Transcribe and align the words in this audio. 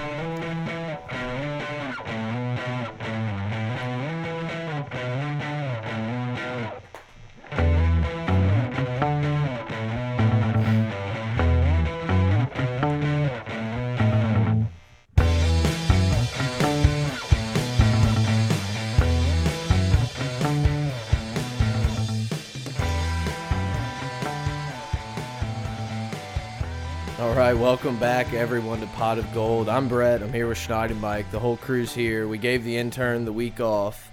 All 0.00 0.37
right, 27.54 27.58
welcome 27.58 27.98
back 27.98 28.34
everyone 28.34 28.78
to 28.78 28.86
Pot 28.88 29.16
of 29.16 29.32
Gold. 29.32 29.70
I'm 29.70 29.88
Brett. 29.88 30.22
I'm 30.22 30.34
here 30.34 30.46
with 30.46 30.58
Schneidenbike. 30.58 31.30
The 31.30 31.38
whole 31.38 31.56
crew's 31.56 31.94
here. 31.94 32.28
We 32.28 32.36
gave 32.36 32.62
the 32.62 32.76
intern 32.76 33.24
the 33.24 33.32
week 33.32 33.58
off. 33.58 34.10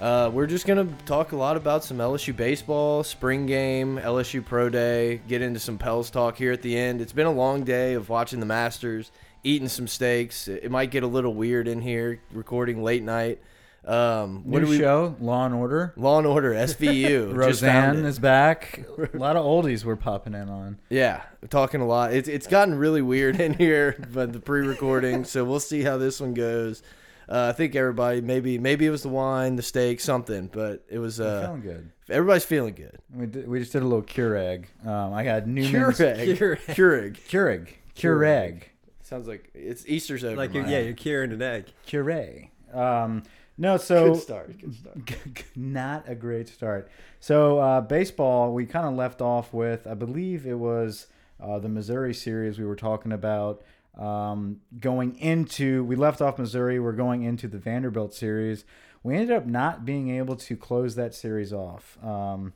Uh, 0.00 0.30
we're 0.32 0.46
just 0.46 0.66
gonna 0.66 0.88
talk 1.04 1.32
a 1.32 1.36
lot 1.36 1.58
about 1.58 1.84
some 1.84 1.98
LSU 1.98 2.34
baseball, 2.34 3.04
spring 3.04 3.44
game, 3.44 3.98
LSU 3.98 4.42
pro 4.42 4.70
day. 4.70 5.20
Get 5.28 5.42
into 5.42 5.60
some 5.60 5.76
Pels 5.76 6.08
talk 6.08 6.38
here 6.38 6.50
at 6.50 6.62
the 6.62 6.74
end. 6.74 7.02
It's 7.02 7.12
been 7.12 7.26
a 7.26 7.32
long 7.32 7.62
day 7.62 7.92
of 7.92 8.08
watching 8.08 8.40
the 8.40 8.46
Masters, 8.46 9.12
eating 9.44 9.68
some 9.68 9.86
steaks. 9.86 10.48
It 10.48 10.70
might 10.70 10.90
get 10.90 11.02
a 11.02 11.06
little 11.06 11.34
weird 11.34 11.68
in 11.68 11.82
here, 11.82 12.20
recording 12.32 12.82
late 12.82 13.02
night. 13.02 13.38
Um, 13.84 14.42
New 14.46 14.60
do 14.60 14.66
we? 14.68 14.78
show, 14.78 15.16
Law 15.20 15.44
and 15.44 15.54
Order. 15.54 15.92
Law 15.96 16.18
and 16.18 16.26
Order, 16.26 16.52
SVU. 16.52 17.34
Roseanne 17.34 17.98
it. 17.98 18.04
is 18.04 18.18
back. 18.18 18.84
a 19.14 19.16
lot 19.16 19.36
of 19.36 19.44
oldies 19.44 19.84
we're 19.84 19.96
popping 19.96 20.34
in 20.34 20.48
on. 20.48 20.78
Yeah, 20.88 21.22
talking 21.50 21.80
a 21.80 21.86
lot. 21.86 22.12
It's 22.12 22.28
it's 22.28 22.46
gotten 22.46 22.76
really 22.76 23.02
weird 23.02 23.40
in 23.40 23.54
here, 23.58 23.96
but 24.12 24.32
the 24.32 24.40
pre-recording. 24.40 25.24
so 25.24 25.44
we'll 25.44 25.60
see 25.60 25.82
how 25.82 25.96
this 25.98 26.20
one 26.20 26.34
goes. 26.34 26.82
Uh, 27.28 27.48
I 27.48 27.52
think 27.56 27.74
everybody 27.74 28.20
maybe 28.20 28.58
maybe 28.58 28.86
it 28.86 28.90
was 28.90 29.02
the 29.02 29.08
wine, 29.08 29.56
the 29.56 29.62
steak, 29.62 30.00
something, 30.00 30.48
but 30.52 30.84
it 30.88 30.98
was 30.98 31.18
uh, 31.20 31.42
feeling 31.46 31.62
good. 31.62 31.90
everybody's 32.08 32.44
feeling 32.44 32.74
good. 32.74 32.98
We, 33.12 33.26
did, 33.26 33.48
we 33.48 33.58
just 33.58 33.72
did 33.72 33.82
a 33.82 33.86
little 33.86 34.02
Keurig. 34.02 34.66
Um, 34.86 35.12
I 35.12 35.24
got 35.24 35.46
Newman's 35.46 35.98
Keurig, 35.98 36.36
Keurig. 36.74 37.18
Keurig. 37.28 37.68
Keurig. 37.96 38.62
Sounds 39.02 39.26
like 39.26 39.50
it's 39.54 39.86
Easter's 39.86 40.24
over. 40.24 40.36
Like 40.36 40.54
you're, 40.54 40.66
yeah, 40.66 40.78
you're 40.80 40.94
curing 40.94 41.32
an 41.32 41.42
egg. 41.42 41.66
Keurig. 41.86 42.48
Um, 42.74 43.22
no, 43.62 43.76
so 43.76 44.12
good 44.12 44.22
start. 44.22 44.58
Good 44.58 44.74
start. 44.74 45.44
not 45.56 46.08
a 46.08 46.16
great 46.16 46.48
start. 46.48 46.90
So 47.20 47.60
uh, 47.60 47.80
baseball, 47.80 48.52
we 48.52 48.66
kind 48.66 48.86
of 48.86 48.94
left 48.94 49.20
off 49.20 49.54
with, 49.54 49.86
I 49.86 49.94
believe 49.94 50.46
it 50.46 50.58
was 50.58 51.06
uh, 51.40 51.60
the 51.60 51.68
Missouri 51.68 52.12
series 52.12 52.58
we 52.58 52.64
were 52.64 52.74
talking 52.74 53.12
about. 53.12 53.62
Um, 53.96 54.62
going 54.80 55.16
into, 55.16 55.84
we 55.84 55.94
left 55.94 56.20
off 56.20 56.38
Missouri. 56.38 56.80
We're 56.80 56.92
going 56.92 57.22
into 57.22 57.46
the 57.46 57.58
Vanderbilt 57.58 58.14
series. 58.14 58.64
We 59.04 59.14
ended 59.14 59.36
up 59.36 59.46
not 59.46 59.84
being 59.84 60.10
able 60.10 60.34
to 60.36 60.56
close 60.56 60.96
that 60.96 61.14
series 61.14 61.52
off. 61.52 61.96
Um, 62.02 62.54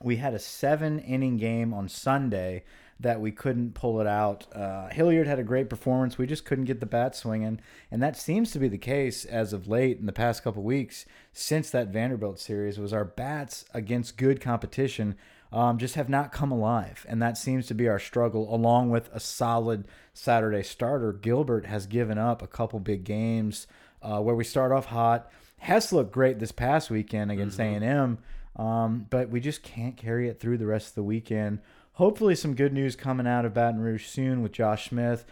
we 0.00 0.16
had 0.16 0.32
a 0.32 0.38
seven 0.38 1.00
inning 1.00 1.38
game 1.38 1.74
on 1.74 1.88
Sunday 1.88 2.62
that 2.98 3.20
we 3.20 3.30
couldn't 3.30 3.74
pull 3.74 4.00
it 4.00 4.06
out. 4.06 4.46
Uh, 4.54 4.88
Hilliard 4.88 5.26
had 5.26 5.38
a 5.38 5.44
great 5.44 5.68
performance. 5.68 6.16
We 6.16 6.26
just 6.26 6.44
couldn't 6.44 6.64
get 6.64 6.80
the 6.80 6.86
bat 6.86 7.14
swinging, 7.14 7.60
and 7.90 8.02
that 8.02 8.16
seems 8.16 8.50
to 8.52 8.58
be 8.58 8.68
the 8.68 8.78
case 8.78 9.24
as 9.24 9.52
of 9.52 9.68
late 9.68 9.98
in 9.98 10.06
the 10.06 10.12
past 10.12 10.42
couple 10.42 10.62
weeks 10.62 11.04
since 11.32 11.70
that 11.70 11.88
Vanderbilt 11.88 12.38
series. 12.38 12.78
Was 12.78 12.92
our 12.92 13.04
bats 13.04 13.66
against 13.74 14.16
good 14.16 14.40
competition 14.40 15.16
um, 15.52 15.78
just 15.78 15.94
have 15.94 16.08
not 16.08 16.32
come 16.32 16.50
alive, 16.50 17.06
and 17.08 17.22
that 17.22 17.38
seems 17.38 17.66
to 17.66 17.74
be 17.74 17.88
our 17.88 17.98
struggle. 17.98 18.52
Along 18.54 18.90
with 18.90 19.08
a 19.12 19.20
solid 19.20 19.86
Saturday 20.12 20.62
starter, 20.62 21.12
Gilbert 21.12 21.66
has 21.66 21.86
given 21.86 22.18
up 22.18 22.42
a 22.42 22.48
couple 22.48 22.80
big 22.80 23.04
games 23.04 23.66
uh, 24.02 24.20
where 24.20 24.34
we 24.34 24.44
start 24.44 24.72
off 24.72 24.86
hot. 24.86 25.30
Hess 25.58 25.92
looked 25.92 26.12
great 26.12 26.38
this 26.38 26.52
past 26.52 26.90
weekend 26.90 27.30
against 27.30 27.60
A 27.60 27.62
and 27.62 27.84
M. 27.84 28.18
Um, 28.56 29.06
but 29.10 29.28
we 29.28 29.40
just 29.40 29.62
can't 29.62 29.96
carry 29.96 30.28
it 30.28 30.40
through 30.40 30.58
the 30.58 30.66
rest 30.66 30.88
of 30.88 30.94
the 30.94 31.02
weekend. 31.02 31.60
Hopefully, 31.96 32.34
some 32.34 32.54
good 32.54 32.72
news 32.72 32.94
coming 32.94 33.26
out 33.26 33.44
of 33.44 33.54
Baton 33.54 33.80
Rouge 33.80 34.06
soon 34.06 34.42
with 34.42 34.52
Josh 34.52 34.90
Smith 34.90 35.24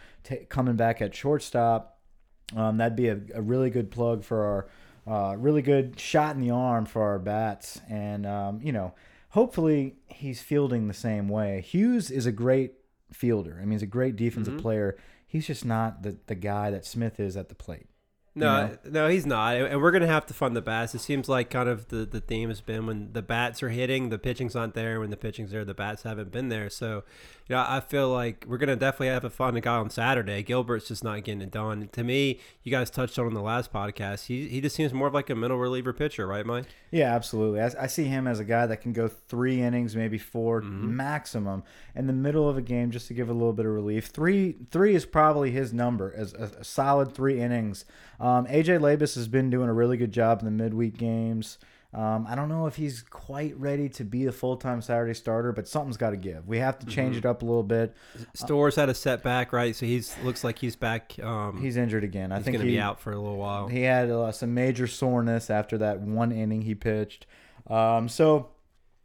coming 0.49 0.77
back 0.77 1.03
at 1.03 1.15
shortstop. 1.15 1.99
Um, 2.57 2.79
that'd 2.79 2.97
be 2.97 3.09
a, 3.09 3.21
a 3.35 3.43
really 3.43 3.71
good 3.71 3.91
plug 3.91 4.25
for 4.25 4.45
our 4.45 4.69
uh, 5.07 5.37
really 5.37 5.61
good 5.63 6.01
shot 6.01 6.35
in 6.35 6.41
the 6.41 6.51
arm 6.51 6.87
for 6.87 7.03
our 7.03 7.19
bats. 7.19 7.81
And, 7.91 8.27
um, 8.27 8.61
you 8.63 8.73
know, 8.73 8.95
hopefully 9.31 9.97
he's 10.07 10.41
fielding 10.41 10.89
the 10.89 10.95
same 10.95 11.29
way. 11.29 11.61
Hughes 11.61 12.11
is 12.11 12.25
a 12.25 12.33
great 12.33 12.75
fielder. 13.13 13.59
I 13.61 13.65
mean, 13.65 13.73
he's 13.73 13.83
a 13.83 13.87
great 13.87 14.17
defensive 14.17 14.59
player. 14.59 14.97
He's 15.27 15.47
just 15.47 15.65
not 15.65 16.03
the, 16.03 16.17
the 16.27 16.35
guy 16.35 16.71
that 16.71 16.87
Smith 16.87 17.21
is 17.21 17.37
at 17.37 17.49
the 17.49 17.55
plate. 17.55 17.89
No, 18.37 18.77
no, 18.85 19.09
he's 19.09 19.27
not, 19.27 19.55
and 19.55 19.81
we're 19.81 19.93
gonna 19.93 20.09
have 20.09 20.27
to 20.27 20.35
fund 20.35 20.57
the 20.57 20.63
bats. 20.63 20.95
It 20.95 21.01
seems 21.01 21.29
like 21.29 21.51
kind 21.51 21.69
of 21.69 21.89
the 21.89 22.05
the 22.05 22.21
theme 22.21 22.49
has 22.49 22.61
been 22.61 22.87
when 22.87 23.13
the 23.13 23.23
bats 23.23 23.63
are 23.63 23.69
hitting, 23.69 24.09
the 24.09 24.19
pitching's 24.19 24.57
not 24.57 24.75
there. 24.75 24.99
When 24.99 25.11
the 25.11 25.17
pitching's 25.17 25.53
there, 25.53 25.65
the 25.65 25.75
bats 25.75 26.03
haven't 26.03 26.33
been 26.33 26.49
there. 26.49 26.69
So, 26.69 27.05
you 27.47 27.55
know, 27.55 27.65
I 27.67 27.81
feel 27.81 28.09
like 28.09 28.47
we're 28.49 28.59
gonna 28.59 28.77
definitely 28.77 29.09
have 29.09 29.25
a 29.25 29.31
fun 29.31 29.55
guy 29.57 29.77
on 29.77 29.91
Saturday. 29.91 30.43
Gilbert's 30.43 30.89
just 30.89 31.05
not 31.05 31.23
getting 31.25 31.43
it 31.43 31.51
done. 31.51 31.89
To 31.93 32.03
me, 32.03 32.41
you 32.63 32.71
guys 32.71 32.91
touched 32.91 33.19
on 33.19 33.27
in 33.27 33.35
the 33.35 33.43
last 33.43 33.73
podcast. 33.73 34.27
He 34.27 34.49
he 34.49 34.61
just 34.61 34.75
seems 34.75 34.95
more 34.95 35.09
of 35.09 35.15
like 35.15 35.29
a 35.29 35.35
middle 35.35 35.59
reliever 35.59 35.93
pitcher, 35.93 36.27
right, 36.27 36.47
Mike? 36.47 36.67
Yeah, 36.91 37.15
absolutely. 37.15 37.61
I, 37.61 37.71
I 37.81 37.87
see 37.87 38.05
him 38.05 38.27
as 38.27 38.39
a 38.39 38.45
guy 38.45 38.67
that 38.67 38.79
can 38.79 38.93
go 38.93 39.09
three 39.09 39.61
innings, 39.61 39.97
maybe 39.97 40.17
4 40.17 40.63
maximum, 40.63 41.65
in 41.95 42.07
the 42.07 42.13
middle 42.13 42.49
of 42.49 42.57
a 42.57 42.63
game 42.63 42.93
just 42.93 43.09
to 43.09 43.15
give 43.15 43.29
a 43.29 43.33
little 43.33 43.53
bit 43.53 43.67
of 43.67 43.73
relief. 43.73 44.07
Three, 44.07 44.57
three 44.71 44.95
is 44.95 45.05
probably 45.05 45.51
his 45.51 45.73
number 45.73 46.15
as 46.17 46.35
a, 46.35 46.53
a 46.61 46.65
solid 46.65 47.13
three 47.13 47.41
innings. 47.41 47.85
Um, 48.21 48.47
AJ 48.47 48.79
Labas 48.81 49.17
has 49.17 49.27
been 49.27 49.51
doing 49.51 49.69
a 49.69 49.75
really 49.75 49.97
good 49.97 50.13
job 50.13 50.39
in 50.39 50.45
the 50.45 50.51
midweek 50.51 50.97
games. 50.97 51.59
Um, 51.95 52.27
I 52.29 52.35
don't 52.35 52.49
know 52.49 52.67
if 52.67 52.75
he's 52.75 53.03
quite 53.03 53.57
ready 53.57 53.89
to 53.91 54.05
be 54.05 54.27
a 54.27 54.33
full 54.33 54.57
time 54.57 54.83
Saturday 54.83 55.15
starter, 55.15 55.53
but 55.53 55.69
something's 55.69 55.97
got 55.97 56.11
to 56.11 56.17
give. 56.17 56.49
We 56.49 56.59
have 56.59 56.79
to 56.81 56.87
change 56.87 57.17
it 57.17 57.25
up 57.25 57.43
a 57.43 57.45
little 57.45 57.63
bit. 57.63 57.95
Stores 58.35 58.75
had 58.75 58.89
a 58.89 58.95
setback, 58.95 59.53
right? 59.53 59.77
So 59.77 59.87
he's 59.87 60.17
looks 60.25 60.43
like 60.43 60.59
he's 60.59 60.75
back. 60.75 61.17
Um, 61.23 61.61
he's 61.61 61.77
injured 61.77 62.03
again. 62.03 62.33
I 62.33 62.37
think 62.37 62.49
he's 62.49 62.63
gonna 62.63 62.65
be 62.71 62.81
out 62.81 63.01
for 63.01 63.13
a 63.13 63.17
little 63.17 63.37
while. 63.37 63.69
He 63.69 63.83
had 63.83 64.11
uh, 64.11 64.33
some 64.33 64.55
major 64.55 64.87
soreness 64.89 65.51
after 65.51 65.79
that 65.79 66.01
one 66.01 66.33
inning 66.33 66.63
he 66.63 66.75
pitched. 66.75 67.27
Um, 67.69 68.09
so 68.09 68.49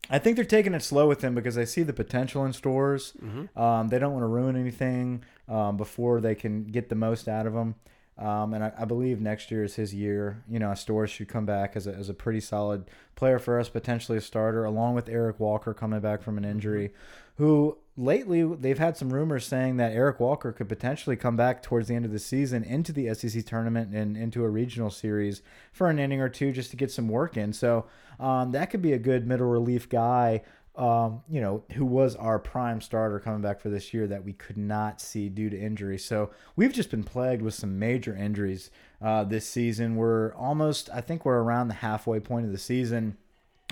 I 0.10 0.18
think 0.18 0.36
they're 0.36 0.46
taking 0.46 0.74
it 0.74 0.82
slow 0.82 1.08
with 1.08 1.24
him 1.24 1.36
because 1.36 1.54
they 1.56 1.66
see 1.66 1.84
the 1.84 1.94
potential 1.94 2.44
in 2.46 2.54
stores. 2.54 3.14
Um, 3.56 3.90
they 3.90 4.00
don't 4.00 4.14
want 4.14 4.24
to 4.24 4.28
ruin 4.28 4.56
anything 4.56 5.24
um, 5.48 5.78
before 5.78 6.20
they 6.22 6.34
can 6.34 6.64
get 6.64 6.90
the 6.90 6.96
most 6.96 7.28
out 7.28 7.46
of 7.46 7.54
him. 7.54 7.76
Um, 8.20 8.54
and 8.54 8.66
I, 8.66 8.74
I 8.78 8.86
believe 8.86 9.22
next 9.22 9.50
year 9.50 9.64
is 9.64 9.76
his 9.76 9.94
year. 9.94 10.44
You 10.50 10.60
know, 10.60 10.74
Stores 10.74 11.10
should 11.10 11.30
come 11.30 11.46
back 11.46 11.76
as 11.76 11.88
a, 11.88 11.94
as 11.94 12.10
a 12.10 12.14
pretty 12.14 12.42
solid 12.42 12.86
player 13.16 13.40
for 13.40 13.60
us, 13.60 13.70
potentially 13.70 14.18
a 14.18 14.22
starter, 14.22 14.66
along 14.66 14.96
with 14.96 15.08
Eric 15.08 15.40
Walker 15.40 15.74
coming 15.74 16.02
back 16.02 16.22
from 16.22 16.38
an 16.38 16.44
injury, 16.44 16.92
who 17.38 17.78
lately 17.96 18.44
they've 18.44 18.78
had 18.78 18.98
some 18.98 19.14
rumors 19.14 19.46
saying 19.46 19.78
that 19.78 19.94
Eric 19.94 20.20
Walker 20.20 20.52
could 20.52 20.68
potentially 20.68 21.16
come 21.16 21.38
back 21.38 21.64
towards 21.64 21.88
the 21.88 21.96
end 21.96 22.06
of 22.06 22.12
the 22.12 22.20
season 22.20 22.64
into 22.64 22.92
the 22.92 23.14
SEC 23.14 23.46
tournament 23.46 23.94
and 23.94 24.18
into 24.18 24.44
a 24.44 24.50
regional 24.50 24.90
series 24.90 25.42
for 25.72 25.90
an 25.90 25.98
inning 25.98 26.20
or 26.20 26.30
two 26.30 26.52
just 26.52 26.72
to 26.72 26.78
get 26.78 26.92
some 26.92 27.08
work 27.08 27.38
in. 27.38 27.54
So 27.54 27.86
um, 28.20 28.52
that 28.52 28.70
could 28.70 28.82
be 28.82 28.92
a 28.92 29.00
good 29.00 29.28
middle 29.28 29.48
relief 29.48 29.88
guy 29.88 30.42
um, 30.80 31.22
you 31.30 31.42
know, 31.42 31.62
who 31.74 31.86
was 31.86 32.16
our 32.16 32.40
prime 32.40 32.80
starter 32.80 33.20
coming 33.20 33.42
back 33.42 33.60
for 33.60 33.70
this 33.70 33.94
year 33.94 34.08
that 34.08 34.24
we 34.24 34.32
could 34.32 34.58
not 34.58 35.02
see 35.02 35.28
due 35.28 35.50
to 35.50 35.60
injury. 35.60 35.98
So 35.98 36.32
we've 36.56 36.72
just 36.72 36.90
been 36.90 37.04
plagued 37.04 37.42
with 37.42 37.54
some 37.54 37.78
major 37.78 38.16
injuries 38.16 38.72
uh, 39.02 39.26
this 39.26 39.46
season. 39.46 39.98
We're 39.98 40.34
almost, 40.36 40.90
I 40.94 41.02
think, 41.02 41.26
we're 41.26 41.42
around 41.42 41.68
the 41.68 41.74
halfway 41.76 42.22
point 42.22 42.46
of 42.46 42.54
the 42.54 42.58
season. 42.58 43.18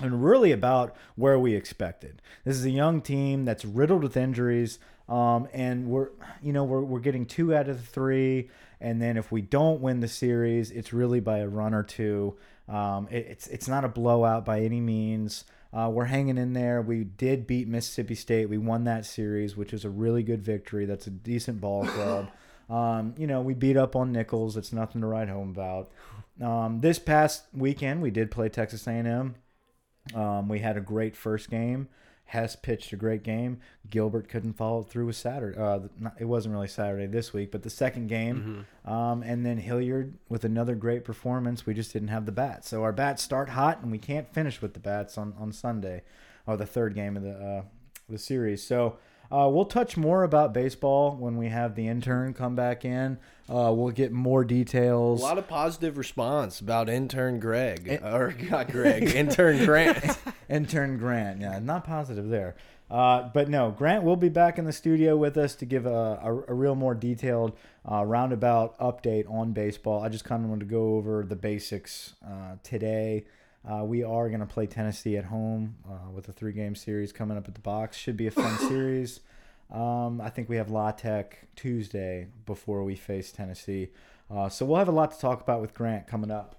And 0.02 0.22
really 0.22 0.52
about 0.52 0.94
where 1.16 1.38
we 1.38 1.54
expected. 1.54 2.20
This 2.44 2.56
is 2.56 2.64
a 2.66 2.70
young 2.70 3.00
team 3.00 3.44
that's 3.44 3.64
riddled 3.64 4.02
with 4.02 4.16
injuries, 4.16 4.78
um, 5.08 5.48
and 5.52 5.88
we're, 5.88 6.10
you 6.40 6.52
know, 6.52 6.62
we're 6.62 6.82
we're 6.82 7.00
getting 7.00 7.26
two 7.26 7.52
out 7.52 7.68
of 7.68 7.78
the 7.78 7.86
three. 7.86 8.48
And 8.80 9.02
then 9.02 9.16
if 9.16 9.32
we 9.32 9.40
don't 9.40 9.80
win 9.80 9.98
the 9.98 10.06
series, 10.06 10.70
it's 10.70 10.92
really 10.92 11.18
by 11.18 11.38
a 11.38 11.48
run 11.48 11.74
or 11.74 11.82
two. 11.82 12.36
Um, 12.68 13.08
it, 13.10 13.26
it's 13.28 13.46
it's 13.48 13.66
not 13.66 13.84
a 13.84 13.88
blowout 13.88 14.44
by 14.44 14.60
any 14.60 14.80
means. 14.80 15.44
Uh, 15.72 15.90
we're 15.92 16.06
hanging 16.06 16.38
in 16.38 16.54
there. 16.54 16.80
We 16.80 17.04
did 17.04 17.46
beat 17.46 17.68
Mississippi 17.68 18.14
State. 18.14 18.48
We 18.48 18.58
won 18.58 18.84
that 18.84 19.04
series, 19.04 19.56
which 19.56 19.72
is 19.72 19.84
a 19.84 19.90
really 19.90 20.22
good 20.22 20.42
victory. 20.42 20.86
That's 20.86 21.06
a 21.06 21.10
decent 21.10 21.60
ball 21.60 21.86
club. 21.86 22.30
Um, 22.70 23.14
you 23.18 23.26
know, 23.26 23.40
we 23.40 23.54
beat 23.54 23.76
up 23.76 23.96
on 23.96 24.12
Nicholls. 24.12 24.56
It's 24.56 24.72
nothing 24.72 25.00
to 25.00 25.06
write 25.06 25.28
home 25.28 25.50
about. 25.50 25.90
Um, 26.42 26.80
this 26.80 26.98
past 26.98 27.44
weekend, 27.52 28.02
we 28.02 28.10
did 28.10 28.30
play 28.30 28.48
Texas 28.48 28.86
A&M. 28.86 29.34
Um, 30.14 30.48
we 30.48 30.60
had 30.60 30.76
a 30.76 30.80
great 30.80 31.16
first 31.16 31.50
game. 31.50 31.88
Hess 32.28 32.56
pitched 32.56 32.92
a 32.92 32.96
great 32.96 33.22
game. 33.22 33.58
Gilbert 33.88 34.28
couldn't 34.28 34.52
follow 34.52 34.82
through 34.82 35.06
with 35.06 35.16
Saturday. 35.16 35.58
Uh, 35.58 35.80
not, 35.98 36.14
it 36.20 36.26
wasn't 36.26 36.54
really 36.54 36.68
Saturday 36.68 37.06
this 37.06 37.32
week, 37.32 37.50
but 37.50 37.62
the 37.62 37.70
second 37.70 38.08
game. 38.08 38.66
Um, 38.84 39.22
and 39.22 39.46
then 39.46 39.56
Hilliard 39.58 40.12
with 40.28 40.44
another 40.44 40.74
great 40.74 41.04
performance. 41.04 41.64
We 41.64 41.72
just 41.74 41.92
didn't 41.92 42.08
have 42.08 42.26
the 42.26 42.32
bats. 42.32 42.68
So 42.68 42.82
our 42.82 42.92
bats 42.92 43.22
start 43.22 43.48
hot, 43.50 43.80
and 43.82 43.90
we 43.90 43.98
can't 43.98 44.32
finish 44.32 44.60
with 44.60 44.74
the 44.74 44.80
bats 44.80 45.16
on, 45.16 45.32
on 45.38 45.52
Sunday, 45.52 46.02
or 46.46 46.56
the 46.58 46.66
third 46.66 46.94
game 46.94 47.16
of 47.16 47.22
the 47.22 47.32
uh, 47.32 47.62
the 48.10 48.18
series. 48.18 48.62
So 48.62 48.98
Uh, 49.30 49.46
we'll 49.50 49.66
touch 49.66 49.94
more 49.98 50.22
about 50.22 50.54
baseball 50.54 51.14
when 51.14 51.36
we 51.36 51.48
have 51.48 51.74
the 51.74 51.86
intern 51.86 52.32
come 52.32 52.54
back 52.56 52.82
in. 52.82 53.18
Uh, 53.46 53.70
we'll 53.76 53.90
get 53.92 54.10
more 54.10 54.42
details. 54.42 55.20
A 55.20 55.22
lot 55.24 55.36
of 55.36 55.46
positive 55.46 55.98
response 55.98 56.60
about 56.60 56.88
intern 56.88 57.38
Greg 57.38 58.00
or 58.02 58.34
not 58.50 58.70
Greg, 58.70 59.02
intern 59.14 59.64
Grant. 59.66 60.16
intern 60.48 60.98
Grant. 60.98 61.40
Yeah, 61.40 61.58
not 61.58 61.84
positive 61.84 62.28
there. 62.28 62.56
Uh, 62.90 63.28
but 63.34 63.48
no, 63.48 63.70
Grant 63.70 64.02
will 64.02 64.16
be 64.16 64.30
back 64.30 64.58
in 64.58 64.64
the 64.64 64.72
studio 64.72 65.16
with 65.16 65.36
us 65.36 65.54
to 65.56 65.66
give 65.66 65.84
a, 65.84 66.20
a, 66.22 66.44
a 66.48 66.54
real 66.54 66.74
more 66.74 66.94
detailed 66.94 67.56
uh, 67.90 68.04
roundabout 68.04 68.78
update 68.78 69.30
on 69.30 69.52
baseball. 69.52 70.02
I 70.02 70.08
just 70.08 70.24
kind 70.24 70.42
of 70.42 70.50
wanted 70.50 70.68
to 70.68 70.70
go 70.70 70.94
over 70.94 71.24
the 71.24 71.36
basics 71.36 72.14
uh, 72.26 72.56
today. 72.62 73.26
Uh, 73.68 73.84
we 73.84 74.02
are 74.02 74.28
going 74.28 74.40
to 74.40 74.46
play 74.46 74.66
Tennessee 74.66 75.16
at 75.16 75.26
home 75.26 75.76
uh, 75.86 76.10
with 76.10 76.28
a 76.28 76.32
three 76.32 76.52
game 76.52 76.74
series 76.74 77.12
coming 77.12 77.36
up 77.36 77.46
at 77.46 77.54
the 77.54 77.60
box. 77.60 77.96
Should 77.96 78.16
be 78.16 78.26
a 78.26 78.30
fun 78.30 78.56
series. 78.68 79.20
Um, 79.70 80.22
I 80.22 80.30
think 80.30 80.48
we 80.48 80.56
have 80.56 80.70
La 80.70 80.92
Tech 80.92 81.46
Tuesday 81.56 82.28
before 82.46 82.84
we 82.84 82.94
face 82.94 83.32
Tennessee. 83.32 83.90
Uh, 84.30 84.48
so 84.48 84.64
we'll 84.64 84.78
have 84.78 84.88
a 84.88 84.92
lot 84.92 85.10
to 85.12 85.18
talk 85.18 85.42
about 85.42 85.60
with 85.60 85.74
Grant 85.74 86.06
coming 86.06 86.30
up. 86.30 86.56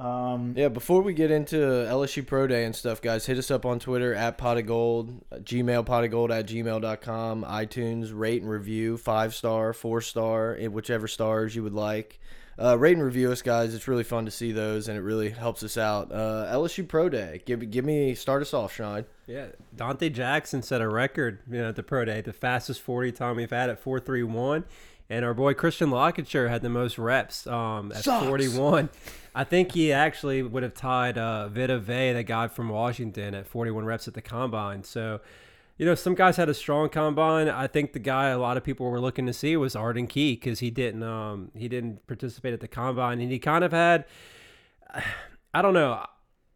Um, 0.00 0.54
Yeah, 0.56 0.68
before 0.68 1.02
we 1.02 1.12
get 1.12 1.30
into 1.30 1.56
LSU 1.56 2.26
Pro 2.26 2.46
Day 2.46 2.64
and 2.64 2.74
stuff, 2.74 3.02
guys, 3.02 3.26
hit 3.26 3.36
us 3.38 3.50
up 3.50 3.66
on 3.66 3.78
Twitter 3.78 4.14
at 4.14 4.38
pot 4.38 4.56
of 4.56 4.66
gold, 4.66 5.24
uh, 5.30 5.36
Gmail 5.36 5.84
pot 5.84 6.04
of 6.04 6.10
gold 6.10 6.32
at 6.32 6.46
gmail.com, 6.46 7.44
iTunes, 7.44 8.10
rate 8.12 8.40
and 8.40 8.50
review, 8.50 8.96
five 8.96 9.34
star, 9.34 9.72
four 9.72 10.00
star, 10.00 10.56
eh, 10.58 10.68
whichever 10.68 11.06
stars 11.06 11.54
you 11.54 11.62
would 11.62 11.74
like. 11.74 12.18
Uh, 12.58 12.78
rate 12.78 12.94
and 12.96 13.04
review 13.04 13.30
us, 13.32 13.40
guys. 13.42 13.74
It's 13.74 13.88
really 13.88 14.04
fun 14.04 14.24
to 14.26 14.30
see 14.30 14.52
those, 14.52 14.88
and 14.88 14.96
it 14.98 15.00
really 15.00 15.30
helps 15.30 15.62
us 15.62 15.78
out. 15.78 16.12
Uh, 16.12 16.46
LSU 16.50 16.86
Pro 16.86 17.08
Day, 17.08 17.40
give 17.46 17.70
give 17.70 17.84
me 17.84 18.14
start 18.14 18.42
us 18.42 18.52
off, 18.52 18.74
Shine. 18.74 19.04
Yeah, 19.26 19.46
Donte 19.76 20.12
Jackson 20.12 20.62
set 20.62 20.80
a 20.80 20.88
record, 20.88 21.38
you 21.50 21.58
know, 21.58 21.68
at 21.68 21.76
the 21.76 21.82
pro 21.82 22.04
day, 22.04 22.20
the 22.20 22.32
fastest 22.32 22.80
40 22.82 23.12
time 23.12 23.36
we've 23.36 23.50
had 23.50 23.70
at 23.70 23.78
431. 23.80 24.64
And 25.08 25.24
our 25.24 25.34
boy 25.34 25.54
Christian 25.54 25.90
LaCouture 25.90 26.48
had 26.48 26.62
the 26.62 26.68
most 26.68 26.96
reps 26.96 27.46
um, 27.46 27.90
at 27.92 28.04
41. 28.04 28.90
I 29.34 29.44
think 29.44 29.72
he 29.72 29.92
actually 29.92 30.42
would 30.42 30.62
have 30.62 30.74
tied 30.74 31.16
uh, 31.16 31.48
Vita 31.48 31.78
Vea, 31.78 32.12
the 32.12 32.22
guy 32.22 32.48
from 32.48 32.68
Washington, 32.68 33.34
at 33.34 33.46
41 33.46 33.84
reps 33.84 34.08
at 34.08 34.14
the 34.14 34.22
combine. 34.22 34.82
So, 34.82 35.20
you 35.78 35.86
know, 35.86 35.94
some 35.94 36.14
guys 36.14 36.36
had 36.36 36.48
a 36.48 36.54
strong 36.54 36.88
combine. 36.88 37.48
I 37.48 37.66
think 37.66 37.92
the 37.92 38.00
guy 38.00 38.28
a 38.28 38.38
lot 38.38 38.56
of 38.56 38.64
people 38.64 38.90
were 38.90 39.00
looking 39.00 39.26
to 39.26 39.32
see 39.32 39.56
was 39.56 39.76
Arden 39.76 40.08
Key 40.08 40.34
because 40.34 40.58
he 40.58 40.70
didn't 40.70 41.02
um, 41.02 41.52
he 41.56 41.68
didn't 41.68 42.06
participate 42.06 42.52
at 42.52 42.60
the 42.60 42.68
combine, 42.68 43.20
and 43.20 43.30
he 43.30 43.38
kind 43.38 43.64
of 43.64 43.72
had 43.72 44.04
I 45.54 45.62
don't 45.62 45.74
know. 45.74 46.04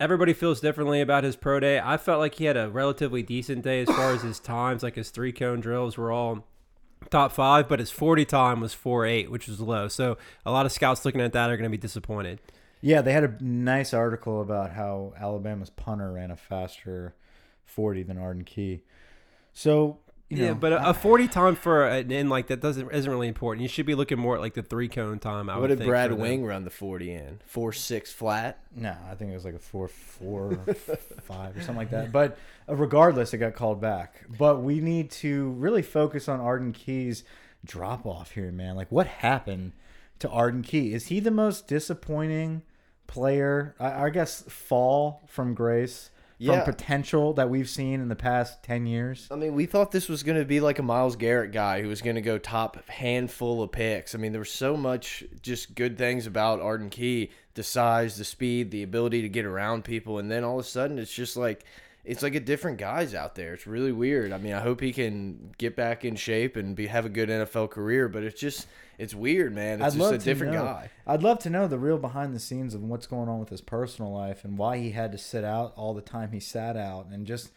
Everybody 0.01 0.33
feels 0.33 0.61
differently 0.61 1.01
about 1.01 1.23
his 1.23 1.37
pro 1.37 1.61
day. 1.61 1.81
I 1.83 1.97
felt 1.97 2.19
like 2.19 2.35
he 2.35 2.47
had 2.47 2.57
a 2.57 2.69
relatively 2.69 3.23
decent 3.23 3.63
day 3.63 3.83
as 3.83 3.89
far 3.89 4.13
as 4.13 4.23
his 4.23 4.41
times. 4.41 4.83
Like 4.83 4.97
his 4.97 5.11
three 5.11 5.33
cone 5.33 5.61
drills 5.61 5.97
were 5.97 6.11
all 6.11 6.45
top 7.11 7.33
five, 7.33 7.69
but 7.69 7.79
his 7.79 7.91
40 7.91 8.25
time 8.25 8.61
was 8.61 8.75
4 8.75 9.07
8, 9.07 9.31
which 9.31 9.47
was 9.47 9.61
low. 9.61 9.89
So 9.89 10.19
a 10.45 10.51
lot 10.51 10.67
of 10.67 10.73
scouts 10.73 11.05
looking 11.05 11.21
at 11.21 11.33
that 11.33 11.49
are 11.49 11.57
going 11.57 11.71
to 11.71 11.77
be 11.77 11.81
disappointed. 11.81 12.41
Yeah, 12.85 13.01
they 13.01 13.15
had 13.15 13.25
a 13.25 13.35
nice 13.43 13.95
article 13.95 14.43
about 14.43 14.73
how 14.73 15.15
Alabama's 15.19 15.71
punter 15.71 16.13
ran 16.13 16.31
a 16.31 16.37
faster 16.37 17.15
40 17.65 18.03
than 18.03 18.19
Arden 18.19 18.45
Key. 18.45 18.83
So, 19.55 20.01
you 20.29 20.37
know, 20.37 20.45
yeah, 20.49 20.53
but 20.53 20.73
a, 20.75 20.91
a 20.91 20.95
40 20.95 21.29
time 21.29 21.57
for 21.57 21.87
an 21.87 22.11
in 22.11 22.29
like 22.29 22.49
that 22.49 22.61
doesn't 22.61 22.91
isn't 22.93 23.11
really 23.11 23.29
important. 23.29 23.63
You 23.63 23.69
should 23.69 23.87
be 23.87 23.95
looking 23.95 24.19
more 24.19 24.35
at 24.35 24.43
like 24.43 24.53
the 24.53 24.63
three 24.63 24.89
cone 24.89 25.19
time. 25.19 25.49
I 25.49 25.55
what 25.55 25.63
would 25.63 25.69
did 25.69 25.79
think, 25.79 25.89
Brad 25.89 26.11
for 26.11 26.17
them. 26.17 26.23
Wing 26.23 26.45
run 26.45 26.65
the 26.65 26.71
40 26.71 27.11
in? 27.11 27.41
4 27.47 27.73
6 27.73 28.13
flat? 28.13 28.59
no, 28.77 28.95
I 29.11 29.15
think 29.15 29.31
it 29.31 29.35
was 29.35 29.47
like 29.47 29.55
a 29.55 29.59
4 29.59 29.89
4 29.89 30.55
5 31.23 31.57
or 31.57 31.61
something 31.61 31.77
like 31.77 31.91
that. 31.91 32.13
But 32.13 32.37
uh, 32.69 32.77
regardless, 32.77 33.33
it 33.33 33.39
got 33.39 33.55
called 33.55 33.81
back. 33.81 34.27
But 34.39 34.61
we 34.61 34.81
need 34.81 35.11
to 35.13 35.53
really 35.53 35.83
focus 35.83 36.29
on 36.29 36.39
Arden 36.39 36.73
Key's 36.73 37.25
drop 37.65 38.05
off 38.05 38.33
here, 38.33 38.53
man. 38.53 38.77
Like, 38.77 38.93
what 38.93 39.07
happened 39.07 39.73
to 40.19 40.29
Arden 40.29 40.61
Key? 40.61 40.93
Is 40.93 41.07
he 41.07 41.19
the 41.19 41.31
most 41.31 41.67
disappointing 41.67 42.61
player? 43.07 43.75
I, 43.79 44.05
I 44.05 44.11
guess 44.11 44.43
fall 44.43 45.23
from 45.27 45.55
grace. 45.55 46.11
Yeah. 46.37 46.65
From 46.65 46.75
potential 46.75 47.33
that 47.35 47.49
we've 47.49 47.69
seen 47.69 48.01
in 48.01 48.09
the 48.09 48.17
past 48.17 48.65
10 48.65 48.87
years. 48.87 49.29
I 49.31 49.37
mean, 49.37 49.55
we 49.55 49.67
thought 49.67 49.93
this 49.93 50.09
was 50.09 50.25
going 50.25 50.37
to 50.37 50.45
be 50.45 50.59
like 50.59 50.81
a 50.81 50.83
Myles 50.83 51.15
Garrett 51.15 51.53
guy 51.53 51.81
who 51.81 51.89
was 51.89 52.03
going 52.03 52.17
to 52.17 52.21
go 52.21 52.39
top 52.39 52.87
handful 52.89 53.63
of 53.63 53.71
picks. 53.71 54.17
I 54.17 54.19
mean, 54.19 54.33
there 54.33 54.41
was 54.41 54.51
so 54.51 54.77
much 54.77 55.23
just 55.43 55.77
good 55.77 55.97
things 55.97 56.27
about 56.27 56.61
Arden 56.61 56.91
Key 56.91 57.31
the 57.55 57.63
size, 57.63 58.17
the 58.17 58.25
speed, 58.25 58.73
the 58.73 58.83
ability 58.83 59.23
to 59.23 59.29
get 59.29 59.45
around 59.45 59.85
people. 59.85 60.19
And 60.19 60.29
then 60.29 60.43
all 60.43 60.59
of 60.59 60.65
a 60.65 60.69
sudden, 60.69 60.99
it's 60.99 61.15
just 61.15 61.37
like. 61.37 61.65
It's 62.05 62.23
like 62.23 62.35
a 62.35 62.41
different 62.41 62.79
guys 62.79 63.15
out 63.15 63.35
there. 63.35 63.55
It's 63.55 63.67
really 63.67 63.93
weird. 63.93 64.33
I 64.33 64.39
mean, 64.39 64.53
I 64.53 64.61
hope 64.61 64.81
he 64.81 64.93
can 64.93 65.55
get 65.57 65.75
back 65.75 66.05
in 66.05 66.17
shape 66.17 66.57
and 66.57 66.77
be 66.77 66.87
have 66.87 67.07
a 67.07 67.09
good 67.09 67.31
NFL 67.31 67.71
career. 67.71 68.09
But 68.09 68.25
it's 68.25 68.39
just, 68.39 68.67
it's 68.99 69.15
weird, 69.15 69.55
man. 69.55 69.81
It's 69.81 69.95
I'd 69.95 69.99
just 69.99 70.13
a 70.13 70.19
different 70.19 70.53
know. 70.53 70.65
guy. 70.65 70.91
I'd 71.07 71.23
love 71.23 71.39
to 71.41 71.51
know 71.51 71.67
the 71.67 71.79
real 71.79 71.97
behind 71.97 72.35
the 72.35 72.41
scenes 72.41 72.75
of 72.75 72.83
what's 72.83 73.07
going 73.07 73.29
on 73.29 73.41
with 73.41 73.49
his 73.49 73.63
personal 73.63 74.13
life 74.13 74.45
and 74.45 74.59
why 74.59 74.79
he 74.79 74.91
had 74.91 75.13
to 75.13 75.19
sit 75.19 75.45
out 75.45 75.73
all 75.77 75.95
the 75.95 76.03
time 76.03 76.33
he 76.33 76.41
sat 76.41 76.77
out 76.77 77.07
and 77.07 77.27
just 77.27 77.51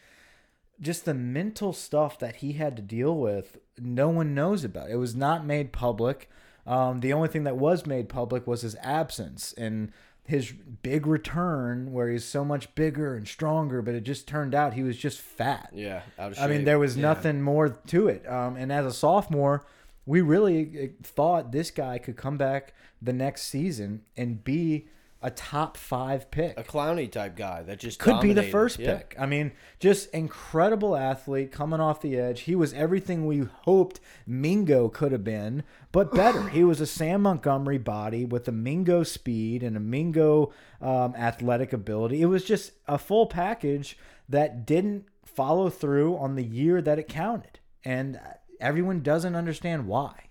just 0.80 1.04
the 1.04 1.14
mental 1.14 1.72
stuff 1.72 2.18
that 2.18 2.36
he 2.36 2.52
had 2.52 2.76
to 2.76 2.82
deal 2.82 3.16
with 3.16 3.58
no 3.78 4.08
one 4.08 4.34
knows 4.34 4.64
about. 4.64 4.90
It 4.90 4.96
was 4.96 5.14
not 5.14 5.44
made 5.44 5.72
public. 5.72 6.30
Um, 6.66 7.00
the 7.00 7.12
only 7.12 7.28
thing 7.28 7.44
that 7.44 7.56
was 7.56 7.86
made 7.86 8.08
public 8.08 8.46
was 8.46 8.62
his 8.62 8.76
absence 8.82 9.52
and 9.54 9.92
his 10.28 10.52
big 10.82 11.06
return 11.06 11.90
where 11.90 12.10
he's 12.10 12.22
so 12.24 12.44
much 12.44 12.72
bigger 12.74 13.14
and 13.16 13.26
stronger, 13.26 13.80
but 13.80 13.94
it 13.94 14.02
just 14.02 14.28
turned 14.28 14.54
out 14.54 14.74
he 14.74 14.82
was 14.82 14.98
just 14.98 15.20
fat. 15.20 15.70
Yeah, 15.72 16.02
out 16.18 16.32
of 16.32 16.38
I 16.38 16.48
mean, 16.48 16.64
there 16.64 16.78
was 16.78 16.96
Yeah. 16.98 17.02
nothing 17.02 17.40
more 17.40 17.70
to 17.70 18.08
it. 18.08 18.28
Um, 18.28 18.54
and 18.56 18.70
as 18.70 18.84
a 18.84 18.92
sophomore, 18.92 19.64
we 20.04 20.20
really 20.20 20.82
uh, 20.82 20.86
thought 21.02 21.50
this 21.50 21.70
guy 21.70 21.96
could 21.96 22.16
come 22.18 22.36
back 22.36 22.74
the 23.00 23.14
next 23.14 23.44
season 23.44 24.02
and 24.18 24.44
be 24.44 24.88
a 25.20 25.30
top 25.30 25.76
five 25.76 26.30
pick. 26.30 26.58
A 26.58 26.62
Clowney 26.62 27.10
type 27.10 27.36
guy 27.36 27.62
that 27.62 27.80
just 27.80 27.98
Could 27.98 28.20
be 28.20 28.32
the 28.32 28.42
first 28.44 28.78
Yeah. 28.78 28.98
pick. 28.98 29.16
I 29.18 29.26
mean, 29.26 29.52
just 29.80 30.10
incredible 30.14 30.96
athlete 30.96 31.50
coming 31.50 31.80
off 31.80 32.00
the 32.00 32.16
edge. 32.16 32.42
He 32.42 32.54
was 32.54 32.72
everything 32.72 33.26
we 33.26 33.40
hoped 33.62 33.98
Mingo 34.26 34.88
could 34.88 35.10
have 35.12 35.24
been, 35.24 35.64
but 35.90 36.12
better. 36.14 36.48
he 36.50 36.62
was 36.62 36.80
a 36.80 36.86
Sam 36.86 37.22
Montgomery 37.22 37.78
body 37.78 38.24
with 38.24 38.46
a 38.46 38.52
Mingo 38.52 39.02
speed 39.02 39.62
and 39.64 39.76
a 39.76 39.80
Mingo 39.80 40.52
um, 40.80 41.14
athletic 41.16 41.72
ability. 41.72 42.22
It 42.22 42.26
was 42.26 42.44
just 42.44 42.72
a 42.86 42.96
full 42.98 43.26
package 43.26 43.98
that 44.28 44.66
didn't 44.66 45.06
follow 45.24 45.68
through 45.68 46.16
on 46.16 46.36
the 46.36 46.44
year 46.44 46.80
that 46.80 46.98
it 46.98 47.08
counted. 47.08 47.58
And 47.84 48.20
everyone 48.60 49.02
doesn't 49.02 49.34
understand 49.34 49.86
why. 49.86 50.27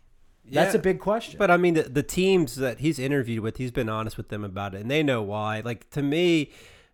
That's 0.51 0.73
Yeah. 0.73 0.79
a 0.79 0.83
big 0.83 0.99
question. 0.99 1.37
But 1.37 1.51
I 1.51 1.57
mean, 1.57 1.73
the, 1.75 1.83
the 1.83 2.03
teams 2.03 2.55
that 2.55 2.79
he's 2.79 2.99
interviewed 2.99 3.41
with, 3.43 3.57
he's 3.57 3.71
been 3.71 3.89
honest 3.89 4.17
with 4.17 4.29
them 4.29 4.43
about 4.43 4.73
it, 4.75 4.81
and 4.81 4.89
they 4.91 5.03
know 5.03 5.21
why. 5.21 5.61
Like 5.63 5.89
to 5.91 6.01
me, 6.01 6.51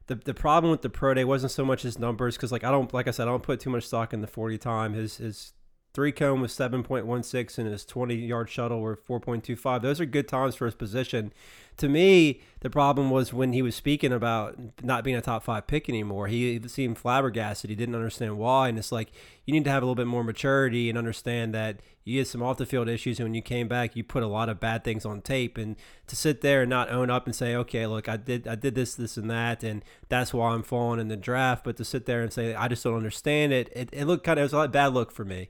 the 0.07 0.15
the 0.15 0.33
problem 0.33 0.71
with 0.71 0.81
the 0.81 0.89
pro 0.89 1.13
day 1.13 1.23
wasn't 1.23 1.51
so 1.51 1.63
much 1.63 1.83
his 1.83 1.97
numbers 1.99 2.35
because, 2.35 2.51
like, 2.51 2.63
I 2.63 2.71
don't, 2.71 2.93
like 2.93 3.07
I 3.07 3.11
said, 3.11 3.27
I 3.27 3.31
don't 3.31 3.43
put 3.43 3.59
too 3.59 3.69
much 3.69 3.85
stock 3.85 4.13
in 4.13 4.21
the 4.21 4.27
forty 4.27 4.57
time. 4.57 4.93
His 4.93 5.17
his 5.17 5.53
three 5.93 6.11
cone 6.11 6.41
was 6.41 6.51
seven 6.51 6.83
point 6.83 7.05
one 7.05 7.23
six, 7.23 7.57
and 7.57 7.67
his 7.67 7.85
twenty 7.85 8.15
yard 8.15 8.49
shuttle 8.49 8.81
were 8.81 8.95
four 8.95 9.19
point 9.19 9.43
two 9.43 9.55
five. 9.55 9.81
Those 9.81 10.01
are 10.01 10.05
good 10.05 10.27
times 10.27 10.55
for 10.55 10.65
his 10.65 10.75
position. 10.75 11.33
To 11.77 11.89
me, 11.89 12.41
the 12.59 12.69
problem 12.69 13.09
was 13.09 13.33
when 13.33 13.53
he 13.53 13.63
was 13.63 13.75
speaking 13.75 14.13
about 14.13 14.55
not 14.83 15.03
being 15.03 15.15
a 15.15 15.21
top 15.21 15.43
five 15.43 15.65
pick 15.65 15.89
anymore. 15.89 16.27
He 16.27 16.61
seemed 16.67 16.99
flabbergasted. 16.99 17.69
He 17.69 17.75
didn't 17.75 17.95
understand 17.95 18.37
why, 18.37 18.69
and 18.69 18.77
it's 18.77 18.91
like 18.91 19.11
you 19.45 19.53
need 19.53 19.63
to 19.63 19.71
have 19.71 19.81
a 19.81 19.85
little 19.85 19.95
bit 19.95 20.05
more 20.07 20.23
maturity 20.23 20.87
and 20.87 20.97
understand 20.97 21.53
that 21.55 21.79
you 22.03 22.19
had 22.19 22.27
some 22.27 22.43
off 22.43 22.57
the 22.57 22.65
field 22.65 22.89
issues, 22.89 23.19
and 23.19 23.25
when 23.25 23.33
you 23.33 23.41
came 23.41 23.67
back, 23.67 23.95
you 23.95 24.03
put 24.03 24.23
a 24.23 24.27
lot 24.27 24.49
of 24.49 24.59
bad 24.59 24.83
things 24.83 25.05
on 25.05 25.21
tape. 25.21 25.57
And 25.57 25.75
to 26.07 26.15
sit 26.15 26.41
there 26.41 26.61
and 26.61 26.69
not 26.69 26.91
own 26.91 27.09
up 27.09 27.25
and 27.25 27.35
say, 27.35 27.55
"Okay, 27.55 27.87
look, 27.87 28.07
I 28.07 28.17
did, 28.17 28.47
I 28.47 28.55
did 28.55 28.75
this, 28.75 28.93
this, 28.95 29.17
and 29.17 29.29
that, 29.31 29.63
and 29.63 29.83
that's 30.09 30.33
why 30.33 30.51
I'm 30.51 30.63
falling 30.63 30.99
in 30.99 31.07
the 31.07 31.17
draft," 31.17 31.63
but 31.63 31.77
to 31.77 31.85
sit 31.85 32.05
there 32.05 32.21
and 32.21 32.31
say, 32.31 32.53
"I 32.53 32.67
just 32.67 32.83
don't 32.83 32.95
understand 32.95 33.51
it," 33.53 33.71
it, 33.75 33.89
it 33.91 34.05
looked 34.05 34.23
kind 34.23 34.37
of 34.39 34.43
it 34.43 34.55
was 34.55 34.65
a 34.65 34.67
bad 34.67 34.93
look 34.93 35.11
for 35.11 35.25
me. 35.25 35.49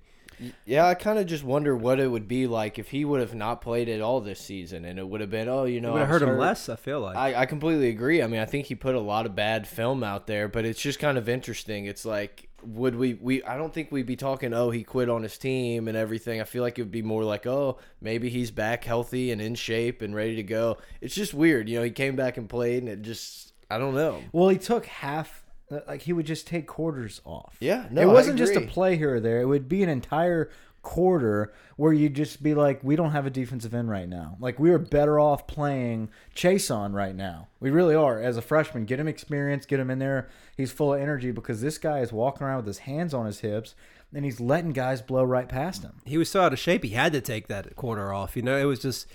Yeah, 0.66 0.88
I 0.88 0.96
kind 0.96 1.20
of 1.20 1.26
just 1.26 1.44
wonder 1.44 1.76
what 1.76 2.00
it 2.00 2.08
would 2.08 2.28
be 2.28 2.48
like 2.48 2.80
if 2.80 2.90
he 2.90 3.06
would 3.06 3.20
have 3.20 3.36
not 3.36 3.62
played 3.62 3.90
at 3.90 4.02
all 4.02 4.22
this 4.22 4.40
season, 4.40 4.86
and 4.86 4.98
it 5.00 5.08
would 5.08 5.22
have 5.22 5.30
been, 5.30 5.48
oh, 5.48 5.66
you 5.66 5.82
know, 5.82 5.90
It 5.90 5.94
would 5.94 6.00
have 6.02 6.10
I 6.10 6.12
hurt 6.12 6.22
him 6.24 6.38
less. 6.38 6.70
I 6.70 6.76
feel 6.76 7.02
like. 7.02 7.16
I, 7.16 7.42
I 7.42 7.46
completely 7.46 7.90
agree. 7.90 8.22
I 8.22 8.28
mean, 8.28 8.40
I 8.40 8.46
think 8.46 8.68
he 8.68 8.76
put 8.76 8.96
a 8.96 9.00
lot 9.00 9.26
of 9.26 9.36
bad 9.36 9.68
film 9.68 10.04
out 10.04 10.28
there, 10.28 10.48
but 10.48 10.66
it's 10.66 10.82
just 10.82 11.00
kind 11.00 11.18
of 11.18 11.30
interesting. 11.30 11.86
It's 11.86 12.06
like, 12.06 12.50
would 12.64 12.96
we? 12.96 13.16
We 13.16 13.44
I 13.44 13.58
don't 13.58 13.74
think 13.74 13.92
we'd 13.92 14.06
be 14.06 14.16
talking. 14.16 14.54
Oh, 14.54 14.70
he 14.70 14.84
quit 14.84 15.10
on 15.10 15.24
his 15.24 15.38
team 15.38 15.88
and 15.88 15.98
everything. 15.98 16.40
I 16.40 16.46
feel 16.46 16.64
like 16.64 16.80
it 16.80 16.82
would 16.84 16.92
be 16.92 17.02
more 17.02 17.24
like, 17.24 17.46
oh, 17.46 17.78
maybe 18.02 18.30
he's 18.30 18.52
back 18.52 18.86
healthy 18.86 19.32
and 19.32 19.42
in 19.42 19.56
shape 19.56 20.02
and 20.02 20.16
ready 20.16 20.36
to 20.38 20.44
go. 20.44 20.78
It's 21.02 21.16
just 21.16 21.34
weird, 21.34 21.68
you 21.68 21.78
know. 21.78 21.84
He 21.84 21.92
came 21.92 22.16
back 22.16 22.38
and 22.38 22.48
played, 22.48 22.84
and 22.84 22.90
it 22.90 23.02
just, 23.02 23.54
I 23.70 23.78
don't 23.78 23.96
know. 23.96 24.22
Well, 24.32 24.48
he 24.50 24.58
took 24.58 24.86
half, 24.86 25.43
like 25.88 26.04
he 26.04 26.14
would 26.14 26.26
just 26.26 26.48
take 26.48 26.68
quarters 26.68 27.22
off. 27.26 27.58
Yeah, 27.60 27.88
no, 27.90 28.02
it 28.02 28.12
wasn't 28.12 28.38
just 28.38 28.56
a 28.56 28.62
play 28.62 28.98
here 28.98 29.16
or 29.16 29.20
there. 29.20 29.42
It 29.42 29.46
would 29.46 29.68
be 29.70 29.84
an 29.84 29.90
entire 29.90 30.50
quarter 30.82 31.54
where 31.78 31.94
you'd 31.94 32.14
just 32.14 32.44
be 32.44 32.54
like, 32.54 32.84
we 32.84 32.98
don't 32.98 33.12
have 33.12 33.26
a 33.26 33.30
defensive 33.30 33.74
end 33.74 33.90
right 33.90 34.08
now. 34.10 34.36
Like 34.40 34.60
we 34.60 34.70
are 34.72 34.78
better 34.78 35.18
off 35.20 35.48
playing 35.48 36.10
Chase 36.36 36.70
on 36.70 36.92
right 36.92 37.16
now. 37.16 37.48
We 37.62 37.72
really 37.72 37.96
are. 37.96 38.20
As 38.22 38.36
a 38.36 38.42
freshman, 38.42 38.84
get 38.86 39.00
him 39.00 39.08
experience, 39.08 39.66
get 39.66 39.80
him 39.80 39.90
in 39.90 40.00
there. 40.00 40.28
He's 40.58 40.74
full 40.74 40.94
of 40.94 41.00
energy 41.00 41.32
because 41.32 41.62
this 41.62 41.78
guy 41.78 42.00
is 42.00 42.12
walking 42.12 42.46
around 42.46 42.58
with 42.58 42.68
his 42.68 42.80
hands 42.80 43.14
on 43.14 43.26
his 43.26 43.40
hips. 43.40 43.76
and 44.14 44.26
he's 44.26 44.40
letting 44.40 44.74
guys 44.74 45.02
blow 45.02 45.24
right 45.24 45.50
past 45.50 45.82
him. 45.84 46.02
He 46.06 46.18
was 46.18 46.30
so 46.30 46.42
out 46.42 46.54
of 46.54 46.60
shape, 46.60 46.84
he 46.84 46.90
had 46.92 47.14
to 47.14 47.22
take 47.22 47.48
that 47.48 47.76
quarter 47.76 48.14
off. 48.14 48.36
You 48.36 48.42
know, 48.44 48.58
it 48.58 48.66
was 48.66 48.80
just 48.80 49.08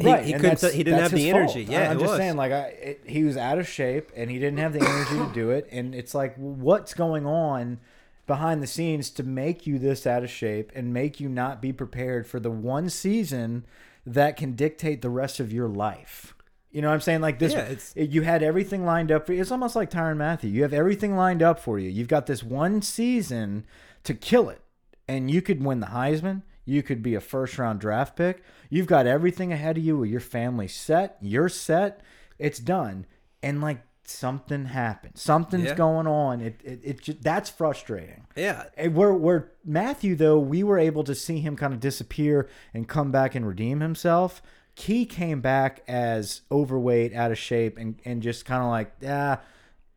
he, 0.00 0.06
right, 0.06 0.24
he 0.24 0.32
couldn't. 0.32 0.72
He 0.72 0.82
didn't 0.82 1.00
have 1.00 1.12
the 1.12 1.28
energy. 1.30 1.64
fault. 1.66 1.72
Yeah, 1.72 1.90
I'm 1.90 1.98
just 1.98 2.10
was. 2.10 2.18
saying, 2.18 2.36
like, 2.36 2.52
I, 2.52 2.62
it, 2.68 3.02
he 3.06 3.24
was 3.24 3.36
out 3.36 3.58
of 3.58 3.68
shape 3.68 4.10
and 4.16 4.30
he 4.30 4.38
didn't 4.38 4.58
have 4.58 4.72
the 4.72 4.80
energy 4.80 5.18
to 5.18 5.30
do 5.34 5.50
it. 5.50 5.68
And 5.70 5.94
it's 5.94 6.14
like, 6.14 6.34
what's 6.36 6.94
going 6.94 7.26
on 7.26 7.80
behind 8.26 8.62
the 8.62 8.66
scenes 8.66 9.10
to 9.10 9.22
make 9.22 9.66
you 9.66 9.78
this 9.78 10.06
out 10.06 10.22
of 10.22 10.30
shape 10.30 10.70
and 10.74 10.92
make 10.94 11.20
you 11.20 11.28
not 11.28 11.60
be 11.60 11.72
prepared 11.72 12.26
for 12.26 12.40
the 12.40 12.50
one 12.50 12.88
season 12.88 13.64
that 14.06 14.36
can 14.36 14.54
dictate 14.54 15.02
the 15.02 15.10
rest 15.10 15.40
of 15.40 15.52
your 15.52 15.68
life? 15.68 16.34
You 16.70 16.82
know 16.82 16.88
what 16.88 16.94
I'm 16.94 17.00
saying? 17.00 17.20
Like 17.20 17.38
this, 17.40 17.52
Yeah, 17.52 17.74
it- 17.96 18.10
you 18.10 18.22
had 18.22 18.42
everything 18.42 18.84
lined 18.84 19.10
up 19.10 19.26
for 19.26 19.32
you. 19.32 19.40
It's 19.40 19.50
almost 19.50 19.74
like 19.74 19.90
Tyrann 19.90 20.18
Mathieu. 20.18 20.48
You 20.50 20.62
have 20.62 20.72
everything 20.72 21.16
lined 21.16 21.42
up 21.42 21.58
for 21.58 21.78
you. 21.78 21.90
You've 21.90 22.08
got 22.08 22.26
this 22.26 22.42
one 22.44 22.80
season 22.80 23.66
to 24.04 24.14
kill 24.14 24.48
it, 24.48 24.60
and 25.08 25.28
you 25.30 25.42
could 25.42 25.64
win 25.64 25.80
the 25.80 25.88
Heisman. 25.88 26.42
You 26.64 26.82
could 26.82 27.02
be 27.02 27.14
a 27.14 27.20
first 27.20 27.58
round 27.58 27.80
draft 27.80 28.16
pick. 28.16 28.42
You've 28.68 28.86
got 28.86 29.06
everything 29.06 29.52
ahead 29.52 29.76
of 29.78 29.84
you. 29.84 29.98
With 29.98 30.10
your 30.10 30.20
family 30.20 30.68
set, 30.68 31.16
you're 31.20 31.48
set. 31.48 32.00
It's 32.38 32.58
done. 32.58 33.06
And 33.42 33.60
like 33.60 33.82
something 34.04 34.66
happened. 34.66 35.16
Something's 35.16 35.66
Yeah. 35.66 35.74
going 35.74 36.06
on. 36.06 36.40
It 36.40 36.60
it, 36.64 36.80
it 36.84 37.02
ju- 37.02 37.16
that's 37.20 37.48
frustrating. 37.50 38.26
yeah, 38.36 38.64
And 38.76 38.94
Where 38.94 39.14
where 39.14 39.52
Mathieu 39.64 40.14
though, 40.16 40.38
we 40.38 40.62
were 40.62 40.78
able 40.78 41.04
to 41.04 41.14
see 41.14 41.40
him 41.40 41.56
kind 41.56 41.72
of 41.72 41.80
disappear 41.80 42.48
and 42.74 42.88
come 42.88 43.10
back 43.10 43.34
and 43.34 43.46
redeem 43.46 43.80
himself. 43.80 44.42
Key 44.76 45.04
came 45.06 45.40
back 45.40 45.82
as 45.88 46.42
overweight, 46.50 47.14
out 47.14 47.30
of 47.30 47.38
shape, 47.38 47.76
and 47.78 48.00
and 48.04 48.22
just 48.22 48.44
kind 48.44 48.62
of 48.62 48.68
like, 48.68 48.92
ah, 49.06 49.40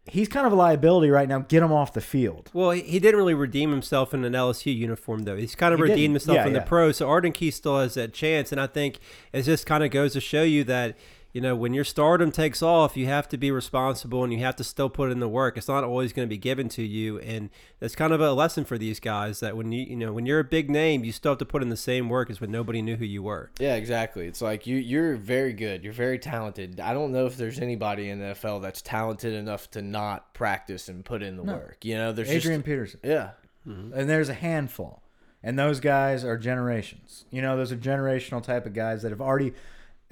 he's 0.08 0.28
kind 0.28 0.46
of 0.46 0.54
a 0.54 0.56
liability 0.56 1.10
right 1.10 1.28
now. 1.28 1.40
Get 1.40 1.64
him 1.64 1.72
off 1.72 1.94
the 1.94 2.02
field. 2.02 2.50
Well, 2.54 2.72
he, 2.72 2.82
he 2.82 3.00
didn't 3.00 3.18
really 3.18 3.34
redeem 3.34 3.72
himself 3.72 4.14
in 4.14 4.24
an 4.26 4.34
LSU 4.34 4.76
uniform, 4.76 5.24
though. 5.24 5.36
He's 5.38 5.56
kind 5.56 5.74
of 5.74 5.80
He 5.80 5.84
redeemed 5.84 5.98
didn't. 6.00 6.12
himself 6.14 6.36
Yeah, 6.38 6.48
in 6.48 6.54
yeah. 6.54 6.60
the 6.60 6.66
pros. 6.66 6.98
So 6.98 7.08
Arden 7.10 7.32
Key 7.32 7.52
still 7.52 7.80
has 7.80 7.94
that 7.96 8.14
chance, 8.14 8.52
and 8.52 8.60
I 8.60 8.68
think 8.68 9.00
it 9.32 9.44
just 9.44 9.66
kind 9.66 9.84
of 9.84 9.92
goes 9.92 10.14
to 10.14 10.22
show 10.22 10.44
you 10.44 10.64
that 10.66 10.98
you 11.34 11.42
know 11.42 11.56
when 11.56 11.74
your 11.74 11.84
stardom 11.84 12.32
takes 12.32 12.62
off, 12.62 12.96
you 12.96 13.08
have 13.08 13.28
to 13.30 13.38
be 13.38 13.52
responsible 13.52 14.24
and 14.24 14.32
you 14.32 14.40
have 14.40 14.56
to 14.58 14.64
still 14.64 14.90
put 14.90 15.12
in 15.12 15.20
the 15.20 15.28
work. 15.28 15.58
It's 15.58 15.68
not 15.68 15.84
always 15.84 16.14
going 16.14 16.28
to 16.28 16.30
be 16.30 16.38
given 16.38 16.70
to 16.70 16.84
you, 16.84 17.20
and 17.20 17.50
that's 17.80 17.96
kind 17.96 18.14
of 18.14 18.22
a 18.22 18.32
lesson 18.34 18.64
for 18.66 18.78
these 18.78 19.00
guys 19.00 19.40
that 19.42 19.58
when 19.58 19.72
you 19.72 19.84
you 19.84 19.96
know 19.96 20.14
when 20.14 20.26
you're 20.26 20.40
a 20.40 20.44
big 20.46 20.70
name, 20.70 21.04
you 21.04 21.12
still 21.12 21.32
have 21.32 21.40
to 21.40 21.46
put 21.46 21.62
in 21.62 21.70
the 21.70 21.76
same 21.76 22.08
work 22.08 22.30
as 22.30 22.40
when 22.40 22.52
nobody 22.52 22.82
knew 22.82 22.96
who 22.96 23.06
you 23.06 23.24
were. 23.24 23.50
Yeah, 23.60 23.76
exactly. 23.76 24.28
It's 24.28 24.42
like 24.42 24.68
you 24.68 24.78
you're 24.78 25.16
very 25.16 25.54
good. 25.54 25.84
You're 25.84 25.92
very 25.92 26.20
talented. 26.20 26.80
I 26.80 26.94
don't 26.94 27.12
know 27.12 27.26
if 27.26 27.36
there's 27.36 27.60
anybody 27.60 28.10
in 28.10 28.20
the 28.20 28.26
NFL 28.36 28.62
that's 28.62 28.82
talented 28.82 29.34
enough 29.34 29.70
to 29.72 29.82
not 29.82 30.34
practice 30.34 30.88
and 30.88 31.04
put 31.04 31.24
in 31.24 31.36
the 31.36 31.44
work. 31.44 31.84
You 31.84 31.96
know, 31.96 32.12
there's 32.14 32.30
Adrian 32.30 32.62
just 32.62 32.66
Peterson. 32.66 33.00
yeah. 33.04 33.32
Mm-hmm. 33.68 33.98
and 33.98 34.10
there's 34.10 34.28
a 34.28 34.34
handful 34.34 35.02
and 35.42 35.58
those 35.58 35.80
guys 35.80 36.26
are 36.26 36.38
generations 36.38 37.24
you 37.32 37.42
know 37.42 37.56
those 37.56 37.72
are 37.72 37.78
generational 37.78 38.44
type 38.44 38.66
of 38.66 38.74
guys 38.74 39.04
that 39.04 39.12
have 39.12 39.22
already 39.22 39.54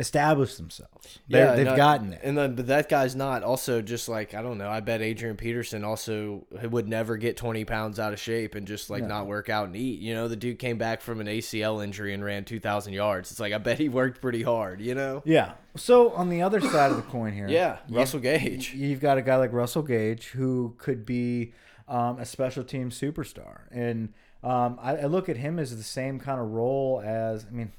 established 0.01 0.58
themselves 0.58 1.20
They're, 1.29 1.46
Yeah, 1.46 1.55
they've 1.55 1.65
no, 1.65 1.75
gotten 1.77 2.10
there 2.10 2.20
And 2.22 2.38
then, 2.38 2.55
but 2.55 2.67
that 2.67 2.89
guy's 2.89 3.15
not 3.15 3.43
also 3.43 3.81
just 3.81 4.10
like 4.10 4.34
I 4.34 4.41
don't 4.41 4.58
know. 4.58 4.70
I 4.70 4.81
bet 4.81 5.01
Adrian 5.01 5.38
Peterson 5.38 5.86
also 5.86 6.46
would 6.62 6.88
never 6.89 7.15
get 7.15 7.38
20 7.38 7.63
pounds 7.63 8.00
out 8.00 8.12
of 8.12 8.20
shape 8.20 8.55
and 8.55 8.67
just 8.67 8.89
like 8.89 9.05
not 9.05 9.27
work 9.27 9.50
out 9.50 9.67
and 9.67 9.75
eat. 9.75 10.00
You 10.01 10.13
know, 10.13 10.27
the 10.27 10.36
dude 10.36 10.60
came 10.60 10.77
back 10.77 11.01
from 11.01 11.22
an 11.22 11.27
ACL 11.27 11.84
injury 11.84 12.13
and 12.13 12.24
ran 12.24 12.43
2,000 12.43 12.91
yards. 12.93 13.31
It's 13.31 13.39
like 13.39 13.53
I 13.53 13.58
bet 13.58 13.79
he 13.79 13.88
worked 13.88 14.20
pretty 14.22 14.43
hard. 14.43 14.81
You 14.81 14.96
know? 14.96 15.22
yeah 15.25 15.53
so 15.75 16.12
on 16.12 16.29
the 16.29 16.41
other 16.41 16.60
side 16.60 16.91
of 16.91 16.98
the 16.98 17.03
coin 17.03 17.34
here 17.34 17.48
Yeah, 17.48 17.77
Russell 17.89 18.20
Gage. 18.20 18.74
you've 18.74 19.00
got 19.00 19.17
a 19.17 19.22
guy 19.22 19.38
like 19.38 19.53
russell 19.53 19.84
gage 19.84 20.27
who 20.27 20.75
could 20.77 21.05
be 21.05 21.53
um, 21.88 22.20
a 22.20 22.25
special 22.25 22.63
team 22.63 22.89
superstar 22.89 23.62
and 23.72 24.13
um, 24.43 24.79
I, 24.81 24.98
I 24.98 25.05
look 25.05 25.29
at 25.29 25.38
him 25.38 25.60
as 25.60 25.75
the 25.75 25.84
same 25.84 26.20
kind 26.20 26.41
of 26.41 26.48
role 26.48 27.01
as 27.05 27.46
i 27.46 27.53
mean 27.53 27.72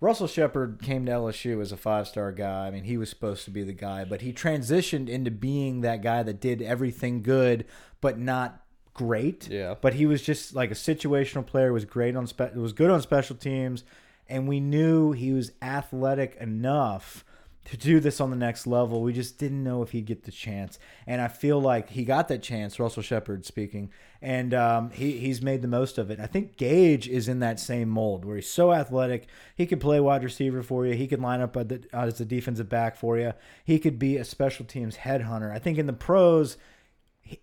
Russell 0.00 0.26
Shepard 0.26 0.80
came 0.82 1.04
to 1.06 1.12
LSU 1.12 1.60
as 1.60 1.72
a 1.72 1.76
five 1.76 2.08
star 2.08 2.32
guy. 2.32 2.66
I 2.66 2.70
mean, 2.70 2.84
he 2.84 2.96
was 2.96 3.10
supposed 3.10 3.44
to 3.44 3.50
be 3.50 3.62
the 3.62 3.74
guy, 3.74 4.04
but 4.04 4.22
he 4.22 4.32
transitioned 4.32 5.08
into 5.08 5.30
being 5.30 5.82
that 5.82 6.02
guy 6.02 6.22
that 6.22 6.40
did 6.40 6.62
everything 6.62 7.22
good, 7.22 7.66
but 8.00 8.18
not 8.18 8.64
great. 8.94 9.48
Yeah. 9.48 9.74
But 9.80 9.94
he 9.94 10.06
was 10.06 10.22
just 10.22 10.54
like 10.54 10.70
a 10.70 10.74
situational 10.74 11.46
player. 11.46 11.72
Was 11.72 11.84
great 11.84 12.16
on 12.16 12.26
spe- 12.26 12.54
was 12.54 12.72
good 12.72 12.90
on 12.90 13.02
special 13.02 13.36
teams, 13.36 13.84
and 14.26 14.48
we 14.48 14.58
knew 14.58 15.12
he 15.12 15.32
was 15.32 15.52
athletic 15.60 16.36
enough 16.40 17.24
to 17.70 17.76
do 17.76 18.00
this 18.00 18.20
on 18.20 18.30
the 18.30 18.36
next 18.36 18.66
level. 18.66 19.00
We 19.00 19.12
just 19.12 19.38
didn't 19.38 19.62
know 19.62 19.82
if 19.82 19.92
he'd 19.92 20.04
get 20.04 20.24
the 20.24 20.32
chance, 20.32 20.78
and 21.06 21.20
I 21.20 21.28
feel 21.28 21.60
like 21.60 21.90
he 21.90 22.04
got 22.04 22.26
that 22.26 22.42
chance. 22.42 22.80
Russell 22.80 23.02
Shepard 23.02 23.46
speaking, 23.46 23.90
and 24.20 24.52
um, 24.52 24.90
he 24.90 25.18
he's 25.18 25.40
made 25.40 25.62
the 25.62 25.68
most 25.68 25.96
of 25.96 26.10
it. 26.10 26.18
I 26.18 26.26
think 26.26 26.56
Gage 26.56 27.06
is 27.06 27.28
in 27.28 27.38
that 27.40 27.60
same 27.60 27.88
mold 27.88 28.24
where 28.24 28.34
he's 28.34 28.50
so 28.50 28.72
athletic. 28.72 29.28
He 29.54 29.66
could 29.66 29.80
play 29.80 30.00
wide 30.00 30.24
receiver 30.24 30.64
for 30.64 30.84
you. 30.84 30.94
He 30.94 31.06
could 31.06 31.20
line 31.20 31.40
up 31.40 31.56
as 31.92 32.20
a 32.20 32.24
defensive 32.24 32.68
back 32.68 32.96
for 32.96 33.16
you. 33.18 33.34
He 33.64 33.78
could 33.78 34.00
be 34.00 34.16
a 34.16 34.24
special 34.24 34.66
teams 34.66 34.96
headhunter. 34.96 35.52
I 35.52 35.60
think 35.60 35.78
in 35.78 35.86
the 35.86 35.92
pros 35.92 36.56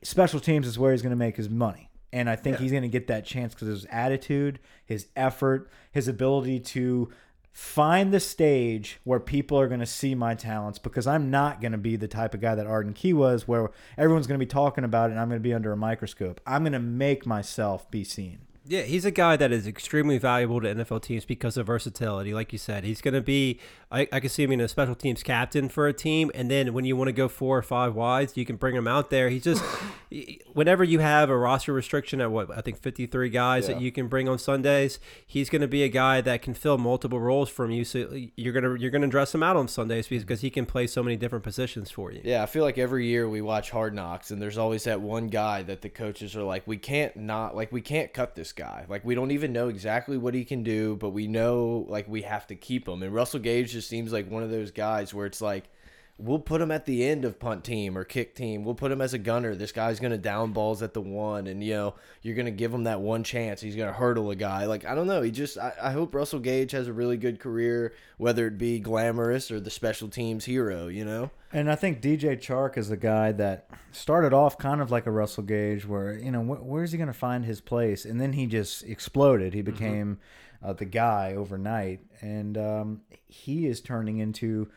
special 0.01 0.41
teams 0.41 0.67
is 0.67 0.77
where 0.77 0.91
he's 0.91 1.01
going 1.01 1.12
to 1.12 1.15
make 1.15 1.38
his 1.38 1.50
money. 1.50 1.89
And 2.12 2.29
I 2.29 2.36
think 2.36 2.57
he's 2.57 2.72
going 2.72 2.84
to 2.84 2.89
get 2.89 3.07
that 3.07 3.25
chance 3.25 3.53
because 3.53 3.67
his 3.67 3.86
attitude, 3.91 4.60
his 4.86 5.07
effort, 5.15 5.69
his 5.91 6.07
ability 6.07 6.62
to 6.62 7.10
find 7.58 8.14
the 8.14 8.20
stage 8.20 9.00
where 9.04 9.20
people 9.20 9.60
are 9.60 9.68
going 9.68 9.80
to 9.80 9.86
see 9.88 10.14
my 10.14 10.36
talents 10.36 10.78
because 10.78 11.08
I'm 11.08 11.32
not 11.32 11.60
going 11.60 11.72
to 11.72 11.78
be 11.80 11.96
the 11.96 12.08
type 12.08 12.36
of 12.36 12.40
guy 12.40 12.54
that 12.54 12.68
Arden 12.68 12.94
Key 12.94 13.14
was 13.14 13.48
where 13.48 13.72
everyone's 13.98 14.28
going 14.28 14.40
to 14.40 14.46
be 14.46 14.48
talking 14.48 14.84
about 14.84 15.10
it 15.10 15.14
and 15.14 15.20
I'm 15.20 15.28
going 15.28 15.40
to 15.40 15.44
be 15.44 15.56
under 15.56 15.72
a 15.72 15.76
microscope. 15.76 16.40
I'm 16.46 16.62
going 16.62 16.74
to 16.74 16.80
make 16.80 17.26
myself 17.26 17.90
be 17.90 18.04
seen. 18.04 18.42
Yeah, 18.64 18.84
he's 18.84 19.06
a 19.06 19.12
guy 19.12 19.38
that 19.38 19.52
is 19.52 19.66
extremely 19.66 20.20
valuable 20.20 20.62
to 20.62 20.76
NFL 20.76 21.02
teams 21.02 21.26
because 21.26 21.58
of 21.58 21.66
versatility. 21.66 22.32
Like 22.32 22.54
you 22.54 22.60
said, 22.60 22.84
he's 22.84 23.02
going 23.02 23.16
to 23.16 23.22
be, 23.22 23.60
I, 23.89 24.08
I 24.12 24.20
can 24.20 24.29
see 24.29 24.44
him 24.44 24.50
being 24.50 24.62
a 24.62 24.67
special 24.67 24.96
teams 24.96 25.24
captain 25.24 25.70
for 25.70 25.88
a 25.88 25.94
team. 25.94 26.29
And 26.36 26.51
then 26.51 26.74
when 26.74 26.84
you 26.84 26.96
want 26.98 27.08
to 27.08 27.13
go 27.13 27.29
four 27.29 27.58
or 27.58 27.62
five 27.62 27.96
wides, 27.96 28.36
you 28.36 28.46
can 28.46 28.58
bring 28.58 28.75
him 28.75 28.88
out 28.88 29.10
there. 29.10 29.29
He's 29.29 29.44
just, 29.44 29.63
whenever 30.53 30.84
you 30.84 31.00
have 31.00 31.29
a 31.29 31.38
roster 31.38 31.72
restriction 31.72 32.20
at 32.20 32.29
what, 32.29 32.56
I 32.56 32.62
think 32.62 32.79
53 32.79 33.29
guys 33.29 33.67
that 33.67 33.79
you 33.79 33.91
can 33.91 34.08
bring 34.08 34.27
on 34.27 34.39
Sundays, 34.39 35.00
he's 35.25 35.50
going 35.50 35.62
to 35.62 35.67
be 35.67 35.84
a 35.84 35.89
guy 35.89 36.20
that 36.22 36.41
can 36.41 36.53
fill 36.53 36.77
multiple 36.77 37.20
roles 37.20 37.50
from 37.50 37.72
you. 37.72 37.86
So 37.86 38.10
you're 38.36 38.53
going 38.53 38.63
to, 38.63 38.75
you're 38.75 38.91
going 38.91 39.03
to 39.03 39.08
dress 39.08 39.34
him 39.34 39.41
out 39.41 39.56
on 39.56 39.70
Sundays 39.70 40.08
because 40.08 40.39
mm-hmm. 40.39 40.46
he 40.46 40.50
can 40.50 40.65
play 40.65 40.86
so 40.86 41.01
many 41.01 41.15
different 41.15 41.44
positions 41.46 41.89
for 41.89 42.12
you. 42.12 42.22
Yeah, 42.25 42.44
I 42.44 42.46
feel 42.46 42.63
like 42.63 42.77
every 42.77 43.06
year 43.06 43.29
we 43.29 43.41
watch 43.41 43.70
Hard 43.70 43.94
Knocks, 43.94 44.32
and 44.32 44.41
there's 44.41 44.58
always 44.58 44.84
that 44.84 45.00
one 45.00 45.27
guy 45.27 45.63
that 45.63 45.82
the 45.82 45.89
coaches 45.89 46.36
are 46.36 46.44
like, 46.44 46.67
we 46.67 46.77
can't 46.77 47.15
not 47.15 47.56
like 47.56 47.72
we 47.72 47.82
can't 47.82 48.13
cut 48.13 48.36
this 48.36 48.51
guy. 48.51 48.86
Like 48.89 49.06
we 49.06 49.15
don't 49.15 49.32
even 49.32 49.53
know 49.53 49.70
exactly 49.70 50.17
what 50.17 50.34
he 50.34 50.44
can 50.44 50.63
do, 50.63 50.98
but 50.98 51.10
we 51.10 51.27
know 51.27 51.86
like 51.88 52.08
we 52.08 52.24
have 52.24 52.48
to 52.48 52.56
keep 52.56 52.88
him. 52.88 53.01
And 53.01 53.13
Russell 53.13 53.39
Gage 53.39 53.76
just 53.77 53.89
seems 53.89 54.12
like 54.12 54.29
one 54.29 54.43
of 54.43 54.50
those 54.50 54.72
guys 54.72 55.13
where 55.13 55.25
it's 55.25 55.41
like. 55.41 55.65
We'll 56.20 56.40
put 56.40 56.62
him 56.62 56.72
at 56.72 56.86
the 56.86 57.06
end 57.06 57.26
of 57.26 57.40
punt 57.40 57.64
team 57.64 57.96
or 57.96 58.04
kick 58.04 58.34
team. 58.34 58.64
We'll 58.64 58.74
put 58.74 58.92
him 58.92 59.02
as 59.02 59.14
a 59.14 59.20
gunner. 59.20 59.54
This 59.54 59.72
guy's 59.72 60.00
gonna 60.00 60.18
down 60.18 60.52
balls 60.52 60.82
at 60.82 60.94
the 60.94 61.02
one, 61.02 61.46
and 61.46 61.64
you 61.64 61.74
know 61.74 61.96
you're 62.24 62.36
gonna 62.36 62.50
give 62.50 62.74
him 62.74 62.86
that 62.86 63.02
one 63.02 63.24
chance. 63.24 63.62
He's 63.62 63.76
gonna 63.76 63.94
hurdle 63.94 64.32
a 64.32 64.36
guy. 64.36 64.66
Like 64.66 64.84
I 64.86 64.96
don't 64.96 65.08
know. 65.08 65.22
He 65.22 65.30
just 65.30 65.58
I, 65.58 65.74
I 65.82 65.92
hope 65.92 66.16
Russell 66.16 66.40
Gage 66.40 66.72
has 66.72 66.88
a 66.88 66.94
really 66.94 67.18
good 67.18 67.40
career, 67.40 67.94
whether 68.18 68.48
it 68.48 68.58
be 68.58 68.80
glamorous 68.80 69.52
or 69.52 69.60
the 69.60 69.70
special 69.70 70.08
teams 70.08 70.46
hero. 70.46 70.88
You 70.88 71.06
know. 71.06 71.32
And 71.54 71.72
I 71.72 71.76
think 71.76 72.02
DJ 72.02 72.38
Chark 72.38 72.78
is 72.78 72.90
the 72.90 72.98
guy 72.98 73.32
that 73.34 73.70
started 73.92 74.34
off 74.34 74.58
kind 74.58 74.82
of 74.82 74.92
like 74.92 75.06
a 75.06 75.12
Russell 75.12 75.44
Gage, 75.44 75.88
where 75.88 76.14
you 76.14 76.32
know 76.32 76.42
wh 76.42 76.66
where's 76.66 76.92
he 76.92 76.98
going 76.98 77.08
to 77.08 77.14
find 77.14 77.46
his 77.46 77.62
place, 77.62 78.06
and 78.06 78.20
then 78.20 78.34
he 78.34 78.48
just 78.48 78.84
exploded. 78.84 79.54
He 79.54 79.62
became 79.62 80.20
uh, 80.64 80.74
the 80.74 80.86
guy 80.86 81.34
overnight, 81.36 82.02
and 82.22 82.58
um, 82.58 83.02
he 83.28 83.68
is 83.68 83.82
turning 83.82 84.18
into 84.18 84.70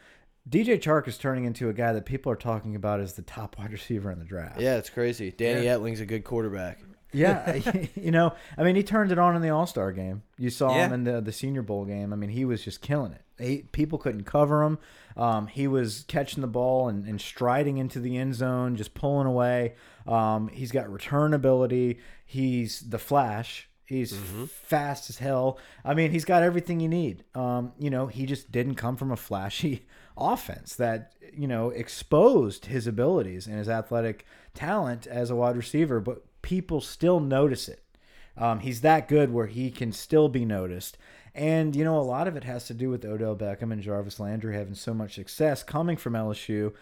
DJ 0.49 0.81
Chark 0.81 1.07
is 1.07 1.19
turning 1.19 1.45
into 1.45 1.69
a 1.69 1.73
guy 1.73 1.93
that 1.93 2.07
people 2.07 2.33
are 2.33 2.37
talking 2.37 2.75
about 2.75 3.01
as 3.01 3.15
the 3.15 3.23
top 3.23 3.59
wide 3.59 3.73
receiver 3.73 4.11
in 4.11 4.19
the 4.19 4.25
draft. 4.25 4.61
Yeah, 4.61 4.77
it's 4.77 4.91
crazy. 4.91 5.31
Danny 5.31 5.67
Etling's 5.67 6.01
a 6.01 6.07
good 6.07 6.25
quarterback. 6.25 6.81
Yeah, 7.13 7.55
you 7.95 8.11
know, 8.11 8.35
I 8.57 8.63
mean, 8.63 8.77
he 8.77 8.83
turned 8.83 9.13
it 9.13 9.19
on 9.19 9.37
in 9.37 9.43
the 9.43 9.51
All 9.51 9.67
Star 9.67 9.93
game. 9.93 10.23
You 10.39 10.51
saw 10.51 10.73
him 10.73 10.93
in 10.93 11.05
the 11.05 11.21
the 11.21 11.33
Senior 11.33 11.63
Bowl 11.63 11.85
game. 11.85 12.13
I 12.13 12.17
mean, 12.17 12.31
he 12.31 12.45
was 12.45 12.65
just 12.65 12.81
killing 12.81 13.13
it. 13.13 13.23
He, 13.39 13.63
people 13.73 13.99
couldn't 13.99 14.25
cover 14.25 14.63
him. 14.63 14.79
Um, 15.17 15.47
he 15.47 15.67
was 15.67 16.05
catching 16.09 16.41
the 16.41 16.47
ball 16.47 16.89
and, 16.89 17.07
and 17.07 17.21
striding 17.21 17.79
into 17.79 17.99
the 17.99 18.17
end 18.17 18.35
zone, 18.35 18.77
just 18.77 18.95
pulling 18.95 19.27
away. 19.27 19.75
Um, 20.07 20.49
he's 20.49 20.71
got 20.71 20.91
return 20.91 21.35
ability. 21.35 21.99
He's 22.25 22.81
the 22.81 22.99
Flash. 22.99 23.69
He's 23.87 24.17
fast 24.47 25.11
as 25.11 25.19
hell. 25.19 25.59
I 25.85 25.95
mean, 25.95 26.13
he's 26.13 26.25
got 26.25 26.45
everything 26.45 26.79
you 26.79 26.89
need. 26.89 27.25
Um, 27.35 27.73
you 27.77 27.91
know, 27.91 28.07
he 28.07 28.25
just 28.25 28.53
didn't 28.53 28.77
come 28.77 28.97
from 28.97 29.11
a 29.11 29.17
flashy 29.17 29.85
offense 30.17 30.75
that 30.76 31.14
you 31.33 31.47
know 31.47 31.71
exposed 31.71 32.67
his 32.67 32.87
abilities 32.87 33.47
and 33.47 33.57
his 33.57 33.69
athletic 33.69 34.25
talent 34.55 35.07
as 35.07 35.31
a 35.31 35.37
wide 35.37 35.57
receiver, 35.57 36.00
but 36.00 36.25
people 36.43 36.81
still 36.81 37.21
notice 37.21 37.69
it. 37.69 37.83
Um, 38.37 38.61
he's 38.61 38.81
that 38.81 39.09
good 39.09 39.33
where 39.33 39.47
he 39.47 39.71
can 39.71 39.93
still 39.93 40.29
be 40.29 40.45
noticed. 40.45 40.97
And, 41.35 41.76
you 41.76 41.85
know, 41.85 41.99
a 41.99 42.02
lot 42.02 42.26
of 42.26 42.37
it 42.37 42.45
has 42.45 42.67
to 42.67 42.75
do 42.75 42.90
with 42.90 43.05
Odell 43.05 43.37
Beckham 43.37 43.73
and 43.73 43.83
Jarvis 43.83 44.19
Landry 44.19 44.57
having 44.57 44.75
so 44.75 44.95
much 44.95 45.14
success 45.14 45.62
coming 45.62 45.97
from 45.97 46.14
LSU. 46.14 46.73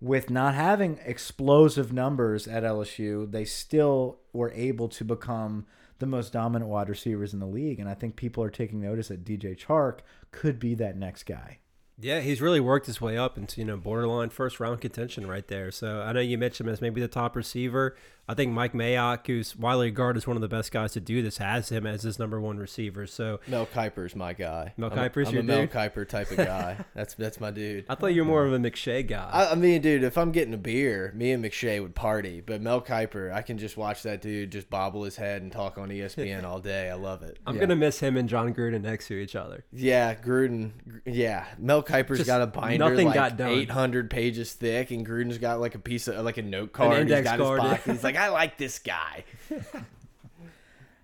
With 0.00 0.30
not 0.30 0.54
having 0.54 1.00
explosive 1.04 1.92
numbers 1.92 2.46
at 2.46 2.62
LSU, 2.62 3.30
they 3.30 3.44
still 3.44 4.20
were 4.32 4.52
able 4.52 4.88
to 4.90 5.04
become 5.04 5.66
the 5.98 6.06
most 6.06 6.32
dominant 6.32 6.70
wide 6.70 6.88
receivers 6.88 7.34
in 7.34 7.40
the 7.40 7.46
league, 7.46 7.80
and 7.80 7.88
I 7.88 7.94
think 7.94 8.14
people 8.14 8.44
are 8.44 8.50
taking 8.50 8.80
notice 8.80 9.08
that 9.08 9.24
DJ 9.24 9.58
Chark 9.58 9.98
could 10.30 10.60
be 10.60 10.74
that 10.76 10.96
next 10.96 11.24
guy. 11.24 11.58
Yeah, 12.00 12.20
he's 12.20 12.40
really 12.40 12.60
worked 12.60 12.86
his 12.86 13.00
way 13.00 13.18
up 13.18 13.36
into 13.36 13.60
you 13.60 13.66
know 13.66 13.76
borderline 13.76 14.30
first 14.30 14.60
round 14.60 14.80
contention 14.80 15.26
right 15.26 15.46
there. 15.48 15.70
So 15.72 16.02
I 16.02 16.12
know 16.12 16.20
you 16.20 16.38
mentioned 16.38 16.68
him 16.68 16.72
as 16.72 16.80
maybe 16.80 17.00
the 17.00 17.08
top 17.08 17.34
receiver. 17.34 17.96
I 18.28 18.34
think 18.34 18.52
Mike 18.52 18.74
Mayock, 18.74 19.26
who's 19.26 19.56
widely 19.56 19.86
regarded 19.86 20.18
as 20.18 20.26
one 20.26 20.36
of 20.36 20.42
the 20.42 20.48
best 20.48 20.70
guys 20.70 20.92
to 20.92 21.00
do 21.00 21.22
this, 21.22 21.38
has 21.38 21.70
him 21.70 21.86
as 21.86 22.02
his 22.02 22.18
number 22.18 22.38
one 22.38 22.58
receiver. 22.58 23.06
So 23.06 23.40
Mel 23.46 23.66
Kiper's 23.66 24.14
my 24.14 24.34
guy. 24.34 24.74
Mel 24.76 24.92
I'm 24.92 24.98
a- 24.98 25.08
Kiper's 25.08 25.28
I'm 25.28 25.34
your 25.34 25.40
a 25.40 25.46
Mel? 25.46 25.66
Kiper 25.66 26.06
type 26.06 26.30
of 26.30 26.36
guy. 26.36 26.76
that's 26.94 27.14
that's 27.14 27.40
my 27.40 27.50
dude. 27.50 27.86
I 27.88 27.94
thought 27.94 28.08
you 28.08 28.22
were 28.22 28.28
more 28.28 28.44
of 28.44 28.52
a 28.52 28.58
McShay 28.58 29.06
guy. 29.06 29.30
I, 29.32 29.52
I 29.52 29.54
mean, 29.54 29.80
dude, 29.80 30.02
if 30.02 30.18
I'm 30.18 30.30
getting 30.30 30.52
a 30.52 30.58
beer, 30.58 31.10
me 31.16 31.32
and 31.32 31.42
McShay 31.42 31.80
would 31.80 31.94
party. 31.94 32.42
But 32.44 32.60
Mel 32.60 32.82
Kiper, 32.82 33.32
I 33.32 33.40
can 33.40 33.56
just 33.56 33.78
watch 33.78 34.02
that 34.02 34.20
dude 34.20 34.52
just 34.52 34.68
bobble 34.68 35.04
his 35.04 35.16
head 35.16 35.40
and 35.40 35.50
talk 35.50 35.78
on 35.78 35.88
ESPN 35.88 36.44
all 36.44 36.60
day. 36.60 36.90
I 36.90 36.94
love 36.94 37.22
it. 37.22 37.38
I'm 37.46 37.54
yeah. 37.54 37.60
gonna 37.62 37.76
miss 37.76 38.00
him 38.00 38.18
and 38.18 38.28
Jon 38.28 38.52
Gruden 38.54 38.82
next 38.82 39.08
to 39.08 39.14
each 39.14 39.36
other. 39.36 39.64
Yeah, 39.72 40.14
Gruden. 40.14 40.72
Yeah, 41.06 41.46
Mel 41.58 41.82
Kiper's 41.82 42.18
Just 42.18 42.26
got 42.26 42.42
a 42.42 42.46
binder 42.46 42.90
nothing 42.90 43.06
like 43.06 43.14
got 43.14 43.36
done. 43.38 43.52
800 43.52 44.10
pages 44.10 44.52
thick, 44.52 44.90
and 44.90 45.06
Gruden's 45.06 45.38
got 45.38 45.60
like 45.60 45.74
a 45.74 45.78
piece 45.78 46.08
of 46.08 46.22
like 46.26 46.36
a 46.36 46.42
note 46.42 46.74
card. 46.74 46.92
He's 46.92 47.00
index 47.02 47.24
got 47.24 47.38
card. 47.38 47.80
He's 47.86 48.04
like, 48.04 48.17
I 48.18 48.28
like 48.28 48.58
this 48.58 48.78
guy. 48.78 49.24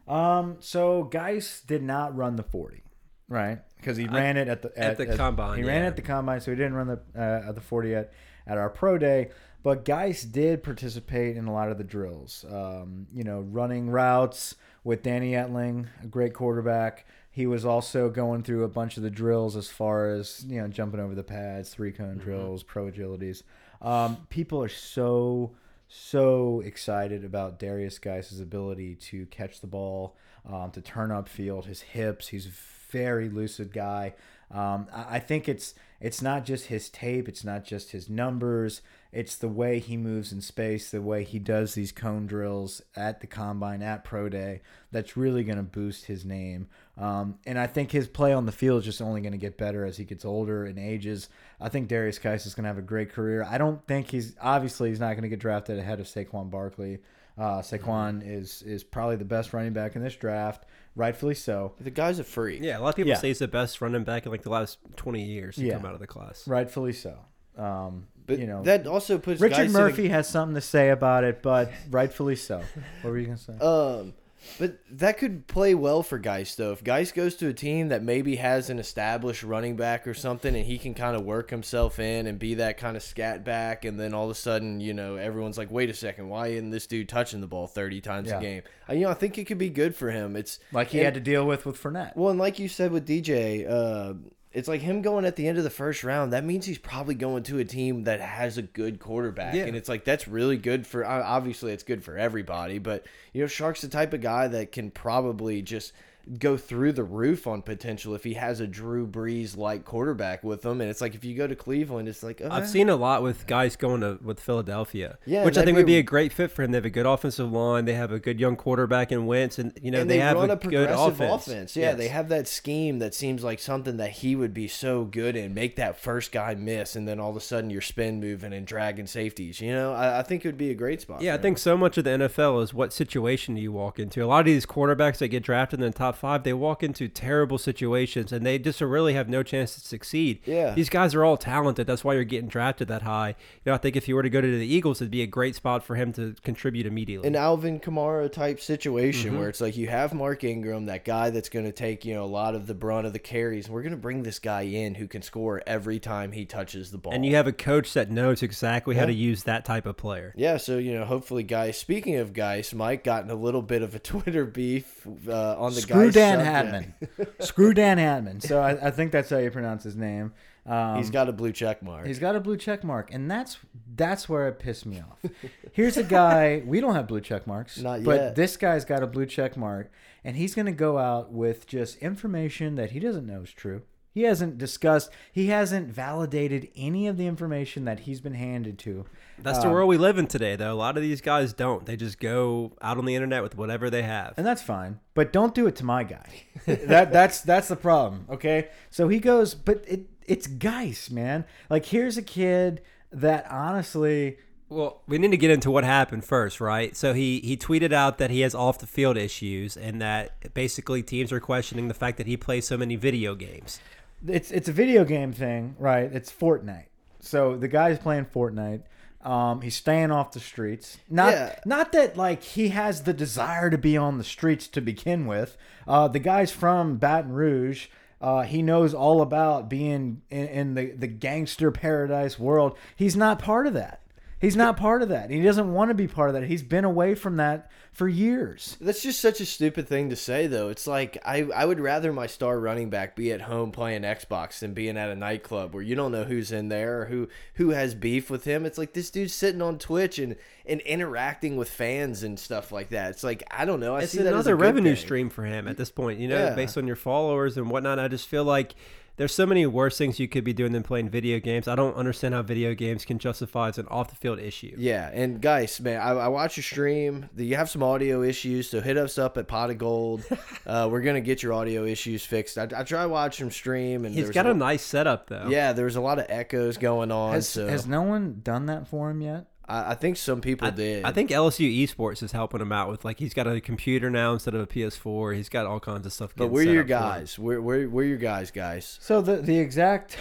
Um, 0.07 0.57
so 0.61 1.05
Guice 1.05 1.61
did 1.61 1.83
not 1.83 2.15
run 2.17 2.37
the 2.37 2.43
forty, 2.43 2.83
right? 3.29 3.61
Because 3.77 3.97
he 3.97 4.07
ran 4.07 4.37
it 4.37 4.49
at 4.49 4.63
the 4.63 4.73
at 4.77 4.99
the 4.99 5.17
combine, 5.17 5.59
He 5.59 5.65
ran 5.65 5.77
yeah. 5.81 5.85
it 5.85 5.87
at 5.89 5.97
the 5.97 6.03
combine, 6.03 6.41
so 6.41 6.51
he 6.51 6.57
didn't 6.57 6.75
run 6.75 6.89
the 6.89 7.01
uh, 7.17 7.49
at 7.49 7.55
the 7.55 7.61
forty 7.61 7.95
at 7.95 8.13
at 8.47 8.59
our 8.59 8.69
pro 8.69 8.99
day. 8.99 9.31
But 9.63 9.87
Guice 9.87 10.25
did 10.25 10.63
participate 10.63 11.39
in 11.39 11.47
a 11.47 11.53
lot 11.53 11.71
of 11.71 11.79
the 11.79 11.85
drills. 11.85 12.45
Um, 12.51 13.07
you 13.15 13.25
know, 13.25 13.41
running 13.41 13.89
routes 13.89 14.57
with 14.85 15.03
Danny 15.03 15.33
Etling, 15.33 15.87
a 16.03 16.07
great 16.07 16.35
quarterback. 16.35 17.07
He 17.31 17.47
was 17.47 17.65
also 17.65 18.11
going 18.11 18.43
through 18.43 18.65
a 18.65 18.69
bunch 18.69 18.99
of 18.99 19.03
the 19.03 19.11
drills 19.11 19.57
as 19.57 19.69
far 19.69 20.11
as 20.11 20.45
you 20.47 20.61
know, 20.61 20.69
jumping 20.69 21.01
over 21.01 21.15
the 21.15 21.25
pads, 21.25 21.71
three 21.71 21.93
cone 21.93 22.19
drills, 22.19 22.63
pro 22.63 22.91
agilities. 22.91 23.43
Um, 23.81 24.27
people 24.29 24.63
are 24.63 24.69
so 24.69 25.57
so 25.95 26.61
excited 26.61 27.25
about 27.25 27.59
Derrius 27.61 28.01
Guice's 28.01 28.41
ability 28.41 28.97
to 28.97 29.27
catch 29.27 29.61
the 29.61 29.67
ball, 29.67 30.17
um, 30.45 30.71
to 30.73 30.81
turn 30.81 31.13
up 31.13 31.29
field, 31.29 31.67
his 31.67 31.83
hips. 31.83 32.29
He's 32.29 32.47
a 32.47 32.51
very 32.91 33.29
lucid 33.29 33.73
guy. 33.73 34.15
Um, 34.51 34.89
I, 34.93 35.17
I 35.17 35.19
think 35.21 35.49
it's 35.49 35.75
it's 36.01 36.21
not 36.21 36.45
just 36.45 36.67
his 36.67 36.91
tape, 36.91 37.29
it's 37.29 37.45
not 37.45 37.65
just 37.65 37.93
his 37.93 38.11
numbers, 38.11 38.83
it's 39.13 39.37
the 39.37 39.49
way 39.49 39.79
he 39.79 39.97
moves 39.97 40.33
in 40.33 40.41
space, 40.41 40.91
the 40.91 41.01
way 41.01 41.25
he 41.25 41.39
does 41.39 41.75
these 41.75 41.93
cone 41.93 42.27
drills 42.27 42.83
at 42.97 43.21
the 43.21 43.27
combine, 43.27 43.81
at 43.81 44.05
pro 44.05 44.29
day. 44.29 44.61
That's 44.91 45.17
really 45.17 45.45
going 45.45 45.57
to 45.57 45.63
boost 45.63 46.07
his 46.07 46.25
name. 46.25 46.67
Um, 46.97 47.39
and 47.45 47.59
I 47.59 47.67
think 47.67 47.91
his 47.91 48.07
play 48.07 48.33
on 48.33 48.47
the 48.47 48.53
field 48.53 48.79
is 48.81 48.85
just 48.85 49.03
only 49.03 49.21
going 49.21 49.33
to 49.33 49.39
get 49.39 49.59
better 49.59 49.85
as 49.85 49.97
he 49.97 50.05
gets 50.05 50.25
older 50.25 50.65
and 50.65 50.79
ages. 50.79 51.29
I 51.61 51.69
think 51.69 51.89
Derrius 51.89 52.21
Guice 52.23 52.47
is 52.47 52.55
going 52.55 52.63
to 52.65 52.69
have 52.69 52.79
a 52.79 52.83
great 52.83 53.11
career. 53.13 53.45
I 53.49 53.59
don't 53.59 53.85
think 53.89 54.11
he's 54.11 54.37
obviously 54.41 54.91
he's 54.91 55.01
not 55.01 55.11
going 55.15 55.23
to 55.23 55.29
get 55.29 55.41
drafted 55.41 55.79
ahead 55.79 55.99
of 55.99 56.07
Saquon 56.07 56.51
Barkley. 56.51 57.01
Uh, 57.37 57.59
Saquon 57.63 58.23
is 58.25 58.63
is 58.63 58.85
probably 58.85 59.17
the 59.17 59.25
best 59.25 59.53
running 59.53 59.73
back 59.73 59.97
in 59.97 60.03
this 60.05 60.15
draft, 60.15 60.67
rightfully 60.95 61.35
so. 61.35 61.75
The 61.81 61.91
guy's 61.91 62.21
a 62.21 62.25
freak. 62.25 62.63
Yeah, 62.63 62.79
a 62.79 62.81
lot 62.81 62.91
of 62.91 62.95
people 62.97 63.09
Yeah. 63.11 63.17
say 63.17 63.27
he's 63.29 63.41
the 63.41 63.49
best 63.49 63.81
running 63.81 64.05
back 64.05 64.25
in 64.25 64.31
like 64.31 64.43
the 64.43 64.51
last 64.51 64.79
20 64.95 65.21
years 65.25 65.57
to 65.57 65.65
Yeah. 65.65 65.75
come 65.75 65.87
out 65.87 65.95
of 65.95 66.01
the 66.01 66.07
class. 66.07 66.47
Rightfully 66.47 66.93
so. 66.93 67.19
Um, 67.59 68.07
But 68.27 68.39
you 68.39 68.47
know, 68.47 68.63
that 68.63 68.87
also 68.87 69.19
puts 69.19 69.41
Richard 69.41 69.57
Guice 69.57 69.71
in 69.71 69.75
a- 69.77 69.79
Murphy 69.81 70.09
has 70.11 70.29
something 70.29 70.55
to 70.55 70.61
say 70.61 70.91
about 70.91 71.25
it, 71.25 71.43
but 71.43 71.73
rightfully 71.91 72.37
so. 72.37 72.63
What 73.03 73.11
were 73.11 73.19
you 73.19 73.27
gonna 73.27 73.37
say? 73.39 73.55
Um, 73.61 74.15
but 74.59 74.79
that 74.91 75.19
could 75.19 75.47
play 75.47 75.75
well 75.75 76.03
for 76.03 76.19
Guice 76.19 76.55
though. 76.55 76.73
If 76.73 76.85
Guice 76.85 77.13
goes 77.13 77.35
to 77.37 77.49
a 77.49 77.53
team 77.53 77.89
that 77.89 78.03
maybe 78.03 78.37
has 78.37 78.71
an 78.71 78.79
established 78.79 79.43
running 79.43 79.77
back 79.77 80.07
or 80.07 80.15
something, 80.15 80.55
and 80.55 80.65
he 80.65 80.79
can 80.79 80.95
kind 80.95 81.17
of 81.17 81.25
work 81.25 81.51
himself 81.51 81.99
in 81.99 82.27
and 82.27 82.39
be 82.39 82.55
that 82.55 82.77
kind 82.79 82.97
of 82.97 83.03
scat 83.03 83.45
back, 83.45 83.85
and 83.85 83.99
then 83.99 84.15
all 84.15 84.25
of 84.25 84.31
a 84.31 84.35
sudden, 84.35 84.81
you 84.81 84.95
know, 84.95 85.17
everyone's 85.17 85.59
like, 85.59 85.71
"Wait 85.71 85.91
a 85.91 85.95
second, 85.95 86.29
why 86.29 86.49
isn't 86.49 86.71
this 86.71 86.87
dude 86.87 87.09
touching 87.09 87.41
the 87.41 87.47
ball 87.47 87.67
thirty 87.67 88.01
times 88.01 88.29
Yeah. 88.29 88.39
a 88.39 88.41
game?" 88.41 88.63
Uh, 88.89 88.93
you 88.95 89.01
know, 89.03 89.11
I 89.11 89.15
think 89.15 89.39
it 89.39 89.45
could 89.47 89.59
be 89.59 89.71
good 89.71 89.95
for 89.97 90.11
him. 90.11 90.37
It's 90.37 90.59
like 90.73 90.89
he 90.89 90.99
and- 90.99 91.05
had 91.07 91.15
to 91.15 91.21
deal 91.21 91.47
with 91.47 91.67
with 91.67 91.81
Fournette. 91.83 92.15
well, 92.17 92.31
and 92.31 92.39
like 92.39 92.59
you 92.59 92.69
said 92.69 92.93
with 92.93 93.07
DJ, 93.07 93.67
uh, 93.69 94.15
it's 94.55 94.69
like 94.69 94.81
him 94.81 95.03
going 95.03 95.25
at 95.27 95.37
the 95.37 95.47
end 95.49 95.59
of 95.59 95.65
the 95.65 95.71
first 95.71 96.05
round. 96.05 96.33
That 96.33 96.45
means 96.45 96.65
he's 96.65 96.79
probably 96.79 97.15
going 97.17 97.43
to 97.45 97.59
a 97.59 97.65
team 97.65 98.05
that 98.05 98.21
has 98.21 98.57
a 98.57 98.63
good 98.63 99.01
quarterback, 99.01 99.55
Yeah. 99.55 99.65
and 99.65 99.77
it's 99.77 99.89
like 99.89 100.05
that's 100.05 100.27
really 100.29 100.57
good 100.57 100.87
for. 100.87 101.05
Obviously, 101.05 101.73
it's 101.73 101.83
good 101.83 102.03
for 102.05 102.17
everybody, 102.17 102.79
but 102.79 103.05
you 103.33 103.41
know, 103.43 103.47
Chark's 103.49 103.83
the 103.83 103.89
type 103.89 104.13
of 104.15 104.21
guy 104.21 104.49
that 104.49 104.73
can 104.73 104.91
probably 104.91 105.61
just 105.61 105.93
go 106.39 106.57
through 106.57 106.93
the 106.93 107.05
roof 107.05 107.47
on 107.47 107.63
potential 107.63 108.15
if 108.15 108.25
he 108.25 108.35
has 108.35 108.61
a 108.61 108.67
Drew 108.67 109.07
Brees 109.07 109.57
like 109.57 109.85
quarterback 109.85 110.43
with 110.43 110.65
him. 110.65 110.81
And 110.81 110.89
it's 110.91 111.01
like 111.01 111.15
if 111.15 111.25
you 111.25 111.35
go 111.37 111.47
to 111.47 111.55
Cleveland, 111.55 112.09
it's 112.09 112.23
like 112.23 112.41
uh, 112.41 112.49
I've 112.51 112.69
seen 112.69 112.89
a 112.89 112.97
lot 112.97 113.23
with 113.23 113.47
guys 113.47 113.77
going 113.77 114.01
to 114.01 114.19
with 114.23 114.41
Philadelphia, 114.41 115.19
Yeah, 115.27 115.45
which 115.45 115.59
I 115.59 115.65
think 115.65 115.77
be 115.77 115.81
would 115.81 115.87
be 115.87 115.99
a- 115.99 116.03
great 116.03 116.33
fit 116.33 116.51
for 116.51 116.63
him. 116.63 116.73
They 116.73 116.77
have 116.79 116.85
a 116.85 116.91
good 116.91 117.07
offensive 117.07 117.51
line. 117.53 117.85
They 117.85 117.95
have 117.95 118.13
a 118.13 118.19
good 118.19 118.41
young 118.41 118.57
quarterback 118.57 119.13
in 119.13 119.27
Wentz, 119.27 119.59
and 119.59 119.73
you 119.83 119.91
know 119.91 120.01
and 120.01 120.11
they, 120.11 120.17
they, 120.17 120.21
have 120.21 120.37
run 120.37 120.51
a, 120.51 120.55
a, 120.55 120.57
good 120.57 120.89
progressive 120.89 121.21
offense. 121.21 121.77
Yeah, 121.77 121.91
Yes. 121.91 121.99
they 121.99 122.09
have 122.09 122.29
that 122.31 122.49
scheme 122.49 122.99
that 123.01 123.15
seems 123.15 123.45
like 123.45 123.59
something 123.59 123.97
that 123.99 124.11
he 124.11 124.35
would 124.37 124.55
be 124.55 124.69
so 124.69 125.05
good 125.05 125.37
in. 125.37 125.55
Make 125.55 125.77
that 125.77 125.99
first 126.01 126.33
guy 126.33 126.55
miss, 126.55 126.97
and 126.97 127.07
then 127.07 127.21
all 127.21 127.31
of 127.31 127.37
a 127.37 127.41
sudden 127.41 127.71
you're 127.71 127.81
spin 127.81 128.21
moving 128.21 128.53
and 128.53 128.67
dragging 128.67 129.07
safeties. 129.07 129.61
You 129.61 129.73
know, 129.73 129.93
I, 129.93 130.21
I 130.21 130.23
think 130.23 130.45
it 130.45 130.49
would 130.49 130.59
be 130.59 130.71
a 130.71 130.75
great 130.75 131.01
spot. 131.01 131.21
Yeah, 131.21 131.33
I 131.33 131.37
him. 131.37 131.43
think 131.43 131.59
so 131.59 131.77
much 131.77 131.99
of 131.99 132.05
the 132.05 132.11
NFL 132.11 132.63
is 132.63 132.73
what 132.73 132.93
situation 132.93 133.55
do 133.55 133.61
you 133.61 133.73
walk 133.73 133.99
into. 133.99 134.25
A 134.25 134.27
lot 134.27 134.41
of 134.41 134.47
these 134.47 134.67
quarterbacks 134.67 135.19
that 135.19 135.29
get 135.29 135.43
drafted 135.43 135.81
in 135.81 135.87
the 135.87 135.93
top 135.97 136.14
five, 136.17 136.43
they 136.45 136.53
walk 136.53 136.83
into 136.83 137.09
terrible 137.09 137.59
situations 137.59 138.33
and 138.33 138.45
they 138.45 138.59
just 138.59 138.81
really 138.81 139.15
have 139.15 139.29
no 139.29 139.43
chance 139.43 139.75
to 139.75 139.81
succeed. 139.81 140.41
Yeah. 140.45 140.75
These 140.75 140.89
guys 140.89 141.15
are 141.15 141.25
all 141.25 141.37
talented. 141.37 141.87
That's 141.87 142.05
why 142.05 142.15
you're 142.15 142.25
getting 142.25 142.49
drafted 142.49 142.89
that 142.89 143.03
high. 143.03 143.29
You 143.29 143.71
know, 143.71 143.75
I 143.75 143.79
think 143.79 143.97
if 143.97 144.09
you 144.09 144.15
were 144.15 144.23
to 144.23 144.31
go 144.31 144.41
to 144.41 144.59
the 144.59 144.67
Eagles, 144.67 145.01
it'd 145.01 145.11
be 145.11 145.23
a 145.23 145.27
great 145.27 145.55
spot 145.55 145.83
for 145.85 145.97
him 145.97 146.13
to 146.15 146.35
contribute 146.43 146.87
immediately. 146.87 147.27
an 147.29 147.37
Alvin 147.37 147.81
Kamara 147.81 148.31
type 148.33 148.61
situation 148.61 149.31
Mm-hmm. 149.31 149.39
where 149.39 149.49
it's 149.49 149.61
like 149.61 149.77
you 149.77 149.87
have 149.89 150.13
Mark 150.15 150.45
Ingram, 150.45 150.87
that 150.87 151.05
guy 151.05 151.31
that's 151.31 151.49
going 151.49 151.65
to 151.65 151.73
take 151.73 152.05
you 152.05 152.15
know 152.15 152.25
a 152.25 152.27
lot 152.27 152.55
of 152.55 152.67
the 152.67 152.75
brunt 152.75 153.07
of 153.07 153.13
the 153.13 153.19
carries. 153.19 153.69
We're 153.69 153.83
going 153.83 153.93
to 153.93 153.97
bring 153.97 154.23
this 154.23 154.39
guy 154.39 154.63
in 154.63 154.95
who 154.95 155.07
can 155.09 155.23
score 155.23 155.63
every 155.67 155.99
time 155.99 156.33
he 156.33 156.45
touches 156.45 156.91
the 156.91 156.99
ball. 156.99 157.13
and 157.13 157.25
you 157.25 157.35
have 157.37 157.47
a 157.47 157.53
coach 157.53 157.93
that 157.95 158.11
knows 158.11 158.43
exactly 158.43 158.95
how 158.97 159.07
to 159.07 159.13
use 159.15 159.45
that 159.45 159.65
type 159.65 159.87
of 159.87 159.97
player. 159.97 160.35
Yeah, 160.37 160.57
so 160.59 160.79
you 160.79 160.93
know, 160.95 161.05
hopefully, 161.05 161.43
guys. 161.43 161.79
Speaking 161.79 162.17
of 162.17 162.33
guys, 162.33 162.75
Mike 162.75 163.05
got 163.05 163.25
in 163.25 163.31
a 163.31 163.35
little 163.35 163.63
bit 163.63 163.83
of 163.83 163.95
a 163.95 163.99
Twitter 164.15 164.45
beef 164.45 165.07
uh, 165.29 165.57
on 165.59 165.75
the 165.75 165.81
Screw 165.81 166.04
Guice 166.07 166.15
Dan. 166.15 166.95
Hatman. 166.97 167.43
Screw 167.45 167.75
Dan 167.75 167.99
Hatman. 167.99 168.43
So 168.43 168.61
I, 168.61 168.89
I 168.89 168.91
think 168.91 169.13
that's 169.13 169.31
how 169.31 169.39
you 169.39 169.51
pronounce 169.51 169.85
his 169.85 169.97
name. 169.97 170.33
Um, 170.67 170.97
He's 170.97 171.11
got 171.11 171.29
a 171.29 171.33
blue 171.33 171.53
check 171.53 171.83
mark. 171.83 172.07
He's 172.07 172.19
got 172.19 172.37
a 172.37 172.41
blue 172.41 172.57
check 172.57 172.83
mark, 172.85 173.13
and 173.13 173.31
that's 173.31 173.59
that's 173.97 174.29
where 174.29 174.49
it 174.49 174.59
pissed 174.59 174.87
me 174.87 175.01
off. 175.01 175.31
Here's 175.73 175.97
a 175.99 176.03
guy 176.03 176.63
we 176.67 176.81
don't 176.81 176.95
have 176.95 177.07
blue 177.07 177.21
check 177.21 177.47
marks, 177.47 177.79
Not 177.79 177.97
yet. 178.01 178.05
but 178.05 178.35
this 178.35 178.57
guy's 178.57 178.85
got 178.87 179.03
a 179.03 179.07
blue 179.07 179.27
check 179.27 179.57
mark, 179.59 179.93
and 180.25 180.37
he's 180.37 180.55
going 180.55 180.67
to 180.67 180.73
go 180.73 180.97
out 180.97 181.31
with 181.33 181.67
just 181.67 181.99
information 181.99 182.77
that 182.77 182.93
he 182.93 182.99
doesn't 182.99 183.27
know 183.27 183.43
is 183.43 183.53
true. 183.53 183.83
He 184.15 184.23
hasn't 184.23 184.59
discussed, 184.59 185.11
he 185.33 185.49
hasn't 185.49 185.89
validated 185.89 186.69
any 186.77 187.09
of 187.09 187.17
the 187.17 187.27
information 187.27 187.85
that 187.87 188.01
he's 188.01 188.21
been 188.21 188.35
handed 188.35 188.79
to. 188.79 189.07
That's 189.43 189.59
Um, 189.59 189.65
the 189.65 189.71
world 189.71 189.89
we 189.89 189.99
live 189.99 190.19
in 190.19 190.29
today, 190.29 190.55
though. 190.55 190.73
A 190.73 190.75
lot 190.77 190.97
of 190.97 191.03
these 191.03 191.21
guys 191.21 191.53
don't. 191.53 191.85
They 191.85 191.97
just 191.97 192.21
go 192.21 192.73
out 192.81 192.97
on 192.97 193.07
the 193.07 193.17
internet 193.17 193.43
with 193.43 193.57
whatever 193.57 193.91
they 193.91 194.03
have. 194.03 194.35
and 194.37 194.47
that's 194.47 194.63
fine. 194.63 195.01
But 195.15 195.33
don't 195.33 195.53
do 195.53 195.67
it 195.67 195.75
to 195.77 195.85
my 195.85 196.05
guy. 196.05 196.45
that 196.67 197.13
that's 197.13 197.41
that's 197.41 197.67
the 197.69 197.75
problem. 197.77 198.27
Okay, 198.31 198.69
so 198.89 199.09
he 199.09 199.19
goes, 199.19 199.55
but 199.55 199.85
it 199.89 200.07
it's 200.27 200.47
Guice, 200.47 201.11
man. 201.11 201.45
Like 201.69 201.85
here's 201.87 202.17
a 202.17 202.23
kid 202.23 202.83
that 203.11 203.47
honestly, 203.51 204.39
Well, 204.69 205.03
we 205.09 205.19
need 205.19 205.33
to 205.33 205.37
get 205.37 205.51
into 205.51 205.71
what 205.73 205.83
happened 205.85 206.25
first, 206.25 206.61
right? 206.61 206.97
So 206.97 207.15
he 207.15 207.41
he 207.41 207.57
tweeted 207.57 207.93
out 207.93 208.19
that 208.19 208.31
he 208.31 208.41
has 208.43 208.55
off 208.55 208.79
the 208.79 208.87
field 208.87 209.17
issues 209.17 209.77
and 209.77 210.01
that 210.01 210.55
basically 210.55 211.03
teams 211.03 211.33
are 211.33 211.41
questioning 211.41 211.89
the 211.89 211.95
fact 211.95 212.17
that 212.19 212.29
he 212.29 212.37
plays 212.37 212.65
so 212.67 212.77
many 212.79 212.95
video 212.95 213.35
games. 213.35 213.81
It's 214.27 214.51
it's 214.51 214.69
a 214.69 214.73
video 214.73 215.05
game 215.05 215.33
thing, 215.33 215.77
right? 215.79 216.11
It's 216.13 216.33
Fortnite. 216.33 216.87
So 217.21 217.57
the 217.57 217.69
guy's 217.69 217.99
playing 217.99 218.27
Fortnite. 218.27 218.83
Um, 219.23 219.63
he's 219.63 219.75
staying 219.75 220.11
off 220.11 220.33
the 220.33 220.41
streets. 220.41 220.99
Not 221.09 221.33
Yeah. 221.33 221.59
not 221.65 221.93
that 221.93 222.17
like 222.17 222.43
he 222.43 222.69
has 222.69 223.03
the 223.05 223.15
desire 223.15 223.71
to 223.71 223.79
be 223.79 223.97
on 223.97 224.19
the 224.19 224.25
streets 224.25 224.69
to 224.69 224.81
begin 224.83 225.27
with. 225.27 225.57
Uh, 225.89 226.09
the 226.09 226.19
guy's 226.19 226.51
from 226.53 226.97
Baton 226.99 227.33
Rouge. 227.33 227.87
Uh, 228.21 228.43
he 228.43 228.63
knows 228.63 228.95
all 228.95 229.21
about 229.23 229.69
being 229.69 230.23
in, 230.31 230.47
in 230.49 230.75
the, 230.75 230.93
the 230.93 231.07
gangster 231.07 231.71
paradise 231.71 232.39
world. 232.39 232.77
He's 232.97 233.17
not 233.17 233.39
part 233.39 233.67
of 233.67 233.75
that. 233.75 234.01
He's 234.45 234.57
not 234.57 234.77
part 234.77 235.03
of 235.03 235.09
that. 235.09 235.31
He 235.31 235.43
doesn't 235.43 235.73
want 235.73 235.89
to 235.91 235.95
be 235.95 236.07
part 236.07 236.29
of 236.29 236.35
that. 236.35 236.45
He's 236.45 236.63
been 236.63 236.85
away 236.85 237.15
from 237.15 237.37
that 237.37 237.71
for 237.93 238.09
years. 238.09 238.77
That's 238.81 239.03
just 239.03 239.21
such 239.21 239.41
a 239.41 239.47
stupid 239.47 239.89
thing 239.89 240.11
to 240.11 240.17
say, 240.17 240.47
though. 240.47 240.69
It's 240.69 240.87
like 240.87 241.17
I, 241.25 241.43
I 241.55 241.65
would 241.65 241.81
rather 241.81 242.13
my 242.13 242.27
star 242.27 242.59
running 242.61 242.91
back 242.91 243.17
be 243.17 243.33
at 243.33 243.43
home 243.43 243.73
playing 243.73 244.03
Xbox 244.03 244.59
than 244.59 244.75
being 244.75 244.97
at 244.97 245.09
a 245.11 245.15
nightclub 245.15 245.73
where 245.75 245.83
you 245.83 245.95
don't 245.95 246.13
know 246.13 246.25
who's 246.25 246.53
in 246.53 246.69
there 246.69 247.03
or 247.03 247.05
who 247.07 247.29
who 247.55 247.71
has 247.71 247.95
beef 247.95 248.29
with 248.31 248.45
him. 248.45 248.67
It's 248.67 248.79
like 248.79 248.93
this 248.93 249.11
dude's 249.11 249.33
sitting 249.35 249.63
on 249.63 249.79
Twitch 249.79 250.19
and 250.19 250.37
and 250.67 250.81
interacting 250.83 251.57
with 251.57 251.69
fans 251.71 252.23
and 252.23 252.39
stuff 252.39 252.73
like 252.73 252.91
that. 252.91 253.11
It's 253.11 253.25
like 253.25 253.45
I 253.51 253.65
don't 253.65 253.81
know. 253.81 253.95
I 253.97 254.03
it's 254.03 254.13
see 254.13 254.19
that 254.19 254.27
as 254.27 254.33
a 254.33 254.35
another 254.35 254.57
good 254.57 254.63
revenue 254.63 254.95
thing. 254.95 255.05
stream 255.05 255.31
for 255.31 255.45
him 255.45 255.69
at 255.69 255.77
this 255.77 255.91
point. 255.91 256.21
You 256.21 256.29
know, 256.29 256.37
Yeah. 256.39 256.55
based 256.55 256.77
on 256.77 256.87
your 256.87 256.97
followers 256.97 257.57
and 257.57 257.71
whatnot. 257.71 257.99
I 257.99 258.09
just 258.09 258.29
feel 258.29 258.45
like 258.45 258.75
there's 259.17 259.33
so 259.33 259.47
many 259.47 259.65
worse 259.67 259.97
things 259.97 260.19
you 260.19 260.27
could 260.27 260.45
be 260.45 260.53
doing 260.53 260.73
than 260.73 260.83
playing 260.83 261.09
video 261.09 261.39
games. 261.39 261.69
I 261.69 261.77
don't 261.77 261.95
understand 261.95 262.35
how 262.35 262.43
video 262.43 262.75
games 262.75 263.05
can 263.05 263.19
justify 263.19 263.69
as 263.69 263.79
an 263.79 263.87
off 263.89 264.09
the 264.09 264.17
field 264.17 264.41
issue. 264.41 264.75
Yeah, 264.77 265.11
and 265.13 265.41
guys, 265.41 265.81
man, 265.81 266.01
I, 266.01 266.11
I 266.11 266.29
watch 266.29 266.57
your 266.57 266.65
stream. 266.65 267.29
You 267.37 267.57
have 267.57 267.71
some 267.71 267.83
audio 267.83 268.23
issues, 268.23 268.69
so 268.71 268.81
hit 268.81 268.97
us 268.97 269.17
up 269.19 269.39
at 269.39 269.47
Pot 269.47 269.71
of 269.71 269.79
Gold. 269.79 270.25
uh, 270.67 270.89
we're 270.91 271.03
gonna 271.03 271.21
get 271.21 271.43
your 271.43 271.53
audio 271.53 271.85
issues 271.85 272.25
fixed. 272.25 272.59
I, 272.59 272.69
I 272.77 272.83
try 272.83 273.07
watching 273.07 273.47
him 273.47 273.53
stream, 273.53 274.05
and 274.05 274.15
He's 274.15 274.25
there's 274.25 274.35
got 274.35 274.47
a, 274.47 274.51
a 274.51 274.55
nice 274.55 274.83
setup 274.83 275.29
though. 275.29 275.49
yeah, 275.49 275.73
there's 275.73 275.97
a 275.97 276.01
lot 276.01 276.19
of 276.19 276.27
echoes 276.29 276.77
going 276.77 277.13
on. 277.13 277.35
Has, 277.35 277.49
so 277.49 277.67
has 277.69 277.87
no 277.87 278.03
one 278.03 278.41
done 278.43 278.67
that 278.67 278.89
for 278.89 279.11
him 279.11 279.21
yet? 279.21 279.47
I, 279.69 279.93
I 279.93 279.95
think 279.95 280.17
some 280.17 280.41
people 280.41 280.69
I, 280.69 280.71
did. 280.71 281.05
I 281.05 281.13
think 281.13 281.31
LSU 281.31 281.85
Esports 281.85 282.23
is 282.23 282.33
helping 282.33 282.61
him 282.61 282.73
out 282.73 282.89
with 282.89 283.05
like 283.05 283.19
he's 283.19 283.35
got 283.35 283.47
a 283.47 283.61
computer 283.61 284.11
now 284.11 284.33
instead 284.33 284.55
of 284.55 284.61
a 284.61 284.67
PS4. 284.67 285.35
He's 285.35 285.49
got 285.49 285.67
all 285.67 285.81
kinds 285.81 286.07
of 286.07 286.13
stuff. 286.13 286.33
but 286.37 286.49
we're 286.49 286.65
set 286.65 286.73
your 286.73 286.83
up 286.83 286.89
guys. 286.89 287.39
We're, 287.39 287.61
we're 287.61 287.89
we're 287.89 288.05
your 288.05 288.19
guys, 288.19 288.51
guys. 288.51 288.99
So 289.01 289.21
the 289.21 289.37
the 289.37 289.59
exact 289.59 290.17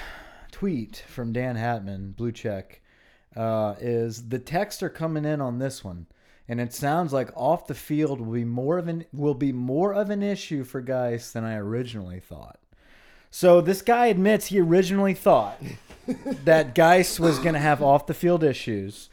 tweet 0.51 1.03
from 1.07 1.33
Dan 1.33 1.55
Hatman, 1.55 2.15
blue 2.15 2.31
check, 2.31 2.81
uh, 3.35 3.75
is 3.79 4.29
the 4.29 4.39
texts 4.39 4.83
are 4.83 4.89
coming 4.89 5.25
in 5.25 5.41
on 5.41 5.59
this 5.59 5.83
one, 5.83 6.07
and 6.47 6.61
it 6.61 6.73
sounds 6.73 7.11
like 7.11 7.29
off 7.35 7.67
the 7.67 7.75
field 7.75 8.21
will 8.21 8.33
be 8.33 8.45
more 8.45 8.77
of 8.77 8.87
an 8.87 9.05
will 9.11 9.33
be 9.33 9.51
more 9.51 9.93
of 9.93 10.09
an 10.09 10.23
issue 10.23 10.63
for 10.63 10.81
Guice 10.81 11.31
than 11.31 11.43
I 11.43 11.55
originally 11.55 12.19
thought. 12.19 12.59
So 13.29 13.61
this 13.61 13.81
guy 13.81 14.07
admits 14.07 14.47
he 14.47 14.59
originally 14.59 15.15
thought 15.15 15.59
that 16.45 16.75
Guice 16.75 17.19
was 17.19 17.39
going 17.39 17.55
to 17.55 17.59
have 17.59 17.81
off 17.81 18.05
the 18.05 18.13
field 18.13 18.43
issues. 18.43 19.09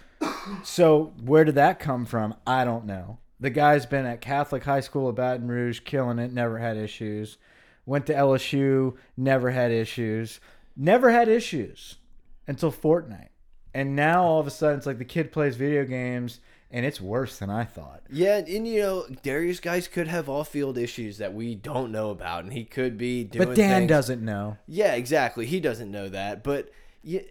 So 0.65 1.13
where 1.23 1.45
did 1.45 1.55
that 1.55 1.79
come 1.79 2.05
from? 2.05 2.35
I 2.47 2.65
don't 2.65 2.85
know. 2.87 3.19
The 3.39 3.51
guy's 3.51 3.87
been 3.87 4.05
at 4.05 4.21
Catholic 4.21 4.65
High 4.65 4.81
School 4.81 5.09
of 5.09 5.15
Baton 5.15 5.49
Rouge, 5.49 5.81
killing 5.81 6.19
it, 6.19 6.33
never 6.33 6.59
had 6.59 6.77
issues. 6.77 7.39
Went 7.87 8.07
to 8.07 8.15
LSU, 8.15 8.97
never 9.17 9.51
had 9.51 9.71
issues. 9.73 10.41
Never 10.77 11.11
had 11.11 11.29
issues 11.29 11.97
until 12.47 12.71
Fortnite. 12.71 13.29
And 13.73 13.97
now 13.97 14.23
all 14.25 14.41
of 14.41 14.47
a 14.47 14.51
sudden 14.51 14.79
it's 14.79 14.87
like 14.87 14.99
the 14.99 15.05
kid 15.05 15.33
plays 15.33 15.57
video 15.57 15.85
games 15.85 16.41
and 16.71 16.87
it's 16.87 17.01
worse 17.01 17.39
than 17.39 17.51
I 17.51 17.65
thought. 17.65 18.03
Yeah, 18.11 18.37
and 18.37 18.67
you 18.69 18.81
know, 18.81 19.07
Derrius 19.25 19.61
Guice 19.61 19.89
could 19.89 20.07
have 20.07 20.29
off-field 20.29 20.79
issues 20.79 21.19
that 21.19 21.35
we 21.35 21.57
don't 21.57 21.91
know 21.91 22.11
about, 22.11 22.45
and 22.45 22.53
he 22.53 22.65
could 22.65 22.97
be 22.97 23.25
doing. 23.25 23.49
But 23.49 23.57
Dan 23.57 23.81
things- 23.81 23.89
doesn't 23.89 24.25
know. 24.25 24.57
Yeah, 24.69 24.95
exactly. 24.95 25.47
He 25.47 25.59
doesn't 25.59 25.91
know 25.91 26.09
that, 26.09 26.45
but 26.45 26.71
yeah, 27.03 27.23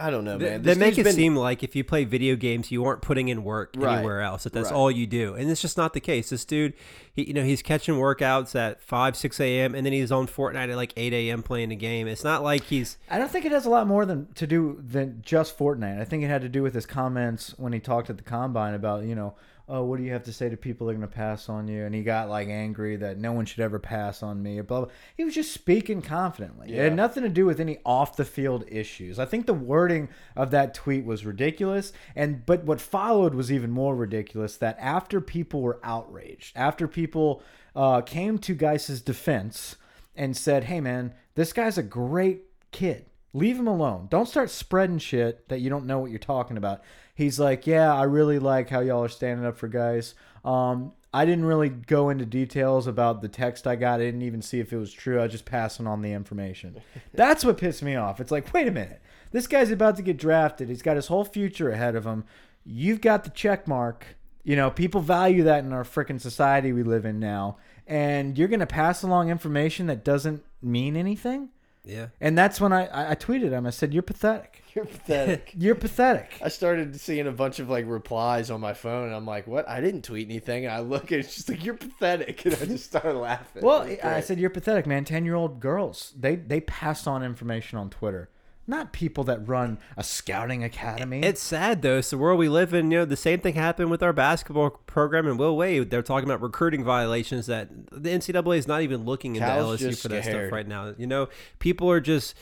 I 0.00 0.10
don't 0.10 0.24
know, 0.24 0.38
man. 0.38 0.62
they 0.62 0.70
This 0.70 0.78
make 0.78 0.98
it 0.98 1.04
been- 1.04 1.12
seem 1.14 1.36
like 1.36 1.62
if 1.62 1.76
you 1.76 1.84
play 1.84 2.04
video 2.04 2.36
games, 2.36 2.70
you 2.70 2.84
aren't 2.84 3.02
putting 3.02 3.28
in 3.28 3.44
work 3.44 3.74
Right. 3.76 3.98
anywhere 3.98 4.20
else. 4.22 4.44
That 4.44 4.52
that's 4.52 4.70
Right. 4.70 4.76
all 4.76 4.90
you 4.90 5.06
do, 5.06 5.34
and 5.34 5.50
it's 5.50 5.60
just 5.60 5.76
not 5.76 5.92
the 5.92 6.00
case. 6.00 6.30
This 6.30 6.44
dude, 6.44 6.72
he 7.12 7.24
you 7.28 7.34
know 7.34 7.42
he's 7.44 7.62
catching 7.62 7.94
workouts 7.96 8.54
at 8.54 8.80
five, 8.80 9.16
six 9.16 9.38
a.m. 9.40 9.74
and 9.74 9.84
then 9.84 9.92
he's 9.92 10.10
on 10.12 10.26
Fortnite 10.26 10.70
at 10.70 10.76
like 10.76 10.92
eight 10.96 11.12
a.m. 11.12 11.42
playing 11.42 11.70
a 11.72 11.76
game. 11.76 12.06
It's 12.08 12.24
not 12.24 12.42
like 12.42 12.64
he's 12.64 12.98
I 13.10 13.18
don't 13.18 13.30
think 13.30 13.44
it 13.44 13.52
has 13.52 13.66
a 13.66 13.70
lot 13.70 13.86
more 13.86 14.06
than 14.06 14.28
to 14.36 14.46
do 14.46 14.82
than 14.86 15.20
just 15.24 15.58
Fortnite. 15.58 16.00
I 16.00 16.04
think 16.04 16.22
it 16.22 16.28
had 16.28 16.42
to 16.42 16.48
do 16.48 16.62
with 16.62 16.74
his 16.74 16.86
comments 16.86 17.54
when 17.58 17.72
he 17.72 17.80
talked 17.80 18.08
at 18.10 18.16
the 18.16 18.22
combine 18.24 18.74
about, 18.74 19.04
you 19.04 19.14
know, 19.14 19.34
oh, 19.70 19.84
what 19.84 19.98
do 19.98 20.02
you 20.02 20.12
have 20.12 20.24
to 20.24 20.32
say 20.32 20.48
to 20.48 20.56
people 20.56 20.86
that 20.86 20.92
are 20.92 20.96
going 20.96 21.08
to 21.08 21.14
pass 21.14 21.48
on 21.48 21.68
you? 21.68 21.84
And 21.84 21.94
he 21.94 22.02
got 22.02 22.28
like 22.28 22.48
angry 22.48 22.96
that 22.96 23.18
no 23.18 23.32
one 23.32 23.44
should 23.46 23.60
ever 23.60 23.78
pass 23.78 24.22
on 24.22 24.42
me. 24.42 24.60
Blah, 24.60 24.80
blah. 24.80 24.90
He 25.16 25.24
was 25.24 25.34
just 25.34 25.52
speaking 25.52 26.02
confidently. 26.02 26.68
It 26.70 26.74
Yeah. 26.74 26.82
had 26.84 26.96
nothing 26.96 27.22
to 27.22 27.28
do 27.28 27.46
with 27.46 27.60
any 27.60 27.78
off 27.86 28.16
the 28.16 28.24
field 28.24 28.64
issues. 28.68 29.18
I 29.18 29.26
think 29.26 29.46
the 29.46 29.54
wording 29.54 30.08
of 30.34 30.50
that 30.50 30.74
tweet 30.74 31.04
was 31.04 31.24
ridiculous, 31.24 31.92
and 32.16 32.44
but 32.44 32.64
what 32.64 32.80
followed 32.80 33.34
was 33.34 33.52
even 33.52 33.70
more 33.70 33.94
ridiculous. 33.94 34.56
That 34.56 34.76
after 34.80 35.20
people 35.20 35.62
were 35.62 35.78
outraged, 35.84 36.56
after 36.56 36.88
people 36.88 37.42
uh, 37.76 38.00
came 38.00 38.38
to 38.38 38.54
Guice's 38.54 39.00
defense 39.00 39.76
and 40.16 40.36
said, 40.36 40.64
"Hey, 40.64 40.80
man, 40.80 41.14
this 41.36 41.52
guy's 41.52 41.78
a 41.78 41.82
great 41.84 42.42
kid. 42.72 43.06
Leave 43.32 43.56
him 43.60 43.68
alone. 43.68 44.08
Don't 44.10 44.26
start 44.26 44.50
spreading 44.50 44.98
shit 44.98 45.48
that 45.48 45.60
you 45.60 45.70
don't 45.70 45.86
know 45.86 46.00
what 46.00 46.10
you're 46.10 46.18
talking 46.18 46.56
about." 46.56 46.82
He's 47.20 47.38
like, 47.38 47.66
"Yeah, 47.66 47.94
I 47.94 48.04
really 48.04 48.38
like 48.38 48.70
how 48.70 48.80
y'all 48.80 49.04
are 49.04 49.08
standing 49.08 49.44
up 49.44 49.58
for 49.58 49.68
Guice. 49.68 50.14
Um, 50.42 50.92
I 51.12 51.26
didn't 51.26 51.44
really 51.44 51.68
go 51.68 52.08
into 52.08 52.24
details 52.24 52.86
about 52.86 53.20
the 53.20 53.28
text 53.28 53.66
I 53.66 53.76
got. 53.76 54.00
I 54.00 54.04
didn't 54.04 54.22
even 54.22 54.40
see 54.42 54.60
if 54.60 54.72
it 54.72 54.78
was 54.78 54.92
true. 54.92 55.18
I 55.18 55.24
was 55.24 55.32
just 55.32 55.44
passing 55.44 55.86
on 55.86 56.02
the 56.02 56.12
information. 56.12 56.80
That's 57.14 57.44
what 57.44 57.58
pissed 57.58 57.82
me 57.82 57.94
off. 57.96 58.20
It's 58.20 58.30
like, 58.30 58.52
wait 58.54 58.68
a 58.68 58.70
minute. 58.70 59.02
This 59.32 59.46
guy's 59.46 59.70
about 59.70 59.96
to 59.96 60.02
get 60.02 60.16
drafted. 60.16 60.68
He's 60.68 60.82
got 60.82 60.96
his 60.96 61.08
whole 61.08 61.24
future 61.24 61.70
ahead 61.70 61.94
of 61.94 62.06
him. 62.06 62.24
You've 62.64 63.00
got 63.00 63.24
the 63.24 63.30
check 63.30 63.68
mark. 63.68 64.06
You 64.42 64.56
know, 64.56 64.70
people 64.70 65.02
value 65.02 65.42
that 65.42 65.64
in 65.64 65.72
our 65.72 65.84
freaking 65.84 66.20
society 66.20 66.72
we 66.72 66.84
live 66.84 67.04
in 67.04 67.20
now. 67.20 67.58
And 67.86 68.38
you're 68.38 68.48
going 68.48 68.60
to 68.60 68.66
pass 68.66 69.02
along 69.02 69.28
information 69.30 69.88
that 69.88 70.04
doesn't 70.04 70.44
mean 70.62 70.96
anything? 70.96 71.50
Yeah. 71.84 72.08
And 72.20 72.36
that's 72.36 72.60
when 72.60 72.72
I, 72.72 73.12
I, 73.12 73.14
tweeted 73.14 73.50
him. 73.50 73.66
I 73.66 73.70
said, 73.70 73.94
You're 73.94 74.02
pathetic. 74.02 74.60
You're 74.74 74.84
pathetic. 74.84 75.52
You're 75.58 75.74
pathetic. 75.74 76.40
I 76.42 76.48
started 76.48 77.00
seeing 77.00 77.26
a 77.26 77.32
bunch 77.32 77.58
of 77.58 77.68
like 77.68 77.86
replies 77.88 78.50
on 78.50 78.60
my 78.60 78.72
phone, 78.72 79.06
and 79.06 79.14
I'm 79.14 79.26
like, 79.26 79.46
"What? 79.46 79.68
I 79.68 79.80
didn't 79.80 80.02
tweet 80.02 80.28
anything." 80.28 80.64
And 80.64 80.72
I 80.72 80.78
look, 80.78 81.10
and 81.10 81.24
it's 81.24 81.34
just 81.34 81.48
like, 81.48 81.64
"You're 81.64 81.74
pathetic," 81.74 82.44
and 82.44 82.54
I 82.54 82.66
just 82.66 82.84
started 82.84 83.14
laughing. 83.14 83.62
Well, 83.62 83.88
I 84.02 84.20
said 84.20 84.38
you're 84.38 84.50
pathetic, 84.50 84.86
man. 84.86 85.04
Ten 85.04 85.24
year 85.24 85.34
old 85.34 85.60
girls 85.60 86.12
they 86.16 86.36
they 86.36 86.60
pass 86.60 87.06
on 87.06 87.24
information 87.24 87.78
on 87.78 87.90
Twitter, 87.90 88.28
not 88.70 88.92
people 88.92 89.24
that 89.24 89.46
run 89.46 89.78
a 89.96 90.02
scouting 90.02 90.64
academy. 90.64 91.20
It's 91.22 91.42
sad 91.42 91.82
though. 91.82 91.98
It's 91.98 92.10
the 92.10 92.16
world 92.16 92.38
we 92.38 92.48
live 92.48 92.72
in. 92.72 92.90
You 92.90 93.00
know, 93.00 93.04
the 93.04 93.16
same 93.16 93.40
thing 93.40 93.54
happened 93.54 93.90
with 93.90 94.02
our 94.02 94.14
basketball 94.14 94.70
program 94.70 95.26
in 95.26 95.36
Will 95.36 95.56
Wade. 95.56 95.90
They're 95.90 96.02
talking 96.02 96.28
about 96.28 96.40
recruiting 96.40 96.84
violations 96.84 97.46
that 97.46 97.68
the 97.90 98.08
NCAA 98.08 98.56
is 98.56 98.68
not 98.68 98.80
even 98.80 99.04
looking 99.04 99.36
into 99.36 99.46
Cal's 99.46 99.82
LSU 99.82 100.00
for 100.00 100.08
that 100.08 100.24
scared. 100.24 100.46
stuff 100.46 100.52
right 100.52 100.66
now. 100.66 100.94
You 100.96 101.06
know, 101.06 101.28
people 101.58 101.90
are 101.90 102.00
just 102.00 102.34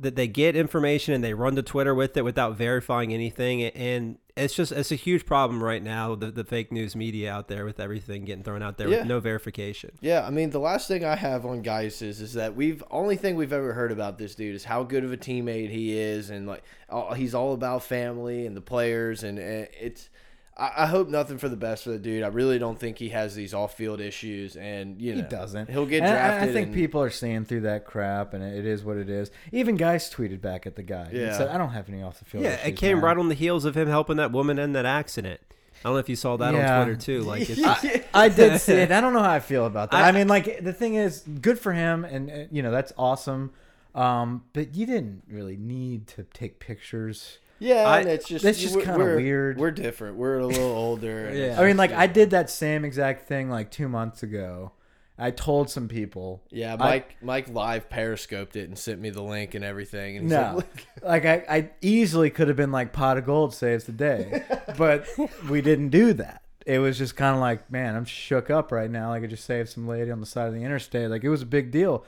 that 0.00 0.16
they 0.16 0.26
get 0.26 0.56
information 0.56 1.12
and 1.12 1.22
they 1.22 1.34
run 1.34 1.54
to 1.56 1.62
Twitter 1.62 1.94
with 1.94 2.16
it 2.16 2.24
without 2.24 2.56
verifying 2.56 3.12
anything, 3.12 3.62
and 3.62 4.16
it's 4.36 4.54
just 4.54 4.72
it's 4.72 4.90
a 4.90 4.96
huge 4.96 5.26
problem 5.26 5.62
right 5.62 5.82
now. 5.82 6.14
The, 6.14 6.30
the 6.30 6.44
fake 6.44 6.72
news 6.72 6.96
media 6.96 7.30
out 7.32 7.48
there 7.48 7.64
with 7.64 7.78
everything 7.80 8.24
getting 8.24 8.42
thrown 8.42 8.62
out 8.62 8.78
there 8.78 8.88
Yeah. 8.88 8.98
with 9.00 9.06
no 9.08 9.20
verification. 9.20 9.90
Yeah, 10.00 10.26
I 10.26 10.30
mean, 10.30 10.50
the 10.50 10.58
last 10.60 10.88
thing 10.88 11.04
I 11.04 11.16
have 11.16 11.44
on 11.44 11.62
Guice 11.62 12.00
is 12.02 12.20
is 12.20 12.32
that 12.34 12.54
we've 12.56 12.82
only 12.90 13.16
thing 13.16 13.36
we've 13.36 13.52
ever 13.52 13.72
heard 13.74 13.92
about 13.92 14.18
this 14.18 14.34
dude 14.34 14.54
is 14.54 14.64
how 14.64 14.82
good 14.84 15.04
of 15.04 15.12
a 15.12 15.16
teammate 15.16 15.70
he 15.70 15.98
is, 15.98 16.30
and 16.30 16.46
like 16.46 16.62
all, 16.88 17.12
he's 17.14 17.34
all 17.34 17.52
about 17.52 17.82
family 17.82 18.46
and 18.46 18.56
the 18.56 18.60
players, 18.62 19.22
and, 19.22 19.38
and 19.38 19.68
it's. 19.78 20.08
I, 20.56 20.72
I 20.78 20.86
hope 20.86 21.08
nothing 21.08 21.38
for 21.38 21.48
the 21.48 21.56
best 21.56 21.84
for 21.84 21.90
the 21.90 21.98
dude. 21.98 22.22
I 22.22 22.26
really 22.28 22.58
don't 22.58 22.78
think 22.78 22.98
he 22.98 23.08
has 23.10 23.34
these 23.34 23.54
off 23.54 23.74
field 23.76 24.00
issues, 24.00 24.56
and 24.56 25.00
you 25.00 25.14
know 25.14 25.22
he 25.22 25.28
doesn't. 25.28 25.70
He'll 25.70 25.86
get 25.86 26.02
And 26.02 26.12
I- 26.12 26.14
drafted. 26.14 26.48
I, 26.48 26.52
think 26.52 26.66
and- 26.68 26.74
people 26.74 27.00
are 27.02 27.10
seeing 27.10 27.44
through 27.44 27.62
that 27.62 27.84
crap, 27.86 28.34
and 28.34 28.42
it 28.44 28.66
is 28.66 28.84
what 28.84 28.96
it 28.98 29.08
is. 29.08 29.30
Even 29.50 29.76
Guice 29.76 30.12
tweeted 30.12 30.40
back 30.40 30.66
at 30.66 30.76
the 30.76 30.82
guy. 30.82 31.08
He 31.10 31.20
Yeah. 31.20 31.36
said, 31.36 31.48
"I 31.48 31.56
don't 31.58 31.70
have 31.70 31.88
any 31.88 32.02
off 32.02 32.18
the 32.18 32.24
field." 32.26 32.44
Yeah, 32.44 32.54
issues, 32.54 32.66
it 32.68 32.72
came 32.76 32.96
man." 32.98 33.04
right 33.04 33.16
on 33.18 33.28
the 33.28 33.34
heels 33.34 33.64
of 33.64 33.76
him 33.76 33.88
helping 33.88 34.16
that 34.18 34.30
woman 34.32 34.58
in 34.58 34.72
that 34.74 34.84
accident. 34.86 35.40
I 35.84 35.88
don't 35.88 35.94
know 35.94 35.98
if 35.98 36.08
you 36.08 36.16
saw 36.16 36.36
that 36.36 36.54
Yeah. 36.54 36.78
on 36.80 36.84
Twitter 36.86 37.00
too. 37.00 37.20
Like, 37.22 37.48
it's, 37.50 37.60
I, 37.64 38.04
I 38.14 38.28
did 38.28 38.60
see 38.60 38.74
it. 38.74 38.92
I 38.92 39.00
don't 39.00 39.14
know 39.14 39.22
how 39.22 39.30
I 39.32 39.40
feel 39.40 39.66
about 39.66 39.90
that. 39.90 40.04
I- 40.04 40.08
I, 40.08 40.12
mean, 40.12 40.28
like 40.28 40.62
the 40.62 40.72
thing 40.72 40.94
is, 40.94 41.20
good 41.40 41.58
for 41.58 41.72
him, 41.72 42.04
and 42.04 42.30
uh, 42.30 42.34
you 42.52 42.62
know 42.62 42.70
that's 42.70 42.92
awesome. 42.98 43.52
Um, 43.94 44.44
but 44.52 44.74
you 44.74 44.86
didn't 44.86 45.22
really 45.28 45.56
need 45.56 46.06
to 46.08 46.22
take 46.32 46.58
pictures. 46.60 47.38
Yeah, 47.62 47.84
I- 47.88 48.00
and 48.00 48.08
it's 48.08 48.26
just 48.26 48.44
that's 48.44 48.60
just 48.60 48.74
we're- 48.74 48.84
kinda 48.86 49.04
weird. 49.16 49.56
We're 49.58 49.70
different. 49.70 50.16
We're 50.16 50.38
a 50.38 50.46
little 50.46 50.64
older. 50.72 51.32
Yeah. 51.34 51.60
I 51.60 51.64
mean, 51.66 51.76
like 51.76 51.92
I 51.92 52.06
did 52.06 52.30
that 52.30 52.50
same 52.50 52.84
exact 52.84 53.28
thing 53.28 53.48
like 53.50 53.70
two 53.70 53.88
months 53.88 54.22
ago. 54.22 54.72
I 55.18 55.30
told 55.30 55.70
some 55.70 55.86
people. 55.88 56.42
Yeah, 56.50 56.72
I- 56.74 56.76
Mike 56.76 57.16
Mike 57.22 57.48
live 57.48 57.88
periscoped 57.88 58.56
it 58.56 58.68
and 58.68 58.76
sent 58.76 59.00
me 59.00 59.10
the 59.10 59.22
link 59.22 59.54
and 59.54 59.64
everything. 59.64 60.16
And 60.16 60.28
No, 60.28 60.54
like, 60.56 60.86
like 61.02 61.24
I, 61.26 61.44
I 61.56 61.70
easily 61.80 62.30
could 62.30 62.48
have 62.48 62.56
been 62.56 62.72
like 62.72 62.92
pot 62.92 63.18
of 63.18 63.26
gold 63.26 63.54
saves 63.54 63.84
the 63.84 63.92
day, 63.92 64.42
but 64.78 65.06
we 65.48 65.60
didn't 65.60 65.90
do 65.90 66.12
that. 66.14 66.42
It 66.66 66.78
was 66.78 66.96
just 66.98 67.14
kind 67.16 67.34
of 67.34 67.40
like, 67.40 67.70
man, 67.70 67.94
I'm 67.94 68.04
shook 68.04 68.48
up 68.50 68.72
right 68.72 68.90
now. 68.90 69.10
Like 69.10 69.22
I 69.22 69.26
just 69.26 69.44
saved 69.44 69.68
some 69.68 69.86
lady 69.86 70.10
on 70.10 70.20
the 70.20 70.26
side 70.26 70.48
of 70.48 70.54
the 70.54 70.62
interstate. 70.64 71.10
Like 71.10 71.22
it 71.24 71.28
was 71.28 71.42
a 71.42 71.46
big 71.46 71.70
deal. 71.70 72.04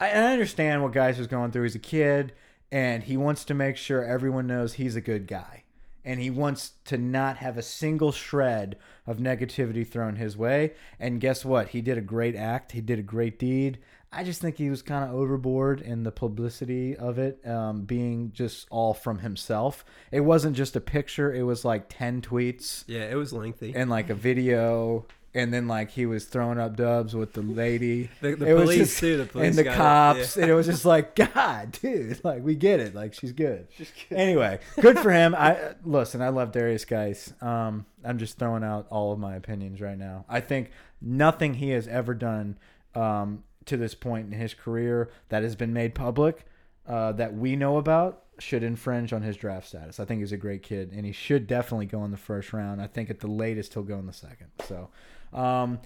I, 0.00 0.08
I 0.10 0.32
understand 0.32 0.82
what 0.82 0.92
Guice 0.92 1.18
was 1.18 1.26
going 1.26 1.50
through. 1.50 1.64
He's 1.64 1.74
a 1.74 1.78
kid, 1.80 2.32
and 2.72 3.04
he 3.04 3.16
wants 3.16 3.44
to 3.46 3.54
make 3.54 3.76
sure 3.76 4.04
everyone 4.04 4.46
knows 4.46 4.74
he's 4.74 4.96
a 4.96 5.00
good 5.00 5.26
guy, 5.26 5.62
and 6.04 6.20
he 6.20 6.30
wants 6.30 6.72
to 6.86 6.96
not 6.98 7.36
have 7.38 7.56
a 7.56 7.62
single 7.62 8.12
shred 8.12 8.76
of 9.06 9.18
negativity 9.18 9.86
thrown 9.86 10.16
his 10.16 10.36
way. 10.36 10.74
And 11.00 11.20
guess 11.20 11.44
what? 11.44 11.68
He 11.68 11.80
did 11.80 11.98
a 11.98 12.02
great 12.02 12.34
act. 12.36 12.72
He 12.72 12.80
did 12.80 12.98
a 12.98 13.02
great 13.02 13.38
deed. 13.38 13.78
I 14.12 14.22
just 14.24 14.40
think 14.40 14.56
he 14.56 14.70
was 14.70 14.82
kind 14.82 15.04
of 15.04 15.14
overboard 15.14 15.80
in 15.80 16.04
the 16.04 16.12
publicity 16.12 16.96
of 16.96 17.18
it, 17.18 17.46
um, 17.46 17.82
being 17.82 18.30
just 18.32 18.66
all 18.70 18.94
from 18.94 19.18
himself. 19.18 19.84
It 20.10 20.20
wasn't 20.20 20.56
just 20.56 20.76
a 20.76 20.80
picture; 20.80 21.34
it 21.34 21.42
was 21.42 21.64
like 21.64 21.86
ten 21.88 22.22
tweets 22.22 22.84
Yeah, 22.86 23.10
it 23.10 23.16
was 23.16 23.32
lengthy. 23.32 23.74
and 23.74 23.90
like 23.90 24.08
a 24.08 24.14
video, 24.14 25.06
and 25.36 25.52
then 25.52 25.68
like 25.68 25.90
he 25.90 26.06
was 26.06 26.24
throwing 26.24 26.58
up 26.58 26.76
dubs 26.76 27.14
with 27.14 27.34
the 27.34 27.42
lady. 27.42 28.10
The, 28.20 28.34
the 28.34 28.46
police 28.46 28.78
just- 28.78 28.98
too. 28.98 29.18
The 29.18 29.26
police 29.26 29.48
and 29.48 29.58
the 29.58 29.64
got 29.64 29.74
it, 29.74 29.76
cops, 29.76 30.36
yeah. 30.36 30.42
and 30.42 30.50
it 30.50 30.54
was 30.54 30.66
just 30.66 30.84
like, 30.84 31.14
God, 31.34 31.78
dude, 31.80 32.24
like 32.24 32.42
we 32.42 32.54
get 32.54 32.80
it, 32.80 32.94
like 32.94 33.14
she's 33.14 33.32
good. 33.32 33.68
Anyway, 34.10 34.58
good 34.80 34.98
for 34.98 35.10
him. 35.12 35.34
I 35.34 35.74
listen. 35.84 36.22
I 36.22 36.30
love 36.30 36.52
Derrius 36.52 36.86
Guice. 36.86 37.32
Um, 37.42 37.84
I'm 38.04 38.18
just 38.18 38.38
throwing 38.38 38.64
out 38.64 38.86
all 38.90 39.12
of 39.12 39.18
my 39.18 39.36
opinions 39.36 39.80
right 39.80 39.98
now. 39.98 40.24
I 40.28 40.40
think 40.40 40.70
nothing 41.00 41.54
he 41.54 41.70
has 41.70 41.86
ever 41.88 42.14
done 42.14 42.58
um, 42.94 43.44
to 43.66 43.76
this 43.76 43.94
point 43.94 44.32
in 44.32 44.38
his 44.38 44.54
career 44.54 45.10
that 45.28 45.42
has 45.42 45.54
been 45.56 45.72
made 45.72 45.94
public 45.94 46.46
uh, 46.88 47.12
that 47.12 47.34
we 47.34 47.56
know 47.56 47.76
about 47.76 48.22
should 48.38 48.62
infringe 48.62 49.12
on 49.12 49.22
his 49.22 49.36
draft 49.36 49.68
status. 49.68 50.00
I 50.00 50.04
think 50.04 50.20
he's 50.20 50.32
a 50.32 50.36
great 50.36 50.62
kid, 50.62 50.92
and 50.92 51.04
he 51.04 51.12
should 51.12 51.46
definitely 51.46 51.86
go 51.86 52.04
in 52.04 52.10
the 52.10 52.16
first 52.16 52.52
round. 52.52 52.80
I 52.80 52.86
think 52.86 53.10
at 53.10 53.20
the 53.20 53.28
latest 53.28 53.74
he'll 53.74 53.82
go 53.82 53.98
in 53.98 54.06
the 54.06 54.12
second. 54.12 54.48
So. 54.66 54.88
Um, 55.32 55.80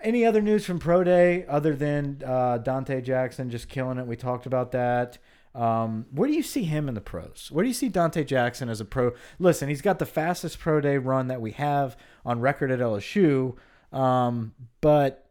any 0.00 0.24
other 0.24 0.40
news 0.40 0.64
from 0.64 0.78
Pro 0.78 1.04
Day 1.04 1.46
other 1.46 1.74
than 1.74 2.22
uh, 2.24 2.58
Donte 2.62 3.02
Jackson 3.04 3.50
just 3.50 3.68
killing 3.68 3.98
it? 3.98 4.06
We 4.06 4.16
talked 4.16 4.46
about 4.46 4.72
that. 4.72 5.18
Um, 5.54 6.06
where 6.10 6.28
do 6.28 6.34
you 6.34 6.42
see 6.42 6.64
him 6.64 6.88
in 6.88 6.94
the 6.94 7.00
pros? 7.00 7.50
Where 7.52 7.62
do 7.62 7.68
you 7.68 7.74
see 7.74 7.90
Donte 7.90 8.26
Jackson 8.26 8.68
as 8.68 8.80
a 8.80 8.84
pro? 8.84 9.12
Listen, 9.38 9.68
he's 9.68 9.82
got 9.82 9.98
the 9.98 10.06
fastest 10.06 10.58
pro 10.58 10.80
day 10.80 10.96
run 10.96 11.28
that 11.28 11.40
we 11.40 11.52
have 11.52 11.96
on 12.24 12.40
record 12.40 12.70
at 12.70 12.80
LSU. 12.80 13.56
Um, 13.92 14.54
but 14.80 15.21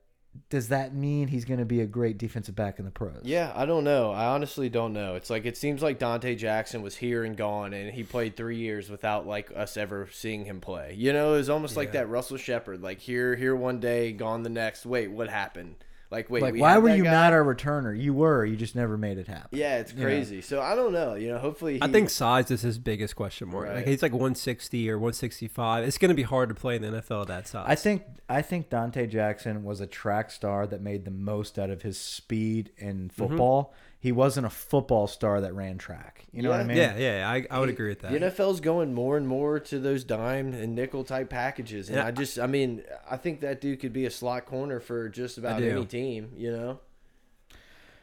does 0.49 0.69
that 0.69 0.93
mean 0.93 1.27
he's 1.27 1.45
going 1.45 1.59
to 1.59 1.65
be 1.65 1.81
a 1.81 1.85
great 1.85 2.17
defensive 2.17 2.55
back 2.55 2.79
in 2.79 2.85
the 2.85 2.91
pros? 2.91 3.21
Yeah, 3.23 3.51
I 3.55 3.65
don't 3.65 3.83
know. 3.83 4.11
I 4.11 4.27
honestly 4.27 4.69
don't 4.69 4.93
know. 4.93 5.15
It's 5.15 5.29
like 5.29 5.45
it 5.45 5.57
seems 5.57 5.81
like 5.81 5.99
Donte 5.99 6.37
Jackson 6.37 6.81
was 6.81 6.95
here 6.95 7.23
and 7.23 7.35
gone, 7.35 7.73
and 7.73 7.91
he 7.93 8.03
played 8.03 8.35
three 8.37 8.57
years 8.57 8.89
without 8.89 9.27
like 9.27 9.51
us 9.55 9.75
ever 9.75 10.07
seeing 10.11 10.45
him 10.45 10.61
play. 10.61 10.95
You 10.97 11.11
know, 11.13 11.33
it 11.33 11.37
was 11.37 11.49
almost 11.49 11.75
like 11.75 11.91
that 11.93 12.09
Russell 12.09 12.37
Shepard, 12.37 12.81
like 12.81 12.99
here, 12.99 13.35
here 13.35 13.55
one 13.55 13.79
day, 13.79 14.13
gone 14.13 14.43
the 14.43 14.49
next. 14.49 14.85
Wait, 14.85 15.11
what 15.11 15.29
happened? 15.29 15.75
Like, 16.11 16.29
wait, 16.29 16.43
like 16.43 16.53
we 16.53 16.59
why 16.59 16.77
were 16.77 16.93
you 16.93 17.05
guy? 17.05 17.11
not 17.11 17.31
our 17.33 17.41
returner? 17.43 17.97
You 17.97 18.13
were. 18.13 18.43
You 18.45 18.57
just 18.57 18.75
never 18.75 18.97
made 18.97 19.17
it 19.17 19.27
happen. 19.27 19.57
Yeah, 19.57 19.77
it's 19.77 19.93
You 19.93 19.99
know? 19.99 20.05
crazy. 20.05 20.41
So 20.41 20.61
I 20.61 20.75
don't 20.75 20.91
know. 20.91 21.15
You 21.15 21.29
know, 21.29 21.37
hopefully, 21.39 21.75
he, 21.75 21.81
I 21.81 21.87
think 21.87 22.09
size 22.09 22.51
is 22.51 22.61
his 22.61 22.77
biggest 22.77 23.15
question 23.15 23.47
mark. 23.49 23.67
Like 23.67 23.75
Right. 23.77 23.87
he's 23.87 24.01
like 24.03 24.11
160 24.11 24.89
or 24.91 24.97
165. 24.97 25.85
It's 25.85 25.97
going 25.97 26.09
to 26.09 26.15
be 26.15 26.23
hard 26.23 26.49
to 26.49 26.55
play 26.55 26.75
in 26.75 26.81
the 26.81 26.89
NFL 27.01 27.21
at 27.21 27.27
that 27.29 27.47
size. 27.47 27.65
I 27.67 27.75
think 27.75 28.03
I 28.27 28.41
think 28.41 28.69
Donte 28.69 29.09
Jackson 29.09 29.63
was 29.63 29.79
a 29.79 29.87
track 29.87 30.31
star 30.31 30.67
that 30.67 30.81
made 30.81 31.05
the 31.05 31.11
most 31.11 31.57
out 31.57 31.69
of 31.69 31.81
his 31.81 31.97
speed 31.97 32.71
in 32.77 32.91
Mm-hmm. 32.91 33.07
football. 33.27 33.73
He 34.01 34.11
wasn't 34.11 34.47
a 34.47 34.49
football 34.49 35.05
star 35.05 35.41
that 35.41 35.53
ran 35.53 35.77
track. 35.77 36.25
You 36.33 36.41
know 36.41 36.49
what 36.49 36.59
I 36.59 36.63
mean? 36.63 36.75
Yeah, 36.75 36.97
yeah, 36.97 37.29
I, 37.29 37.45
I 37.51 37.59
would 37.59 37.69
agree 37.69 37.89
with 37.89 37.99
that. 38.01 38.11
The 38.11 38.19
NFL's 38.19 38.59
going 38.59 38.95
more 38.95 39.15
and 39.15 39.27
more 39.27 39.59
to 39.59 39.77
those 39.77 40.03
dime 40.03 40.53
and 40.53 40.73
nickel 40.73 41.03
type 41.03 41.29
packages, 41.29 41.87
and 41.87 41.97
Yeah. 41.97 42.07
I 42.07 42.11
just, 42.11 42.39
I 42.39 42.47
mean, 42.47 42.81
I 43.09 43.17
think 43.17 43.41
that 43.41 43.61
dude 43.61 43.79
could 43.79 43.93
be 43.93 44.05
a 44.07 44.09
slot 44.11 44.47
corner 44.47 44.79
for 44.79 45.07
just 45.07 45.37
about 45.37 45.61
any 45.61 45.85
team. 45.85 46.31
You 46.35 46.51
know, 46.51 46.79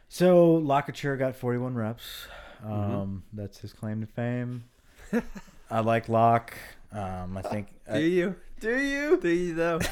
So 0.08 0.60
LaCouture 0.60 1.18
got 1.18 1.34
41 1.34 1.74
reps. 1.74 2.26
Um, 2.64 2.70
Mm-hmm. 2.72 3.16
That's 3.40 3.58
his 3.58 3.72
claim 3.72 4.00
to 4.00 4.06
fame. 4.06 4.64
I 5.70 5.80
like 5.80 6.08
Locke. 6.08 6.54
Um, 6.92 7.36
I 7.36 7.42
think. 7.42 7.68
Do 7.92 8.00
you? 8.00 8.36
do 8.60 8.76
you? 8.76 9.18
Do 9.20 9.28
you 9.28 9.54
though? 9.54 9.80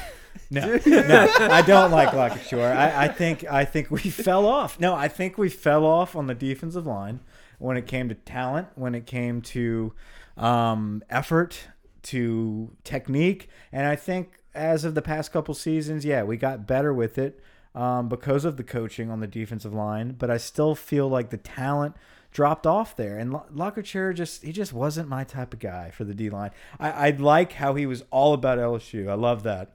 No, 0.49 0.79
no, 0.85 1.27
I 1.39 1.61
don't 1.61 1.91
like 1.91 2.09
LaCouture. 2.09 2.73
I, 2.73 3.05
I 3.05 3.07
think 3.09 3.43
I 3.51 3.65
think 3.65 3.91
we 3.91 3.99
fell 3.99 4.45
off. 4.45 4.79
No, 4.79 4.93
I 4.93 5.09
think 5.09 5.37
we 5.37 5.49
fell 5.49 5.83
off 5.83 6.15
on 6.15 6.27
the 6.27 6.35
defensive 6.35 6.85
line 6.85 7.19
when 7.59 7.75
it 7.75 7.85
came 7.85 8.07
to 8.07 8.15
talent, 8.15 8.67
when 8.75 8.95
it 8.95 9.05
came 9.05 9.41
to 9.41 9.93
um, 10.37 11.03
effort, 11.09 11.67
to 12.03 12.71
technique, 12.85 13.49
and 13.73 13.87
I 13.87 13.97
think 13.97 14.39
as 14.53 14.85
of 14.85 14.95
the 14.95 15.01
past 15.01 15.33
couple 15.33 15.53
seasons, 15.53 16.05
yeah, 16.05 16.23
we 16.23 16.37
got 16.37 16.65
better 16.65 16.93
with 16.93 17.17
it 17.17 17.41
um, 17.75 18.07
because 18.07 18.45
of 18.45 18.57
the 18.57 18.63
coaching 18.63 19.11
on 19.11 19.19
the 19.19 19.27
defensive 19.27 19.73
line. 19.73 20.15
But 20.17 20.31
I 20.31 20.37
still 20.37 20.75
feel 20.75 21.09
like 21.09 21.29
the 21.29 21.37
talent 21.37 21.95
dropped 22.31 22.67
off 22.67 22.95
there, 22.95 23.17
and 23.17 23.31
LaCouture 23.31 24.13
just 24.13 24.43
he 24.43 24.51
just 24.51 24.73
wasn't 24.73 25.09
my 25.09 25.23
type 25.23 25.53
of 25.53 25.59
guy 25.59 25.91
for 25.91 26.03
the 26.03 26.13
D 26.13 26.29
line. 26.29 26.51
I, 26.79 26.91
I 26.91 27.09
like 27.11 27.53
how 27.53 27.75
he 27.75 27.85
was 27.85 28.03
all 28.11 28.33
about 28.33 28.57
LSU. 28.57 29.09
I 29.09 29.15
love 29.15 29.43
that. 29.43 29.73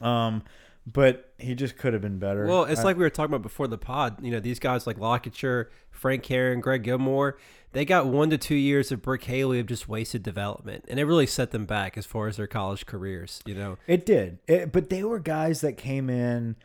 Um, 0.00 0.42
but 0.86 1.32
he 1.38 1.54
just 1.54 1.76
could 1.76 1.92
have 1.92 2.02
been 2.02 2.18
better. 2.18 2.46
Well, 2.46 2.64
it's 2.64 2.80
I- 2.80 2.84
like 2.84 2.96
we 2.96 3.02
were 3.04 3.10
talking 3.10 3.32
about 3.32 3.42
before 3.42 3.68
the 3.68 3.78
pod. 3.78 4.24
You 4.24 4.32
know, 4.32 4.40
these 4.40 4.58
guys 4.58 4.86
like 4.86 4.98
LaCouture, 4.98 5.66
Frank 5.90 6.26
Herron, 6.26 6.60
Greg 6.60 6.82
Gilmore, 6.82 7.38
they 7.72 7.84
got 7.84 8.06
one 8.06 8.30
to 8.30 8.38
two 8.38 8.56
years 8.56 8.90
of 8.90 9.00
Brick 9.00 9.24
Haley 9.24 9.60
of 9.60 9.66
just 9.66 9.88
wasted 9.88 10.22
development, 10.22 10.84
and 10.88 10.98
it 10.98 11.04
really 11.04 11.26
set 11.26 11.52
them 11.52 11.66
back 11.66 11.96
as 11.96 12.04
far 12.04 12.26
as 12.26 12.36
their 12.36 12.46
college 12.46 12.86
careers. 12.86 13.42
You 13.46 13.54
know, 13.54 13.78
it 13.86 14.04
did. 14.04 14.38
It, 14.46 14.72
but 14.72 14.90
they 14.90 15.04
were 15.04 15.18
guys 15.20 15.60
that 15.60 15.76
came 15.76 16.10
in. 16.10 16.56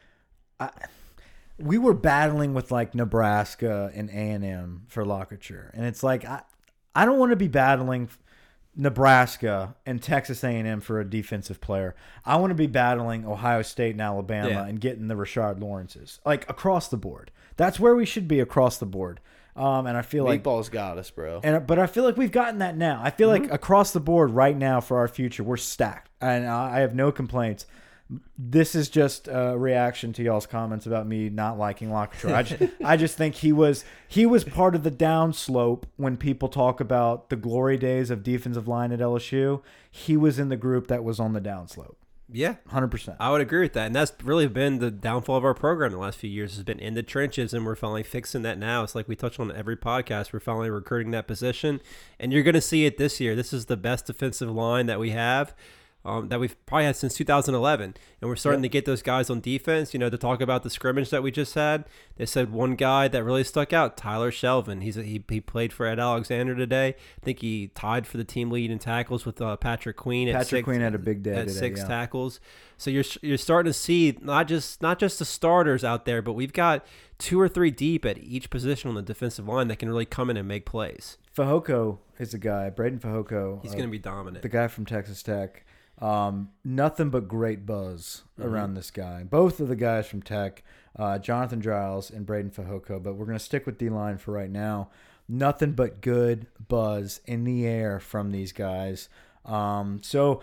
I, 0.60 0.70
we 1.60 1.78
were 1.78 1.94
battling 1.94 2.54
with 2.54 2.72
like 2.72 2.94
Nebraska 2.96 3.92
and 3.96 4.10
A 4.10 4.14
and 4.14 4.44
M 4.46 4.84
for 4.88 5.04
LaCouture, 5.04 5.72
and 5.74 5.86
it's 5.86 6.04
like 6.04 6.24
I, 6.26 6.42
I 6.96 7.06
don't 7.06 7.18
want 7.20 7.32
to 7.32 7.36
be 7.36 7.48
battling 7.48 8.10
Nebraska 8.76 9.76
and 9.86 10.02
Texas 10.02 10.44
A 10.44 10.48
and 10.50 10.68
M 10.68 10.82
for 10.82 11.00
a 11.00 11.06
defensive 11.10 11.60
player. 11.60 11.96
I 12.26 12.36
want 12.38 12.52
to 12.52 12.56
be 12.56 12.68
battling 12.68 13.26
Ohio 13.26 13.64
State 13.64 13.92
and 13.92 14.02
Alabama 14.02 14.50
Yeah. 14.50 14.66
and 14.66 14.80
getting 14.80 15.08
the 15.08 15.16
Rashard 15.16 15.60
Lawrences 15.60 16.20
like 16.26 16.48
across 16.50 16.88
the 16.88 16.98
board. 16.98 17.32
That's 17.56 17.80
where 17.80 17.96
we 17.96 18.06
should 18.06 18.28
be 18.28 18.40
across 18.40 18.78
the 18.78 18.86
board. 18.86 19.20
Um, 19.56 19.88
and 19.88 19.98
I 19.98 20.04
feel 20.04 20.24
like 20.24 20.44
Meatballs 20.44 20.70
got 20.70 21.00
us, 21.00 21.10
bro. 21.10 21.42
And 21.44 21.66
but 21.66 21.80
I 21.80 21.88
feel 21.88 22.04
like 22.04 22.16
we've 22.18 22.32
gotten 22.32 22.60
that 22.60 22.78
now. 22.78 23.02
I 23.04 23.10
feel 23.10 23.30
Mm-hmm. 23.32 23.46
like 23.46 23.52
across 23.54 23.92
the 23.92 24.00
board 24.00 24.30
right 24.30 24.56
now 24.56 24.80
for 24.80 24.98
our 25.00 25.08
future, 25.08 25.44
we're 25.44 25.58
stacked, 25.58 26.12
and 26.22 26.46
I 26.46 26.76
I 26.78 26.80
have 26.82 26.94
no 26.94 27.12
complaints. 27.12 27.66
This 28.38 28.74
is 28.74 28.90
just 28.90 29.28
a 29.28 29.58
reaction 29.58 30.14
to 30.14 30.24
y'all's 30.24 30.46
comments 30.46 30.86
about 30.86 31.08
me 31.08 31.30
not 31.30 31.58
liking 31.58 31.90
LaCouture. 31.90 32.34
I 32.34 32.44
just, 32.44 32.74
I 32.84 32.98
just 32.98 33.18
think 33.18 33.36
he 33.36 33.52
was 33.52 33.84
he 34.08 34.26
was 34.26 34.44
part 34.44 34.76
of 34.76 34.84
the 34.84 34.92
downslope 34.92 35.84
when 35.98 36.16
people 36.16 36.48
talk 36.48 36.80
about 36.80 37.30
the 37.30 37.36
glory 37.36 37.78
days 37.78 38.10
of 38.10 38.24
defensive 38.24 38.68
line 38.68 38.92
at 38.94 39.00
LSU. 39.00 39.62
He 39.92 40.16
was 40.16 40.40
in 40.40 40.48
the 40.50 40.56
group 40.56 40.88
that 40.88 41.04
was 41.04 41.20
on 41.20 41.34
the 41.34 41.42
downslope, 41.42 41.96
yeah, 42.30 42.56
hundred 42.70 42.92
percent. 42.92 43.18
I 43.20 43.32
would 43.32 43.42
agree 43.42 43.62
with 43.62 43.74
that, 43.74 43.88
and 43.88 43.96
that's 43.96 44.12
really 44.24 44.48
been 44.48 44.80
the 44.80 44.92
downfall 44.92 45.38
of 45.38 45.46
our 45.46 45.54
program 45.54 45.92
the 45.92 45.98
last 45.98 46.18
few 46.18 46.30
years. 46.30 46.56
Has 46.56 46.64
been 46.64 46.80
in 46.80 46.94
the 46.94 47.04
trenches, 47.04 47.54
and 47.54 47.66
we're 47.66 47.76
finally 47.76 48.04
fixing 48.04 48.42
that 48.42 48.58
now. 48.58 48.84
It's 48.84 48.96
like 48.96 49.08
we 49.08 49.16
touch 49.16 49.40
on 49.40 49.52
every 49.52 49.78
podcast. 49.78 50.34
We're 50.34 50.42
finally 50.42 50.70
recruiting 50.70 51.12
that 51.12 51.28
position, 51.28 51.80
and 52.20 52.34
you're 52.34 52.44
going 52.44 52.54
to 52.54 52.62
see 52.62 52.86
it 52.86 52.98
this 52.98 53.22
year. 53.22 53.36
This 53.36 53.54
is 53.54 53.68
the 53.68 53.78
best 53.78 54.08
defensive 54.08 54.52
line 54.52 54.88
that 54.88 55.00
we 55.00 55.12
have. 55.12 55.56
Um, 56.08 56.30
that 56.30 56.40
we've 56.40 56.56
probably 56.66 56.86
had 56.86 56.96
since 56.96 57.16
2011, 57.16 57.96
and 58.22 58.30
we're 58.30 58.38
starting 58.38 58.62
to 58.62 58.70
get 58.70 58.86
those 58.86 59.02
guys 59.02 59.30
on 59.30 59.42
defense. 59.42 59.94
You 59.94 60.00
know, 60.00 60.10
to 60.10 60.18
talk 60.18 60.40
about 60.40 60.64
the 60.64 60.70
scrimmage 60.70 61.10
that 61.10 61.22
we 61.22 61.32
just 61.32 61.54
had, 61.54 61.84
they 62.16 62.26
said 62.26 62.54
one 62.54 62.76
guy 62.76 63.10
that 63.10 63.26
really 63.26 63.44
stuck 63.44 63.74
out, 63.74 63.98
Tyler 63.98 64.32
Shelvin. 64.32 64.82
He's 64.82 64.96
a, 64.96 65.04
he 65.04 65.22
he 65.28 65.42
played 65.42 65.74
for 65.74 65.86
Ed 65.86 66.00
Alexander 66.00 66.56
today. 66.56 66.96
I 67.22 67.26
think 67.26 67.42
he 67.42 67.68
tied 67.76 68.08
for 68.08 68.16
the 68.16 68.24
team 68.24 68.50
lead 68.52 68.72
in 68.72 68.80
tackles 68.80 69.26
with 69.26 69.42
uh, 69.42 69.58
Patrick 69.58 69.98
Queen. 69.98 70.30
at 70.30 70.34
Patrick 70.36 70.60
six- 70.60 70.64
Queen 70.64 70.80
had 70.80 70.96
a 70.96 71.00
big 71.00 71.24
day 71.24 71.36
at 71.36 71.48
today, 71.50 71.60
six 71.60 71.82
yeah. 71.82 71.88
tackles. 71.88 72.40
So 72.78 72.90
you're 72.90 73.04
you're 73.22 73.38
starting 73.38 73.70
to 73.70 73.78
see 73.78 74.18
not 74.22 74.48
just 74.48 74.82
not 74.82 75.00
just 75.00 75.20
the 75.20 75.26
starters 75.26 75.84
out 75.84 76.06
there, 76.06 76.22
but 76.22 76.34
we've 76.34 76.54
got 76.54 76.86
two 77.18 77.40
or 77.40 77.50
three 77.50 77.72
deep 77.72 78.06
at 78.06 78.18
each 78.20 78.50
position 78.50 78.88
on 78.88 78.96
the 78.96 79.02
defensive 79.02 79.46
line 79.46 79.68
that 79.68 79.80
can 79.80 79.90
really 79.90 80.06
come 80.06 80.30
in 80.30 80.38
and 80.38 80.48
make 80.48 80.66
plays. 80.66 81.18
Fehoko 81.36 81.98
is 82.18 82.34
a 82.34 82.38
guy, 82.38 82.72
Breiden 82.74 83.00
Fehoko. 83.00 83.62
He's 83.62 83.72
uh, 83.72 83.76
going 83.76 83.88
to 83.88 83.92
be 83.92 84.00
dominant. 84.00 84.42
the 84.42 84.50
guy 84.50 84.68
from 84.68 84.86
Texas 84.86 85.22
Tech. 85.22 85.66
Um, 86.00 86.50
nothing 86.64 87.10
but 87.10 87.28
great 87.28 87.66
buzz 87.66 88.24
Mm-hmm. 88.40 88.50
around 88.54 88.74
this 88.76 88.92
guy. 88.92 89.24
Both 89.24 89.60
of 89.60 89.68
the 89.68 89.76
guys 89.76 90.06
from 90.08 90.22
Tech, 90.22 90.64
uh, 90.96 91.18
Jonathan 91.18 91.60
Giles 91.60 92.12
and 92.12 92.24
Breiden 92.24 92.54
Fehoko, 92.54 93.02
But 93.02 93.16
we're 93.16 93.26
going 93.26 93.38
to 93.38 93.44
stick 93.44 93.66
with 93.66 93.80
D 93.80 93.90
line 93.90 94.20
for 94.20 94.32
right 94.32 94.52
now. 94.52 94.90
Nothing 95.28 95.72
but 95.72 96.02
good 96.02 96.46
buzz 96.68 97.20
in 97.26 97.44
the 97.46 97.66
air 97.66 98.00
from 98.00 98.30
these 98.32 98.52
guys. 98.52 99.10
Um, 99.44 100.02
so 100.04 100.42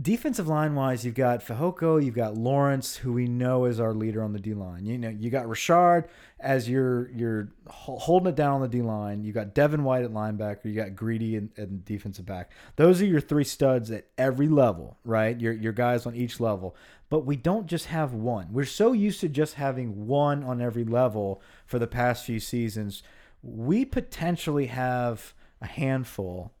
defensive 0.00 0.48
line 0.48 0.74
wise, 0.74 1.04
you've 1.04 1.14
got 1.14 1.40
Fehoko, 1.44 2.04
you've 2.04 2.14
got 2.14 2.34
Lawrence, 2.36 2.96
who 2.96 3.12
we 3.12 3.26
know 3.26 3.64
is 3.64 3.78
our 3.78 3.94
leader 3.94 4.22
on 4.22 4.32
the 4.32 4.38
D 4.40 4.54
line. 4.54 4.84
You 4.84 4.98
know, 4.98 5.08
you 5.08 5.30
got 5.30 5.48
Richard 5.48 6.08
as 6.40 6.68
your 6.68 7.10
your 7.10 7.48
ho- 7.68 7.98
holding 7.98 8.28
it 8.28 8.36
down 8.36 8.54
on 8.54 8.60
the 8.62 8.68
D 8.68 8.82
line. 8.82 9.22
You 9.22 9.32
got 9.32 9.54
Devin 9.54 9.84
White 9.84 10.04
at 10.04 10.12
linebacker. 10.12 10.64
You 10.64 10.74
got 10.74 10.96
Greedy 10.96 11.36
and, 11.36 11.50
and 11.56 11.84
defensive 11.84 12.26
back. 12.26 12.50
Those 12.76 13.00
are 13.00 13.06
your 13.06 13.20
three 13.20 13.44
studs 13.44 13.90
at 13.90 14.06
every 14.18 14.48
level, 14.48 14.96
right? 15.04 15.40
Your 15.40 15.52
your 15.52 15.72
guys 15.72 16.06
on 16.06 16.16
each 16.16 16.40
level. 16.40 16.74
But 17.08 17.26
we 17.26 17.36
don't 17.36 17.66
just 17.66 17.86
have 17.86 18.12
one. 18.12 18.48
We're 18.50 18.64
so 18.64 18.92
used 18.92 19.20
to 19.20 19.28
just 19.28 19.54
having 19.54 20.06
one 20.06 20.42
on 20.42 20.60
every 20.60 20.84
level 20.84 21.40
for 21.66 21.78
the 21.78 21.86
past 21.86 22.24
few 22.24 22.40
seasons. 22.40 23.02
We 23.42 23.84
potentially 23.84 24.66
have 24.66 25.34
a 25.60 25.66
handful 25.66 26.53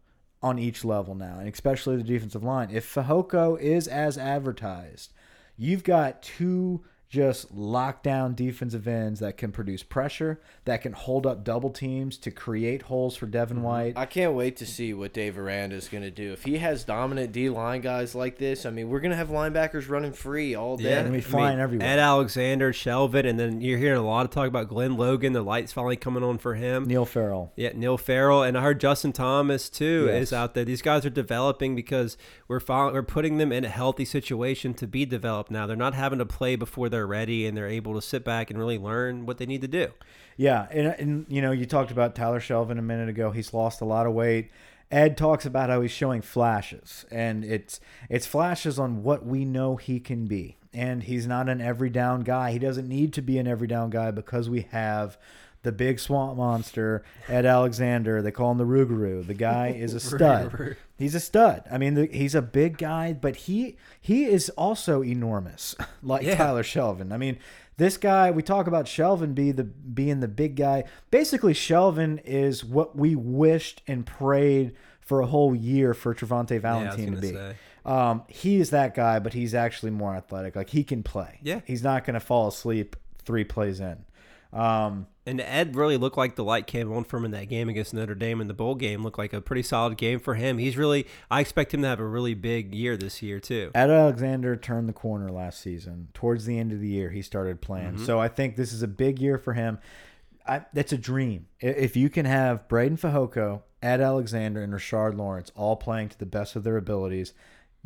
on 0.44 0.58
each 0.58 0.84
level 0.84 1.14
now, 1.14 1.38
and 1.38 1.48
especially 1.48 1.96
the 1.96 2.02
defensive 2.02 2.44
line. 2.44 2.68
If 2.70 2.94
Fehoko 2.94 3.58
is 3.58 3.88
as 3.88 4.18
advertised, 4.18 5.10
you've 5.56 5.82
got 5.82 6.22
two 6.22 6.84
just 7.14 7.54
lockdown 7.54 8.34
defensive 8.34 8.88
ends 8.88 9.20
that 9.20 9.36
can 9.36 9.52
produce 9.52 9.82
pressure, 9.84 10.40
that 10.64 10.82
can 10.82 10.92
hold 10.92 11.26
up 11.26 11.44
double 11.44 11.70
teams 11.70 12.18
to 12.18 12.30
create 12.32 12.82
holes 12.82 13.16
for 13.16 13.26
Devin 13.26 13.54
Mm-hmm. 13.58 13.64
White. 13.64 13.92
I 13.96 14.06
can't 14.06 14.34
wait 14.34 14.56
to 14.56 14.66
see 14.66 14.92
what 14.94 15.12
Dave 15.12 15.38
Aranda 15.38 15.76
is 15.76 15.88
going 15.88 16.02
to 16.02 16.10
do. 16.10 16.32
If 16.32 16.42
he 16.44 16.58
has 16.58 16.82
dominant 16.84 17.30
D 17.30 17.48
line 17.48 17.82
guys 17.82 18.14
like 18.16 18.36
this, 18.38 18.66
I 18.66 18.70
mean, 18.70 18.88
we're 18.88 18.98
going 19.00 19.12
to 19.12 19.16
have 19.16 19.28
linebackers 19.28 19.88
running 19.88 20.12
free 20.12 20.54
all 20.56 20.76
day. 20.76 20.90
Yeah, 20.90 21.02
gonna 21.02 21.12
be 21.12 21.18
I 21.18 21.20
flying 21.20 21.60
everywhere. 21.60 21.86
Ed 21.86 22.00
Alexander, 22.00 22.72
Shelvin, 22.72 23.28
and 23.28 23.38
then 23.38 23.60
you're 23.60 23.78
hearing 23.78 24.00
a 24.00 24.04
lot 24.04 24.24
of 24.24 24.30
talk 24.32 24.48
about 24.48 24.68
Glenn 24.68 24.96
Logan. 24.96 25.32
The 25.34 25.42
lights 25.42 25.72
finally 25.72 25.96
coming 25.96 26.24
on 26.24 26.38
for 26.38 26.54
him. 26.54 26.84
Neil 26.86 27.04
Farrell. 27.04 27.52
Yeah, 27.54 27.70
Neil 27.74 27.96
Farrell, 27.96 28.42
and 28.42 28.58
I 28.58 28.62
heard 28.62 28.80
Justin 28.80 29.12
Thomas 29.12 29.70
too 29.70 30.06
Yes. 30.08 30.22
is 30.24 30.32
out 30.32 30.54
there. 30.54 30.64
These 30.64 30.82
guys 30.82 31.06
are 31.06 31.10
developing 31.10 31.76
because 31.76 32.16
we're 32.48 32.60
we're 32.68 33.02
putting 33.02 33.38
them 33.38 33.52
in 33.52 33.64
a 33.64 33.68
healthy 33.68 34.04
situation 34.04 34.74
to 34.74 34.86
be 34.88 35.04
developed 35.06 35.50
now. 35.50 35.66
They're 35.66 35.76
not 35.76 35.94
having 35.94 36.18
to 36.18 36.26
play 36.26 36.56
before 36.56 36.88
they're 36.88 37.03
ready, 37.06 37.46
and 37.46 37.56
they're 37.56 37.68
able 37.68 37.94
to 37.94 38.02
sit 38.02 38.24
back 38.24 38.50
and 38.50 38.58
really 38.58 38.78
learn 38.78 39.26
what 39.26 39.38
they 39.38 39.46
need 39.46 39.62
to 39.62 39.68
do. 39.68 39.88
Yeah, 40.36 40.66
and, 40.70 40.88
and 40.98 41.26
you 41.28 41.40
know, 41.40 41.52
you 41.52 41.66
talked 41.66 41.90
about 41.90 42.14
Tyler 42.14 42.40
Shelvin 42.40 42.78
a 42.78 42.82
minute 42.82 43.08
ago. 43.08 43.30
He's 43.30 43.54
lost 43.54 43.80
a 43.80 43.84
lot 43.84 44.06
of 44.06 44.12
weight. 44.12 44.50
Ed 44.90 45.16
talks 45.16 45.46
about 45.46 45.70
how 45.70 45.80
he's 45.80 45.90
showing 45.90 46.22
flashes, 46.22 47.04
and 47.10 47.44
it's 47.44 47.80
it's 48.08 48.26
flashes 48.26 48.78
on 48.78 49.02
what 49.02 49.24
we 49.24 49.44
know 49.44 49.76
he 49.76 49.98
can 50.00 50.26
be. 50.26 50.56
And 50.72 51.04
he's 51.04 51.26
not 51.26 51.48
an 51.48 51.60
every 51.60 51.88
down 51.88 52.22
guy. 52.22 52.50
He 52.50 52.58
doesn't 52.58 52.88
need 52.88 53.12
to 53.14 53.22
be 53.22 53.38
an 53.38 53.46
every 53.46 53.68
down 53.68 53.90
guy 53.90 54.10
because 54.10 54.50
we 54.50 54.62
have 54.72 55.16
the 55.64 55.72
big 55.72 55.98
swamp 55.98 56.36
monster, 56.36 57.02
Ed 57.28 57.44
Alexander. 57.44 58.22
They 58.22 58.30
call 58.30 58.52
him 58.52 58.58
the 58.58 58.64
Rougarou. 58.64 59.26
The 59.26 59.34
guy 59.34 59.68
is 59.76 59.92
a 59.94 60.00
stud. 60.12 60.76
He's 60.96 61.14
a 61.16 61.20
stud. 61.20 61.64
I 61.70 61.78
mean, 61.78 61.94
the, 61.94 62.06
he's 62.06 62.34
a 62.36 62.42
big 62.42 62.78
guy, 62.78 63.12
but 63.12 63.34
he 63.34 63.76
he 64.00 64.24
is 64.26 64.48
also 64.50 65.02
enormous, 65.02 65.74
like 66.02 66.22
Yeah. 66.24 66.36
Tyler 66.36 66.62
Shelvin. 66.62 67.12
I 67.12 67.16
mean, 67.16 67.38
this 67.76 67.96
guy. 67.96 68.30
We 68.30 68.42
talk 68.42 68.68
about 68.68 68.86
Shelvin 68.86 69.34
be 69.34 69.50
the 69.50 69.64
being 69.64 70.20
the 70.20 70.28
big 70.28 70.54
guy. 70.54 70.84
Basically, 71.10 71.52
Shelvin 71.54 72.20
is 72.24 72.64
what 72.64 72.94
we 72.96 73.16
wished 73.16 73.82
and 73.88 74.06
prayed 74.06 74.76
for 75.00 75.20
a 75.20 75.26
whole 75.26 75.54
year 75.54 75.92
for 75.92 76.14
Travonte 76.14 76.60
Valentine 76.60 76.96
to 76.98 77.04
gonna 77.06 77.20
be. 77.20 77.32
say. 77.32 77.56
Um, 77.84 78.22
he 78.28 78.56
is 78.60 78.70
that 78.70 78.94
guy, 78.94 79.18
but 79.18 79.34
he's 79.34 79.54
actually 79.54 79.90
more 79.90 80.14
athletic. 80.14 80.56
Like 80.56 80.70
he 80.70 80.84
can 80.84 81.02
play. 81.02 81.38
Yeah. 81.42 81.60
he's 81.66 81.82
not 81.82 82.04
going 82.06 82.14
to 82.14 82.20
fall 82.20 82.48
asleep 82.48 82.96
three 83.26 83.44
plays 83.44 83.78
in. 83.80 84.06
Um, 84.54 85.08
And 85.26 85.40
Ed 85.40 85.74
really 85.74 85.96
looked 85.96 86.18
like 86.18 86.36
the 86.36 86.44
light 86.44 86.66
came 86.66 86.92
on 86.92 87.04
for 87.04 87.16
him 87.16 87.24
in 87.24 87.30
that 87.30 87.48
game 87.48 87.68
against 87.68 87.94
Notre 87.94 88.14
Dame 88.14 88.40
in 88.40 88.46
the 88.46 88.54
bowl 88.54 88.74
game. 88.74 89.02
Looked 89.02 89.18
like 89.18 89.32
a 89.32 89.40
pretty 89.40 89.62
solid 89.62 89.96
game 89.96 90.20
for 90.20 90.34
him. 90.34 90.58
He's 90.58 90.76
really, 90.76 91.06
I 91.30 91.40
expect 91.40 91.72
him 91.72 91.82
to 91.82 91.88
have 91.88 91.98
a 91.98 92.06
really 92.06 92.34
big 92.34 92.74
year 92.74 92.96
this 92.96 93.22
year 93.22 93.40
too. 93.40 93.70
Ed 93.74 93.90
Alexander 93.90 94.54
turned 94.54 94.88
the 94.88 94.92
corner 94.92 95.30
last 95.30 95.60
season. 95.60 96.08
Towards 96.12 96.44
the 96.44 96.58
end 96.58 96.72
of 96.72 96.80
the 96.80 96.88
year, 96.88 97.10
he 97.10 97.22
started 97.22 97.60
playing. 97.62 97.98
So 97.98 98.20
I 98.20 98.28
think 98.28 98.56
this 98.56 98.72
is 98.72 98.82
a 98.82 98.88
big 98.88 99.18
year 99.18 99.38
for 99.38 99.54
him. 99.54 99.78
I, 100.46 100.66
that's 100.74 100.92
a 100.92 100.98
dream. 100.98 101.46
If 101.58 101.96
you 101.96 102.10
can 102.10 102.26
have 102.26 102.68
Breiden 102.68 103.00
Fehoko, 103.00 103.62
Ed 103.82 104.02
Alexander, 104.02 104.62
and 104.62 104.74
Rashard 104.74 105.16
Lawrence 105.16 105.50
all 105.56 105.76
playing 105.76 106.10
to 106.10 106.18
the 106.18 106.26
best 106.26 106.54
of 106.54 106.64
their 106.64 106.76
abilities, 106.76 107.32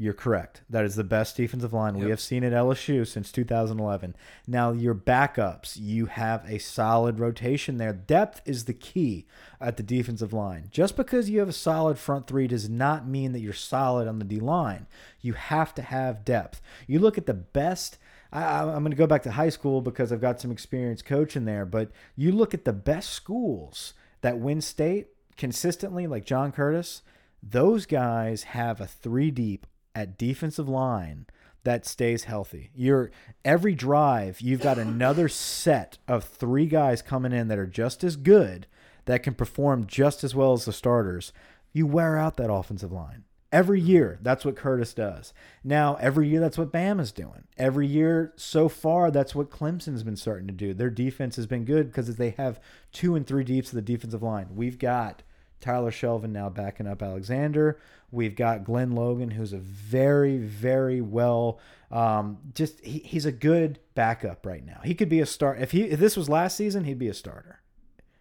you're 0.00 0.14
correct. 0.14 0.62
That 0.70 0.84
is 0.84 0.94
the 0.94 1.02
best 1.02 1.36
defensive 1.36 1.72
line 1.72 1.98
we 1.98 2.08
have 2.10 2.20
seen 2.20 2.44
at 2.44 2.52
LSU 2.52 3.04
since 3.04 3.32
2011. 3.32 4.14
Now, 4.46 4.70
your 4.70 4.94
backups, 4.94 5.76
you 5.76 6.06
have 6.06 6.44
a 6.48 6.58
solid 6.58 7.18
rotation 7.18 7.78
there. 7.78 7.92
Depth 7.92 8.40
is 8.44 8.66
the 8.66 8.74
key 8.74 9.26
at 9.60 9.76
the 9.76 9.82
defensive 9.82 10.32
line. 10.32 10.68
Just 10.70 10.94
because 10.96 11.28
you 11.28 11.40
have 11.40 11.48
a 11.48 11.52
solid 11.52 11.98
front 11.98 12.28
three 12.28 12.46
does 12.46 12.68
not 12.68 13.08
mean 13.08 13.32
that 13.32 13.40
you're 13.40 13.52
solid 13.52 14.06
on 14.06 14.20
the 14.20 14.24
D 14.24 14.38
line. 14.38 14.86
You 15.20 15.32
have 15.32 15.74
to 15.74 15.82
have 15.82 16.24
depth. 16.24 16.60
You 16.86 17.00
look 17.00 17.18
at 17.18 17.26
the 17.26 17.34
best. 17.34 17.98
I, 18.32 18.42
I- 18.44 18.62
I'm 18.74 18.82
going 18.84 18.90
to 18.92 18.96
go 18.96 19.08
back 19.08 19.24
to 19.24 19.32
high 19.32 19.48
school 19.48 19.80
because 19.80 20.12
I've 20.12 20.20
got 20.20 20.40
some 20.40 20.52
experience 20.52 21.02
coaching 21.02 21.44
there. 21.44 21.66
But 21.66 21.90
you 22.14 22.30
look 22.30 22.54
at 22.54 22.64
the 22.64 22.72
best 22.72 23.10
schools 23.10 23.94
that 24.20 24.38
win 24.38 24.60
state 24.60 25.08
consistently, 25.36 26.06
like 26.06 26.24
John 26.24 26.52
Curtis. 26.52 27.02
Those 27.42 27.84
guys 27.86 28.42
have 28.44 28.80
a 28.80 28.86
three 28.86 29.30
deep 29.32 29.66
at 29.98 30.16
defensive 30.16 30.68
line 30.68 31.26
that 31.64 31.84
stays 31.84 32.24
healthy. 32.24 32.70
You're 32.72 33.10
every 33.44 33.74
drive, 33.74 34.40
you've 34.40 34.60
got 34.60 34.78
another 34.78 35.28
set 35.28 35.98
of 36.06 36.22
three 36.22 36.66
guys 36.66 37.02
coming 37.02 37.32
in 37.32 37.48
that 37.48 37.58
are 37.58 37.66
just 37.66 38.04
as 38.04 38.14
good, 38.14 38.68
that 39.06 39.24
can 39.24 39.34
perform 39.34 39.86
just 39.88 40.22
as 40.22 40.36
well 40.36 40.52
as 40.52 40.64
the 40.64 40.72
starters. 40.72 41.32
You 41.72 41.84
wear 41.88 42.16
out 42.16 42.36
that 42.36 42.50
offensive 42.50 42.92
line. 42.92 43.24
Every 43.50 43.80
year, 43.80 44.20
that's 44.22 44.44
what 44.44 44.54
Curtis 44.54 44.94
does. 44.94 45.32
Now, 45.64 45.96
every 45.96 46.28
year, 46.28 46.38
that's 46.38 46.58
what 46.58 46.72
Bama's 46.72 47.12
doing. 47.12 47.44
Every 47.56 47.88
year 47.88 48.34
so 48.36 48.68
far, 48.68 49.10
that's 49.10 49.34
what 49.34 49.50
Clemson's 49.50 50.04
been 50.04 50.16
starting 50.16 50.46
to 50.46 50.52
do. 50.52 50.74
Their 50.74 50.90
defense 50.90 51.34
has 51.36 51.46
been 51.46 51.64
good 51.64 51.88
because 51.88 52.14
they 52.14 52.30
have 52.30 52.60
two 52.92 53.16
and 53.16 53.26
three 53.26 53.44
deeps 53.44 53.70
of 53.70 53.74
the 53.74 53.82
defensive 53.82 54.22
line. 54.22 54.48
We've 54.54 54.78
got 54.78 55.22
Tyler 55.60 55.90
Shelvin 55.90 56.30
now 56.30 56.48
backing 56.48 56.86
up 56.86 57.02
Alexander. 57.02 57.78
We've 58.10 58.36
got 58.36 58.64
Glen 58.64 58.92
Logan, 58.92 59.32
who's 59.32 59.52
a 59.52 59.58
very, 59.58 60.38
very 60.38 61.00
well, 61.00 61.58
um, 61.90 62.38
just 62.54 62.80
he, 62.80 63.00
he's 63.00 63.26
a 63.26 63.32
good 63.32 63.78
backup 63.94 64.46
right 64.46 64.64
now. 64.64 64.80
He 64.84 64.94
could 64.94 65.08
be 65.08 65.20
a 65.20 65.26
start 65.26 65.60
if 65.60 65.72
he 65.72 65.82
if 65.84 66.00
this 66.00 66.16
was 66.16 66.28
last 66.28 66.56
season, 66.56 66.84
he'd 66.84 66.98
be 66.98 67.08
a 67.08 67.14
starter 67.14 67.60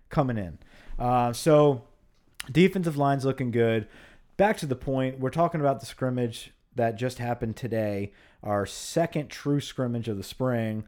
coming 0.10 0.38
in. 0.38 0.58
Uh, 0.98 1.34
so 1.34 1.84
defensive 2.52 2.98
line's 2.98 3.26
looking 3.26 3.52
good. 3.52 3.88
Back 4.36 4.58
to 4.58 4.66
the 4.66 4.76
point, 4.76 5.20
we're 5.20 5.30
talking 5.30 5.62
about 5.62 5.80
the 5.80 5.86
scrimmage 5.86 6.54
that 6.76 6.96
just 6.96 7.18
happened 7.18 7.56
today. 7.56 8.14
Our 8.44 8.66
second 8.66 9.30
true 9.30 9.60
scrimmage 9.60 10.08
of 10.08 10.18
the 10.18 10.24
spring. 10.24 10.88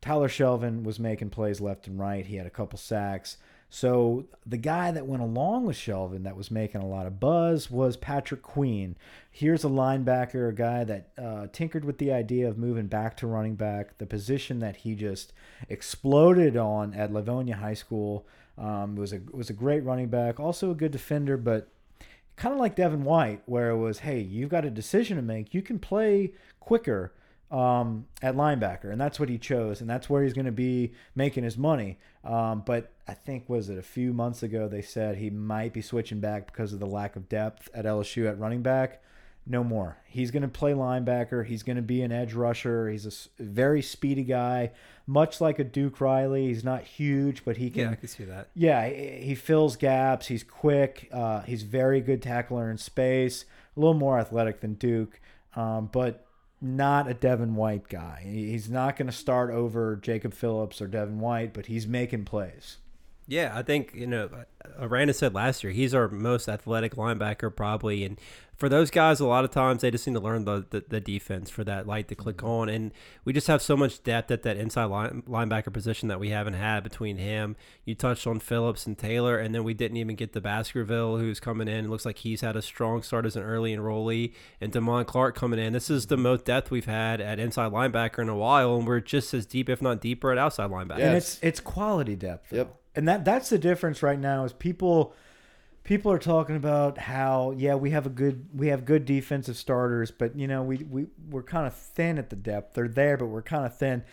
Tyler 0.00 0.28
Shelvin 0.28 0.82
was 0.82 0.98
making 0.98 1.30
plays 1.30 1.60
left 1.60 1.86
and 1.86 1.98
right. 1.98 2.26
He 2.26 2.36
had 2.36 2.46
a 2.46 2.50
couple 2.50 2.78
sacks. 2.78 3.36
So 3.72 4.26
the 4.44 4.56
guy 4.56 4.90
that 4.90 5.06
went 5.06 5.22
along 5.22 5.64
with 5.64 5.76
Shelvin 5.76 6.24
that 6.24 6.36
was 6.36 6.50
making 6.50 6.82
a 6.82 6.86
lot 6.86 7.06
of 7.06 7.20
buzz 7.20 7.70
was 7.70 7.96
Patrick 7.96 8.42
Queen. 8.42 8.96
Here's 9.30 9.64
a 9.64 9.68
linebacker, 9.68 10.48
a 10.48 10.52
guy 10.52 10.82
that 10.82 11.10
uh, 11.16 11.46
tinkered 11.52 11.84
with 11.84 11.98
the 11.98 12.12
idea 12.12 12.48
of 12.48 12.58
moving 12.58 12.88
back 12.88 13.16
to 13.18 13.28
running 13.28 13.54
back, 13.54 13.98
the 13.98 14.06
position 14.06 14.58
that 14.58 14.78
he 14.78 14.96
just 14.96 15.32
exploded 15.68 16.56
on 16.56 16.94
at 16.94 17.12
Livonia 17.12 17.56
High 17.56 17.74
School. 17.74 18.26
Um, 18.58 18.96
was 18.96 19.12
a 19.12 19.20
was 19.30 19.48
a 19.48 19.54
great 19.54 19.84
running 19.84 20.08
back, 20.08 20.38
also 20.38 20.70
a 20.70 20.74
good 20.74 20.90
defender, 20.90 21.38
but 21.38 21.68
kind 22.36 22.52
of 22.52 22.58
like 22.58 22.74
Devin 22.74 23.04
White, 23.04 23.42
where 23.46 23.70
it 23.70 23.78
was, 23.78 24.00
hey, 24.00 24.20
you've 24.20 24.50
got 24.50 24.64
a 24.64 24.70
decision 24.70 25.16
to 25.16 25.22
make. 25.22 25.54
You 25.54 25.62
can 25.62 25.78
play 25.78 26.32
quicker 26.58 27.12
um, 27.50 28.06
at 28.22 28.36
linebacker, 28.36 28.92
and 28.92 29.00
that's 29.00 29.18
what 29.18 29.28
he 29.28 29.38
chose, 29.38 29.80
and 29.80 29.90
that's 29.90 30.08
where 30.08 30.22
he's 30.22 30.32
going 30.34 30.46
to 30.46 30.52
be 30.52 30.92
making 31.14 31.42
his 31.44 31.58
money. 31.58 31.98
Um, 32.24 32.62
but 32.64 32.92
I 33.08 33.14
think 33.14 33.48
was 33.48 33.68
it 33.68 33.78
a 33.78 33.82
few 33.82 34.12
months 34.12 34.42
ago 34.42 34.68
they 34.68 34.82
said 34.82 35.16
he 35.16 35.30
might 35.30 35.72
be 35.72 35.82
switching 35.82 36.20
back 36.20 36.46
because 36.46 36.72
of 36.72 36.78
the 36.78 36.86
lack 36.86 37.16
of 37.16 37.28
depth 37.28 37.68
at 37.74 37.84
LSU 37.86 38.28
at 38.28 38.38
running 38.38 38.62
back. 38.62 39.02
No 39.46 39.64
more. 39.64 39.96
He's 40.06 40.30
going 40.30 40.42
to 40.42 40.48
play 40.48 40.72
linebacker. 40.74 41.44
He's 41.46 41.62
going 41.62 41.76
to 41.76 41.82
be 41.82 42.02
an 42.02 42.12
edge 42.12 42.34
rusher. 42.34 42.88
He's 42.90 43.06
a 43.38 43.42
very 43.42 43.80
speedy 43.82 44.22
guy, 44.22 44.70
much 45.06 45.40
like 45.40 45.58
a 45.58 45.64
Duke 45.64 46.00
Riley. 46.00 46.48
He's 46.48 46.62
not 46.62 46.82
huge, 46.82 47.44
but 47.44 47.56
he 47.56 47.70
can 47.70 47.84
Yeah, 47.84 47.90
I 47.90 47.94
can 47.96 48.08
see 48.08 48.24
that. 48.24 48.48
yeah, 48.54 48.86
he 48.86 49.24
he 49.24 49.34
fills 49.34 49.76
gaps. 49.76 50.26
He's 50.26 50.44
quick. 50.44 51.08
Uh, 51.10 51.40
he's 51.40 51.62
very 51.62 52.00
good 52.02 52.22
tackler 52.22 52.70
in 52.70 52.76
space. 52.76 53.46
A 53.76 53.80
little 53.80 53.94
more 53.94 54.18
athletic 54.20 54.60
than 54.60 54.74
Duke, 54.74 55.18
um, 55.56 55.88
but 55.90 56.26
not 56.60 57.08
a 57.08 57.14
Devin 57.14 57.54
White 57.54 57.88
guy. 57.88 58.22
He's 58.24 58.68
not 58.68 58.96
going 58.96 59.06
to 59.06 59.16
start 59.16 59.50
over 59.50 59.96
Jacob 59.96 60.34
Phillips 60.34 60.80
or 60.80 60.86
Devin 60.86 61.20
White, 61.20 61.54
but 61.54 61.66
he's 61.66 61.86
making 61.86 62.24
plays. 62.24 62.78
Yeah, 63.26 63.52
I 63.54 63.62
think 63.62 63.92
you 63.94 64.06
know, 64.06 64.28
Aranda 64.78 65.14
said 65.14 65.34
last 65.34 65.62
year 65.62 65.72
he's 65.72 65.94
our 65.94 66.08
most 66.08 66.48
athletic 66.48 66.96
linebacker 66.96 67.54
probably, 67.54 68.04
and 68.04 68.20
for 68.60 68.68
those 68.68 68.90
guys, 68.90 69.20
a 69.20 69.26
lot 69.26 69.42
of 69.42 69.50
times 69.50 69.80
they 69.80 69.90
just 69.90 70.06
need 70.06 70.12
to 70.12 70.20
learn 70.20 70.44
the 70.44 70.66
the, 70.68 70.84
the 70.86 71.00
defense 71.00 71.48
for 71.48 71.64
that 71.64 71.86
light 71.86 72.08
to 72.08 72.14
click 72.14 72.36
mm-hmm. 72.36 72.46
on, 72.46 72.68
and 72.68 72.92
we 73.24 73.32
just 73.32 73.46
have 73.46 73.62
so 73.62 73.74
much 73.74 74.02
depth 74.02 74.30
at 74.30 74.42
that 74.42 74.58
inside 74.58 74.84
line, 74.84 75.22
linebacker 75.26 75.72
position 75.72 76.08
that 76.08 76.20
we 76.20 76.28
haven't 76.28 76.52
had 76.52 76.84
between 76.84 77.16
him. 77.16 77.56
You 77.86 77.94
touched 77.94 78.26
on 78.26 78.38
Phillips 78.38 78.86
and 78.86 78.98
Taylor, 78.98 79.38
and 79.38 79.54
then 79.54 79.64
we 79.64 79.72
didn't 79.72 79.96
even 79.96 80.14
get 80.14 80.34
the 80.34 80.42
Baskerville 80.42 81.16
who's 81.16 81.40
coming 81.40 81.68
in. 81.68 81.86
It 81.86 81.88
looks 81.88 82.04
like 82.04 82.18
he's 82.18 82.42
had 82.42 82.54
a 82.54 82.60
strong 82.60 83.02
start 83.02 83.24
as 83.24 83.34
an 83.34 83.42
early 83.42 83.74
enrollee, 83.74 84.34
and 84.60 84.70
Damon 84.70 85.06
Clark 85.06 85.34
coming 85.34 85.58
in. 85.58 85.72
This 85.72 85.88
is 85.88 86.06
the 86.06 86.16
mm-hmm. 86.16 86.24
most 86.24 86.44
depth 86.44 86.70
we've 86.70 86.84
had 86.84 87.22
at 87.22 87.38
inside 87.38 87.72
linebacker 87.72 88.18
in 88.18 88.28
a 88.28 88.36
while, 88.36 88.76
and 88.76 88.86
we're 88.86 89.00
just 89.00 89.32
as 89.32 89.46
deep, 89.46 89.70
if 89.70 89.80
not 89.80 90.02
deeper, 90.02 90.32
at 90.32 90.38
outside 90.38 90.70
linebacker. 90.70 91.00
and 91.00 91.16
it's 91.16 91.38
it's 91.42 91.60
quality 91.60 92.14
depth. 92.14 92.50
Though. 92.50 92.58
Yep. 92.58 92.76
And 92.94 93.08
that 93.08 93.24
that's 93.24 93.48
the 93.48 93.58
difference 93.58 94.02
right 94.02 94.18
now 94.18 94.44
is 94.44 94.52
people 94.52 95.14
people 95.84 96.12
are 96.12 96.18
talking 96.18 96.56
about 96.56 96.98
how 96.98 97.52
yeah 97.56 97.74
we 97.74 97.90
have 97.90 98.06
a 98.06 98.10
good 98.10 98.46
we 98.54 98.68
have 98.68 98.84
good 98.84 99.04
defensive 99.04 99.56
starters, 99.56 100.10
but 100.10 100.36
you 100.36 100.46
know 100.46 100.62
we 100.62 100.78
we 100.78 101.06
we're 101.30 101.42
kind 101.42 101.66
of 101.66 101.74
thin 101.74 102.18
at 102.18 102.30
the 102.30 102.36
depth. 102.36 102.74
They're 102.74 102.88
there, 102.88 103.16
but 103.16 103.26
we're 103.26 103.42
kind 103.42 103.64
of 103.66 103.76
thin. 103.76 104.04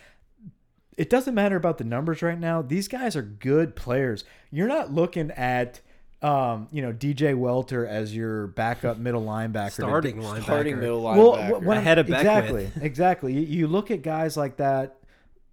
It 0.96 1.10
doesn't 1.10 1.36
matter 1.36 1.56
about 1.56 1.78
the 1.78 1.84
numbers 1.84 2.22
right 2.24 2.40
now. 2.40 2.62
These 2.64 2.88
guys 2.88 3.16
are 3.16 3.22
good 3.22 3.76
players. 3.76 4.24
You're 4.50 4.68
not 4.68 4.92
looking 4.92 5.30
at 5.32 5.82
um, 6.24 6.68
you 6.72 6.82
know 6.82 6.92
DJ 6.92 7.36
Welter 7.38 7.86
as 7.86 8.16
your 8.16 8.48
backup 8.48 8.98
middle 8.98 9.22
linebacker. 9.22 9.68
to 9.68 9.72
starting 9.82 10.18
linebacker. 10.18 10.44
Starting 10.44 10.80
middle 10.80 11.04
well, 11.04 11.34
linebacker. 11.34 11.62
wh- 11.62 11.66
when 11.68 11.78
Ahead 11.78 12.00
of 12.00 12.08
Beckwith. 12.08 12.26
exactly, 12.26 12.72
exactly. 12.86 13.34
You, 13.34 13.42
you 13.42 13.68
look 13.68 13.92
at 13.92 14.02
guys 14.02 14.36
like 14.36 14.58
that. 14.58 14.98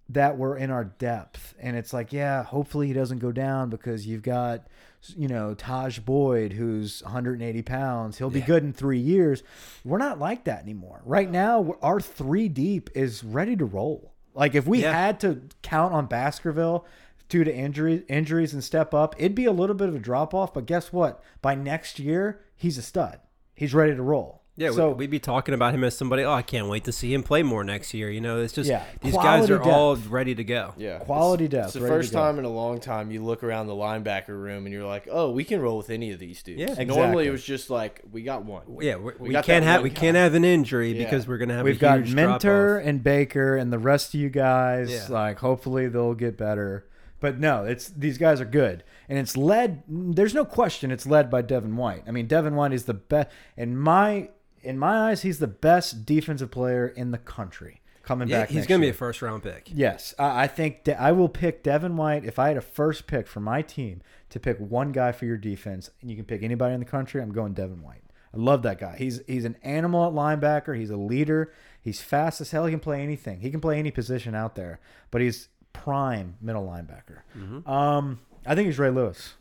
that 0.09 0.37
were 0.37 0.57
in 0.57 0.71
our 0.71 0.85
depth. 0.85 1.53
And 1.59 1.75
it's 1.77 1.93
like, 1.93 2.11
yeah, 2.13 2.43
hopefully 2.43 2.87
he 2.87 2.93
doesn't 2.93 3.19
go 3.19 3.31
down 3.31 3.69
because 3.69 4.05
you've 4.07 4.21
got, 4.23 4.67
you 5.15 5.27
know, 5.27 5.53
Taj 5.53 5.99
Boyd, 5.99 6.53
who's 6.53 7.01
180 7.03 7.61
pounds. 7.61 8.17
He'll 8.17 8.29
be 8.29 8.39
Yeah. 8.39 8.45
good 8.45 8.63
in 8.63 8.73
three 8.73 8.99
years. 8.99 9.43
We're 9.83 9.97
not 9.97 10.19
like 10.19 10.45
that 10.45 10.63
anymore. 10.63 11.01
Right 11.05 11.29
now, 11.29 11.75
our 11.81 11.99
three 11.99 12.47
deep 12.49 12.89
is 12.95 13.23
ready 13.23 13.55
to 13.57 13.65
roll. 13.65 14.13
Like 14.33 14.55
if 14.55 14.67
we 14.67 14.81
Yeah. 14.81 14.91
had 14.93 15.19
to 15.21 15.41
count 15.61 15.93
on 15.93 16.07
Baskerville 16.07 16.85
due 17.29 17.43
to 17.43 17.55
injuries, 17.55 18.03
injuries 18.07 18.53
and 18.53 18.63
step 18.63 18.93
up, 18.93 19.15
it'd 19.17 19.35
be 19.35 19.45
a 19.45 19.51
little 19.51 19.75
bit 19.75 19.89
of 19.89 19.95
a 19.95 19.99
drop 19.99 20.33
off. 20.33 20.53
But 20.53 20.65
guess 20.65 20.91
what? 20.93 21.21
By 21.41 21.55
next 21.55 21.99
year, 21.99 22.41
he's 22.55 22.77
a 22.77 22.81
stud. 22.81 23.19
He's 23.55 23.73
ready 23.73 23.95
to 23.95 24.01
roll. 24.03 24.41
Yeah, 24.57 24.71
So 24.71 24.89
we, 24.89 24.93
we'd 24.95 25.09
be 25.09 25.19
talking 25.19 25.53
about 25.53 25.73
him 25.75 25.83
as 25.83 25.97
somebody. 25.97 26.23
Oh, 26.23 26.31
I 26.31 26.41
can't 26.41 26.69
wait 26.69 26.85
to 26.85 26.93
see 26.93 27.13
him 27.13 27.23
play 27.23 27.43
more 27.43 27.63
next 27.63 27.93
year. 27.93 28.09
You 28.09 28.21
know, 28.21 28.39
it's 28.39 28.53
just 28.53 28.69
Yeah, 28.69 28.83
these 29.01 29.13
guys 29.13 29.47
quality 29.47 29.53
are 29.53 29.61
all 29.63 29.95
ready 29.97 30.33
to 30.33 30.43
go. 30.45 30.73
Yeah, 30.77 30.99
Quality 30.99 31.45
it's, 31.45 31.51
depth, 31.51 31.65
It's 31.65 31.73
the 31.73 31.81
first 31.81 32.13
time 32.13 32.39
in 32.39 32.45
a 32.45 32.49
long 32.49 32.79
time 32.79 33.11
you 33.11 33.21
look 33.21 33.43
around 33.43 33.67
the 33.67 33.73
linebacker 33.73 34.29
room 34.29 34.65
and 34.65 34.71
you're 34.73 34.85
like, 34.85 35.07
oh, 35.11 35.31
we 35.31 35.43
can 35.43 35.59
roll 35.61 35.77
with 35.77 35.89
any 35.89 36.11
of 36.11 36.19
these 36.19 36.41
dudes. 36.41 36.77
Yeah. 36.77 36.83
Normally 36.85 37.27
it 37.27 37.31
was 37.31 37.43
just 37.43 37.69
like 37.69 38.01
we 38.11 38.23
got 38.23 38.45
one. 38.45 38.63
Yeah, 38.79 38.95
we, 38.95 39.11
we, 39.19 39.29
got 39.31 39.43
can't 39.43 39.65
have 39.65 39.83
we 39.83 39.89
guy. 39.89 39.99
can't 39.99 40.17
have 40.17 40.33
an 40.35 40.45
injury 40.45 40.93
Yeah. 40.93 41.03
because 41.03 41.27
we're 41.27 41.37
gonna 41.37 41.55
have 41.55 41.65
We've 41.65 41.75
a 41.75 41.79
got 41.79 41.99
huge 41.99 42.13
Mentor 42.13 42.75
drop-off. 42.75 42.87
and 42.87 43.03
Baker 43.03 43.57
and 43.57 43.73
the 43.73 43.79
rest 43.79 44.13
of 44.13 44.19
you 44.21 44.29
guys. 44.29 44.89
Yeah. 44.89 45.07
Like, 45.09 45.39
hopefully 45.39 45.89
they'll 45.89 46.13
get 46.13 46.37
better. 46.37 46.85
But 47.19 47.39
no, 47.39 47.63
it's 47.65 47.89
these 47.89 48.17
guys 48.17 48.39
are 48.39 48.45
good, 48.45 48.83
and 49.09 49.17
it's 49.17 49.35
led. 49.35 49.83
There's 49.87 50.33
no 50.35 50.45
question, 50.45 50.91
it's 50.91 51.05
led 51.07 51.29
by 51.31 51.41
Devin 51.41 51.75
White. 51.75 52.03
I 52.07 52.11
mean, 52.11 52.27
Devin 52.27 52.55
White 52.55 52.71
is 52.73 52.85
the 52.85 52.93
best 52.93 53.29
in 53.57 53.75
my 53.77 54.29
in 54.65 54.77
my 54.77 55.09
eyes. 55.09 55.21
He's 55.21 55.39
the 55.39 55.47
best 55.47 56.05
defensive 56.05 56.51
player 56.51 56.87
in 56.87 57.11
the 57.11 57.17
country 57.17 57.81
coming 58.03 58.27
Yeah, 58.27 58.41
back. 58.41 58.49
he's 58.49 58.67
gonna 58.67 58.81
be 58.81 58.89
a 58.89 58.93
first 58.93 59.21
round 59.21 59.43
pick. 59.43 59.69
Yes, 59.73 60.13
I, 60.19 60.43
I 60.43 60.47
think 60.47 60.83
De- 60.83 60.99
I 60.99 61.11
will 61.11 61.29
pick 61.29 61.63
Devin 61.63 61.95
White 61.97 62.25
if 62.25 62.37
I 62.39 62.49
had 62.49 62.57
a 62.57 62.61
first 62.61 63.07
pick 63.07 63.27
for 63.27 63.39
my 63.39 63.61
team 63.61 64.01
to 64.29 64.39
pick 64.39 64.57
one 64.59 64.91
guy 64.91 65.11
for 65.11 65.25
your 65.25 65.37
defense, 65.37 65.89
and 66.01 66.09
you 66.09 66.15
can 66.15 66.25
pick 66.25 66.43
anybody 66.43 66.73
in 66.73 66.79
the 66.79 66.85
country. 66.85 67.21
I'm 67.21 67.31
going 67.31 67.53
Devin 67.53 67.81
White. 67.81 68.01
I 68.33 68.37
love 68.37 68.63
that 68.63 68.79
guy. 68.79 68.95
He's 68.97 69.21
he's 69.27 69.45
an 69.45 69.55
animal 69.63 70.05
at 70.07 70.13
linebacker. 70.13 70.77
He's 70.77 70.89
a 70.89 70.97
leader. 70.97 71.53
He's 71.81 72.01
fast 72.01 72.41
as 72.41 72.51
hell. 72.51 72.65
He 72.65 72.71
can 72.71 72.79
play 72.79 73.01
anything. 73.01 73.39
He 73.39 73.49
can 73.49 73.61
play 73.61 73.79
any 73.79 73.91
position 73.91 74.35
out 74.35 74.55
there. 74.55 74.79
But 75.09 75.21
he's 75.21 75.47
prime 75.73 76.35
middle 76.41 76.65
linebacker. 76.67 77.67
Um, 77.67 78.19
I 78.45 78.55
think 78.55 78.67
he's 78.67 78.77
Ray 78.79 78.89
Lewis. 78.89 79.35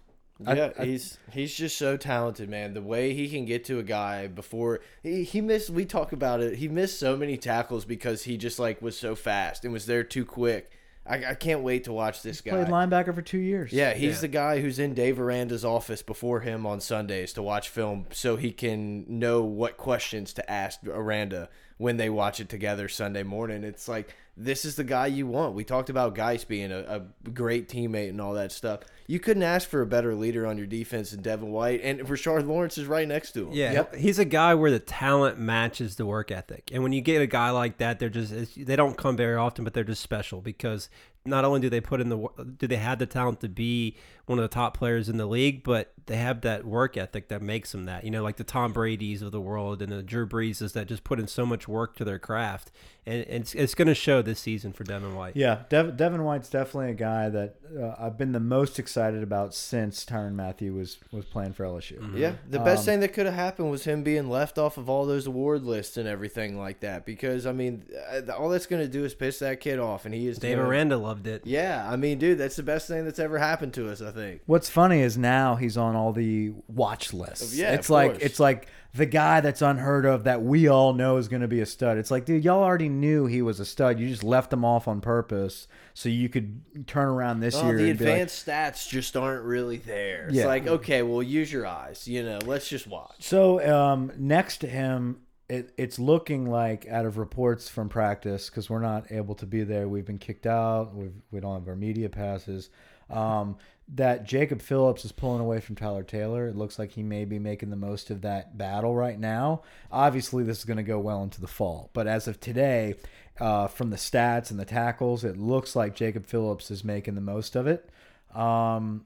I- 0.46 0.54
Yeah, 0.54 0.70
I- 0.78 0.84
he's 0.84 1.18
he's 1.32 1.54
just 1.54 1.78
so 1.78 1.96
talented, 1.96 2.48
man. 2.48 2.74
The 2.74 2.82
way 2.82 3.14
he 3.14 3.28
can 3.28 3.44
get 3.44 3.64
to 3.66 3.78
a 3.78 3.82
guy 3.84 4.26
before 4.26 4.80
he, 5.02 5.22
he 5.24 5.40
missed. 5.40 5.70
We 5.70 5.84
talk 5.84 6.12
about 6.12 6.40
it. 6.40 6.56
He 6.56 6.68
missed 6.68 6.98
so 6.98 7.16
many 7.16 7.36
tackles 7.36 7.84
because 7.84 8.24
he 8.24 8.36
just 8.36 8.58
like 8.58 8.82
was 8.82 8.98
so 8.98 9.14
fast 9.14 9.64
and 9.64 9.72
was 9.72 9.86
there 9.86 10.02
too 10.04 10.24
quick. 10.24 10.70
I, 11.06 11.22
I 11.32 11.34
can't 11.34 11.60
wait 11.62 11.84
to 11.84 11.92
watch 11.92 12.22
this 12.22 12.40
guy. 12.40 12.52
Played 12.52 12.68
linebacker 12.68 13.14
for 13.14 13.20
two 13.20 13.36
years. 13.38 13.72
Yeah, 13.74 13.92
he's 13.92 14.14
Yeah. 14.16 14.20
the 14.22 14.28
guy 14.28 14.60
who's 14.62 14.78
in 14.78 14.94
Dave 14.94 15.20
Aranda's 15.20 15.62
office 15.64 16.00
before 16.00 16.40
him 16.40 16.64
on 16.64 16.80
Sundays 16.80 17.34
to 17.34 17.42
watch 17.42 17.68
film 17.68 18.06
so 18.10 18.36
he 18.36 18.50
can 18.52 19.04
know 19.06 19.42
what 19.42 19.76
questions 19.76 20.32
to 20.32 20.50
ask 20.50 20.80
Aranda 20.86 21.50
when 21.78 21.96
they 21.96 22.08
watch 22.10 22.40
it 22.40 22.48
together 22.48 22.88
Sunday 22.88 23.22
morning. 23.22 23.64
It's 23.64 23.88
like 23.88 24.14
this 24.36 24.64
is 24.64 24.76
the 24.76 24.84
guy 24.84 25.06
you 25.06 25.26
want. 25.26 25.54
We 25.54 25.64
talked 25.64 25.90
about 25.90 26.14
Guice 26.14 26.44
being 26.44 26.72
a, 26.72 26.78
a 27.24 27.30
great 27.30 27.68
teammate 27.68 28.08
and 28.10 28.20
all 28.20 28.34
that 28.34 28.50
stuff. 28.52 28.80
You 29.06 29.20
couldn't 29.20 29.42
ask 29.42 29.68
for 29.68 29.80
a 29.82 29.86
better 29.86 30.14
leader 30.14 30.46
on 30.46 30.56
your 30.58 30.66
defense 30.66 31.10
than 31.10 31.20
Devin 31.22 31.50
White, 31.52 31.80
and 31.84 32.00
Rashard 32.00 32.46
Lawrence 32.46 32.78
is 32.78 32.86
right 32.86 33.06
next 33.06 33.32
to 33.32 33.48
him. 33.48 33.52
Yeah, 33.52 33.72
Yep. 33.72 33.94
he's 33.96 34.18
a 34.18 34.24
guy 34.24 34.54
where 34.54 34.70
the 34.70 34.78
talent 34.80 35.38
matches 35.38 35.96
the 35.96 36.06
work 36.06 36.30
ethic, 36.30 36.70
and 36.72 36.82
when 36.82 36.92
you 36.92 37.00
get 37.00 37.20
a 37.22 37.26
guy 37.26 37.50
like 37.50 37.78
that, 37.78 37.98
they're 37.98 38.08
just 38.08 38.32
it's- 38.32 38.54
they 38.56 38.76
don't 38.76 38.96
come 38.96 39.16
very 39.16 39.36
often, 39.36 39.62
but 39.62 39.74
they're 39.74 39.84
just 39.84 40.02
special 40.02 40.40
because 40.40 40.88
not 41.26 41.44
only 41.44 41.60
do 41.60 41.70
they 41.70 41.80
put 41.80 42.00
in 42.00 42.10
the 42.10 42.28
do 42.58 42.66
they 42.66 42.76
have 42.76 42.98
the 42.98 43.06
talent 43.06 43.40
to 43.40 43.48
be 43.48 43.96
one 44.26 44.38
of 44.38 44.42
the 44.42 44.48
top 44.48 44.76
players 44.76 45.08
in 45.08 45.16
the 45.16 45.26
league, 45.26 45.62
but 45.64 45.92
they 46.06 46.16
have 46.16 46.42
that 46.42 46.64
work 46.64 46.96
ethic 46.96 47.28
that 47.28 47.40
makes 47.40 47.72
them 47.72 47.86
that. 47.86 48.04
You 48.04 48.10
know, 48.10 48.22
like 48.22 48.36
the 48.36 48.44
Tom 48.44 48.72
Brady's 48.72 49.22
of 49.22 49.32
the 49.32 49.40
world 49.40 49.80
and 49.80 49.90
the 49.90 50.02
Drew 50.02 50.26
Breeses 50.26 50.72
that 50.74 50.86
just 50.86 51.04
put 51.04 51.18
in 51.18 51.26
so 51.26 51.46
much 51.46 51.66
work 51.66 51.96
to 51.96 52.04
their 52.04 52.18
craft, 52.18 52.70
and 53.06 53.20
it's 53.28 53.54
it's 53.54 53.74
going 53.74 53.88
to 53.88 53.94
show 53.94 54.22
this 54.22 54.40
season 54.40 54.72
for 54.72 54.82
Devin 54.84 55.14
White. 55.14 55.36
Yeah, 55.36 55.64
Dev, 55.68 55.96
Devin 55.96 56.24
White's 56.24 56.48
definitely 56.48 56.90
a 56.92 56.94
guy 56.94 57.28
that 57.28 57.56
uh, 57.78 57.94
I've 57.98 58.16
been 58.16 58.32
the 58.32 58.40
most 58.40 58.78
excited 58.78 59.22
about 59.22 59.54
since 59.54 60.04
Tyrann 60.06 60.34
Mathieu 60.34 60.72
was 60.72 60.96
was 61.12 61.24
playing 61.26 61.52
for 61.52 61.64
LSU. 61.64 62.16
Yeah, 62.16 62.34
the 62.48 62.58
best 62.60 62.80
Um, 62.80 62.84
thing 62.86 63.00
that 63.00 63.12
could 63.12 63.26
have 63.26 63.34
happened 63.34 63.70
was 63.70 63.84
him 63.84 64.02
being 64.02 64.30
left 64.30 64.56
off 64.58 64.78
of 64.78 64.88
all 64.88 65.04
those 65.04 65.26
award 65.26 65.64
lists 65.64 65.96
and 65.98 66.08
everything 66.08 66.58
like 66.58 66.80
that. 66.80 67.04
Because 67.04 67.46
I 67.46 67.52
mean, 67.52 67.84
uh, 68.10 68.32
all 68.32 68.48
that's 68.48 68.66
going 68.66 68.82
to 68.82 68.88
do 68.88 69.04
is 69.04 69.14
piss 69.14 69.38
that 69.40 69.60
kid 69.60 69.78
off, 69.78 70.06
and 70.06 70.14
he 70.14 70.26
is 70.26 70.38
Dave 70.38 70.56
gonna- 70.56 70.68
Aranda 70.68 70.96
loved 70.96 71.26
it. 71.26 71.42
Yeah, 71.46 71.86
I 71.90 71.96
mean, 71.96 72.18
dude, 72.18 72.38
that's 72.38 72.56
the 72.56 72.62
best 72.62 72.88
thing 72.88 73.04
that's 73.04 73.18
ever 73.18 73.38
happened 73.38 73.74
to 73.74 73.90
us. 73.90 74.00
I 74.00 74.12
think. 74.12 74.40
What's 74.46 74.70
funny 74.70 75.00
is 75.02 75.18
now 75.18 75.56
he's 75.56 75.76
on 75.76 75.94
all 75.94 76.12
the 76.12 76.52
watch 76.68 77.12
lists. 77.12 77.54
Yeah, 77.54 77.72
it's 77.74 77.88
of 77.88 77.90
like 77.90 78.10
course. 78.12 78.22
it's 78.22 78.40
like 78.40 78.66
the 78.94 79.06
guy 79.06 79.40
that's 79.40 79.60
unheard 79.60 80.06
of 80.06 80.22
that 80.24 80.40
we 80.42 80.68
all 80.68 80.92
know 80.92 81.16
is 81.16 81.26
going 81.26 81.42
to 81.42 81.48
be 81.48 81.60
a 81.60 81.66
stud. 81.66 81.98
It's 81.98 82.12
like, 82.12 82.24
dude, 82.24 82.44
y'all 82.44 82.62
already 82.62 82.88
knew 82.88 83.26
he 83.26 83.42
was 83.42 83.58
a 83.58 83.64
stud. 83.64 83.98
You 83.98 84.08
just 84.08 84.22
left 84.22 84.52
him 84.52 84.64
off 84.64 84.86
on 84.86 85.00
purpose 85.00 85.66
so 85.94 86.08
you 86.08 86.28
could 86.28 86.86
turn 86.86 87.08
around 87.08 87.40
this 87.40 87.56
Oh, 87.56 87.66
year 87.66 87.78
the 87.78 87.90
and 87.90 87.98
be 87.98 88.04
like, 88.04 88.12
advanced 88.14 88.46
stats 88.46 88.88
just 88.88 89.16
aren't 89.16 89.44
really 89.44 89.78
there. 89.78 90.26
It's 90.28 90.36
Yeah. 90.36 90.46
like, 90.46 90.68
okay, 90.68 91.02
well, 91.02 91.22
use 91.24 91.52
your 91.52 91.66
eyes. 91.66 92.06
You 92.06 92.22
know, 92.22 92.38
let's 92.46 92.68
just 92.68 92.86
watch. 92.86 93.16
So 93.18 93.60
um, 93.68 94.12
next 94.16 94.58
to 94.58 94.68
him, 94.68 95.18
it, 95.48 95.72
it's 95.76 95.98
looking 95.98 96.48
like 96.48 96.86
out 96.88 97.04
of 97.04 97.18
reports 97.18 97.68
from 97.68 97.88
practice 97.88 98.48
because 98.48 98.70
we're 98.70 98.78
not 98.80 99.10
able 99.10 99.34
to 99.34 99.46
be 99.46 99.64
there. 99.64 99.88
We've 99.88 100.06
been 100.06 100.18
kicked 100.18 100.46
out. 100.46 100.94
We've, 100.94 101.12
we 101.32 101.40
don't 101.40 101.54
have 101.58 101.68
our 101.68 101.76
media 101.76 102.08
passes. 102.08 102.70
Um, 103.10 103.56
that 103.86 104.24
Jacob 104.24 104.62
Phillips 104.62 105.04
is 105.04 105.12
pulling 105.12 105.40
away 105.40 105.60
from 105.60 105.76
Tyler 105.76 106.02
Taylor. 106.02 106.48
It 106.48 106.56
looks 106.56 106.78
like 106.78 106.92
he 106.92 107.02
may 107.02 107.24
be 107.24 107.38
making 107.38 107.70
the 107.70 107.76
most 107.76 108.10
of 108.10 108.22
that 108.22 108.56
battle 108.56 108.94
right 108.94 109.18
now. 109.18 109.62
Obviously, 109.92 110.42
this 110.42 110.58
is 110.58 110.64
going 110.64 110.78
to 110.78 110.82
go 110.82 110.98
well 110.98 111.22
into 111.22 111.40
the 111.40 111.46
fall, 111.46 111.90
but 111.92 112.06
as 112.06 112.26
of 112.26 112.40
today, 112.40 112.94
uh, 113.40 113.66
from 113.66 113.90
the 113.90 113.96
stats 113.96 114.50
and 114.50 114.58
the 114.58 114.64
tackles, 114.64 115.24
it 115.24 115.36
looks 115.36 115.76
like 115.76 115.94
Jacob 115.94 116.26
Phillips 116.26 116.70
is 116.70 116.84
making 116.84 117.14
the 117.14 117.20
most 117.20 117.56
of 117.56 117.66
it. 117.66 117.90
Um, 118.34 119.04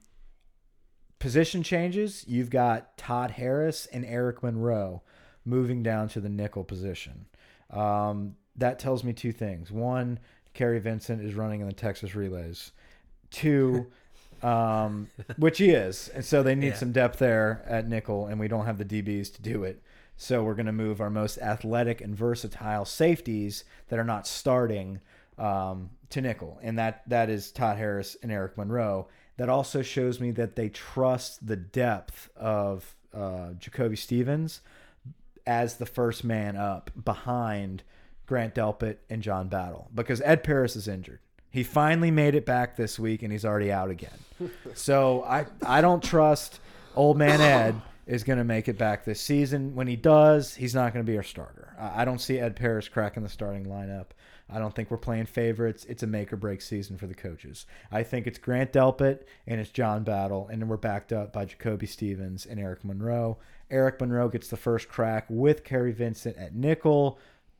position 1.19 1.63
changes, 1.63 2.23
you've 2.27 2.49
got 2.49 2.97
Todd 2.97 3.31
Harris 3.31 3.85
and 3.87 4.05
Eric 4.05 4.43
Monroe 4.43 5.01
moving 5.45 5.83
down 5.83 6.07
to 6.09 6.21
the 6.21 6.29
nickel 6.29 6.63
position. 6.63 7.25
Um, 7.69 8.35
that 8.55 8.79
tells 8.79 9.03
me 9.03 9.13
two 9.13 9.31
things. 9.31 9.71
One, 9.71 10.19
Kary 10.53 10.79
Vincent 10.79 11.23
is 11.23 11.33
running 11.33 11.61
in 11.61 11.67
the 11.67 11.73
Texas 11.73 12.15
relays. 12.15 12.71
Two, 13.31 13.87
um, 14.43 15.09
which 15.37 15.57
he 15.57 15.69
is. 15.71 16.09
And 16.09 16.23
so 16.25 16.43
they 16.43 16.55
need 16.55 16.69
Yeah. 16.69 16.75
some 16.75 16.91
depth 16.91 17.19
there 17.19 17.63
at 17.67 17.87
nickel, 17.87 18.27
and 18.27 18.39
we 18.39 18.47
don't 18.47 18.65
have 18.65 18.77
the 18.77 18.85
DBs 18.85 19.33
to 19.35 19.41
do 19.41 19.63
it. 19.63 19.81
So 20.17 20.43
we're 20.43 20.53
going 20.55 20.65
to 20.65 20.71
move 20.73 20.99
our 20.99 21.09
most 21.09 21.37
athletic 21.37 22.01
and 22.01 22.15
versatile 22.15 22.83
safeties 22.85 23.63
that 23.87 23.99
are 23.99 24.03
not 24.03 24.27
starting 24.27 24.99
um, 25.37 25.91
to 26.09 26.19
nickel, 26.21 26.59
and 26.61 26.77
that 26.77 27.03
that 27.07 27.29
is 27.29 27.51
Todd 27.51 27.77
Harris 27.77 28.17
and 28.21 28.31
Eric 28.31 28.57
Monroe. 28.57 29.07
That 29.37 29.47
also 29.47 29.81
shows 29.81 30.19
me 30.19 30.31
that 30.31 30.57
they 30.57 30.67
trust 30.67 31.47
the 31.47 31.55
depth 31.55 32.29
of 32.35 32.93
uh, 33.13 33.53
Jacoby 33.53 33.95
Stevens 33.95 34.59
as 35.47 35.77
the 35.77 35.85
first 35.85 36.25
man 36.25 36.57
up 36.57 36.91
behind 37.05 37.83
Grant 38.25 38.53
Delpit 38.53 38.97
and 39.09 39.23
John 39.23 39.47
Battle 39.47 39.89
because 39.95 40.19
Ed 40.21 40.43
Paris 40.43 40.75
is 40.75 40.87
injured. 40.89 41.19
He 41.51 41.63
finally 41.63 42.11
made 42.11 42.35
it 42.35 42.45
back 42.45 42.75
this 42.75 42.99
week 42.99 43.23
and 43.23 43.31
he's 43.31 43.45
already 43.45 43.71
out 43.71 43.89
again. 43.89 44.17
so 44.73 45.23
I 45.23 45.45
I 45.65 45.81
don't 45.81 46.03
trust 46.03 46.59
old 46.95 47.17
man 47.17 47.41
Ed 47.41 47.81
is 48.05 48.23
going 48.23 48.39
to 48.39 48.43
make 48.43 48.67
it 48.67 48.77
back 48.77 49.05
this 49.05 49.21
season. 49.21 49.75
When 49.75 49.87
he 49.87 49.95
does, 49.95 50.55
he's 50.55 50.73
not 50.73 50.93
going 50.93 51.05
to 51.05 51.11
be 51.11 51.17
our 51.17 51.23
starter. 51.23 51.75
I 51.79 52.01
I 52.01 52.05
don't 52.05 52.19
see 52.21 52.39
Ed 52.39 52.55
Paris 52.55 52.87
cracking 52.87 53.23
the 53.23 53.29
starting 53.29 53.65
lineup. 53.65 54.07
I 54.51 54.57
don't 54.57 54.73
think 54.73 54.89
we're 54.89 54.97
playing 54.97 55.27
favorites. 55.27 55.85
It's 55.87 56.01
a 56.01 56.07
make 56.07 56.33
or 56.33 56.35
break 56.37 56.61
season 56.61 56.97
for 56.97 57.05
the 57.05 57.13
coaches. 57.13 57.65
I 57.91 58.01
think 58.01 58.25
it's 58.25 58.39
Grant 58.39 58.73
Delpit 58.73 59.19
and 59.45 59.61
it's 59.61 59.69
John 59.69 60.03
Battle, 60.03 60.47
and 60.47 60.59
then 60.61 60.67
we're 60.67 60.77
backed 60.77 61.13
up 61.13 61.31
by 61.31 61.45
Jacoby 61.45 61.85
Stevens 61.85 62.45
and 62.47 62.59
Eric 62.59 62.83
Monroe. 62.83 63.37
Eric 63.69 64.01
Monroe 64.01 64.27
gets 64.29 64.47
the 64.47 64.57
first 64.57 64.89
crack 64.89 65.25
with 65.29 65.63
Kary 65.63 65.91
Vincent 65.91 66.35
at 66.37 66.55
nickel. 66.55 67.19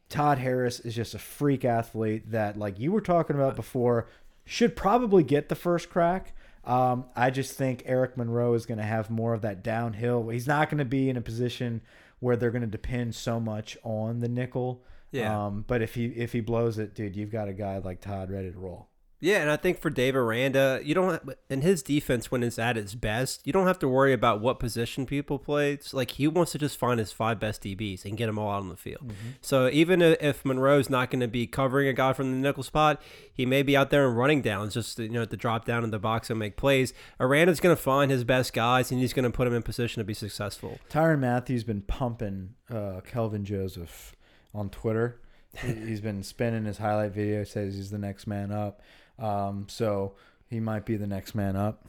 Todd 0.09 0.39
Harris 0.39 0.79
is 0.79 0.95
just 0.95 1.13
a 1.13 1.19
freak 1.19 1.63
athlete 1.63 2.31
that, 2.31 2.57
like 2.57 2.79
you 2.79 2.91
were 2.91 3.01
talking 3.01 3.35
about 3.35 3.55
before, 3.55 4.07
should 4.43 4.75
probably 4.75 5.23
get 5.23 5.49
the 5.49 5.55
first 5.55 5.89
crack. 5.89 6.33
Um, 6.65 7.05
I 7.15 7.29
just 7.29 7.53
think 7.53 7.83
Eric 7.85 8.17
Monroe 8.17 8.53
is 8.53 8.65
going 8.65 8.79
to 8.79 8.83
have 8.83 9.09
more 9.09 9.33
of 9.33 9.41
that 9.41 9.63
downhill. 9.63 10.29
He's 10.29 10.47
not 10.47 10.69
going 10.69 10.79
to 10.79 10.85
be 10.85 11.09
in 11.09 11.17
a 11.17 11.21
position 11.21 11.81
where 12.19 12.35
they're 12.35 12.51
going 12.51 12.63
to 12.63 12.67
depend 12.67 13.15
so 13.15 13.39
much 13.39 13.77
on 13.83 14.19
the 14.19 14.27
nickel. 14.27 14.83
Yeah. 15.11 15.45
Um, 15.45 15.63
but 15.67 15.81
if 15.81 15.95
he 15.95 16.05
if 16.07 16.33
he 16.33 16.41
blows 16.41 16.77
it, 16.77 16.93
dude, 16.93 17.15
you've 17.15 17.31
got 17.31 17.47
a 17.47 17.53
guy 17.53 17.77
like 17.77 18.01
Todd 18.01 18.29
ready 18.29 18.51
to 18.51 18.59
roll. 18.59 18.88
Yeah, 19.21 19.41
and 19.41 19.51
I 19.51 19.57
think 19.57 19.81
for 19.81 19.89
Dave 19.89 20.15
Aranda, 20.15 20.79
you 20.81 20.93
don't 20.95 21.09
have, 21.11 21.35
in 21.49 21.61
his 21.61 21.83
defense 21.83 22.31
when 22.31 22.41
it's 22.41 22.57
at 22.57 22.77
its 22.77 22.95
best, 22.95 23.45
you 23.45 23.51
don't 23.51 23.67
have 23.67 23.79
to 23.79 23.87
worry 23.89 24.13
about 24.13 24.39
what 24.39 24.59
position 24.59 25.05
people 25.05 25.37
play. 25.37 25.73
It's 25.73 25.93
like 25.93 26.11
he 26.11 26.27
wants 26.27 26.53
to 26.53 26.57
just 26.57 26.77
find 26.77 26.99
his 27.01 27.11
five 27.11 27.37
best 27.37 27.61
DBs 27.63 28.05
and 28.05 28.15
get 28.15 28.27
them 28.27 28.39
all 28.39 28.49
out 28.49 28.61
on 28.61 28.69
the 28.69 28.77
field. 28.77 29.01
Mm-hmm. 29.09 29.29
So 29.41 29.67
even 29.69 30.01
if- 30.01 30.45
Monroe's 30.45 30.89
not 30.89 31.11
going 31.11 31.19
to 31.19 31.27
be 31.27 31.45
covering 31.47 31.89
a 31.89 31.93
guy 31.93 32.13
from 32.13 32.31
the 32.31 32.37
nickel 32.37 32.63
spot, 32.63 33.01
he 33.33 33.45
may 33.45 33.61
be 33.61 33.75
out 33.75 33.89
there 33.89 34.07
and 34.07 34.17
running 34.17 34.41
downs 34.41 34.73
just 34.73 34.95
to, 34.95 35.03
you 35.03 35.09
know 35.09 35.25
to 35.25 35.35
drop 35.37 35.65
down 35.65 35.83
in 35.83 35.91
the 35.91 35.99
box 35.99 36.29
and 36.29 36.39
make 36.39 36.55
plays. 36.55 36.93
Aranda's 37.19 37.59
going 37.59 37.75
to 37.75 37.81
find 37.81 38.09
his 38.09 38.23
best 38.23 38.53
guys 38.53 38.89
and 38.89 39.01
he's 39.01 39.11
going 39.11 39.25
to 39.29 39.29
put 39.35 39.47
him 39.47 39.53
in 39.53 39.63
position 39.63 39.99
to 39.99 40.05
be 40.05 40.13
successful. 40.13 40.79
Tyrann 40.89 41.19
Mathieu's 41.19 41.65
been 41.65 41.81
pumping 41.81 42.51
uh, 42.73 43.01
Kelvin 43.05 43.43
Joseph 43.43 44.15
on 44.55 44.69
Twitter. 44.69 45.19
He- 45.61 45.73
he's 45.73 45.99
been 45.99 46.23
spinning 46.23 46.63
his 46.65 46.77
highlight 46.77 47.11
video. 47.11 47.43
Says 47.43 47.75
he's 47.75 47.89
the 47.89 47.97
next 47.97 48.27
man 48.27 48.51
up. 48.51 48.81
Um, 49.19 49.67
so 49.69 50.13
he 50.47 50.59
might 50.59 50.85
be 50.85 50.95
the 50.95 51.07
next 51.07 51.35
man 51.35 51.55
up. 51.55 51.85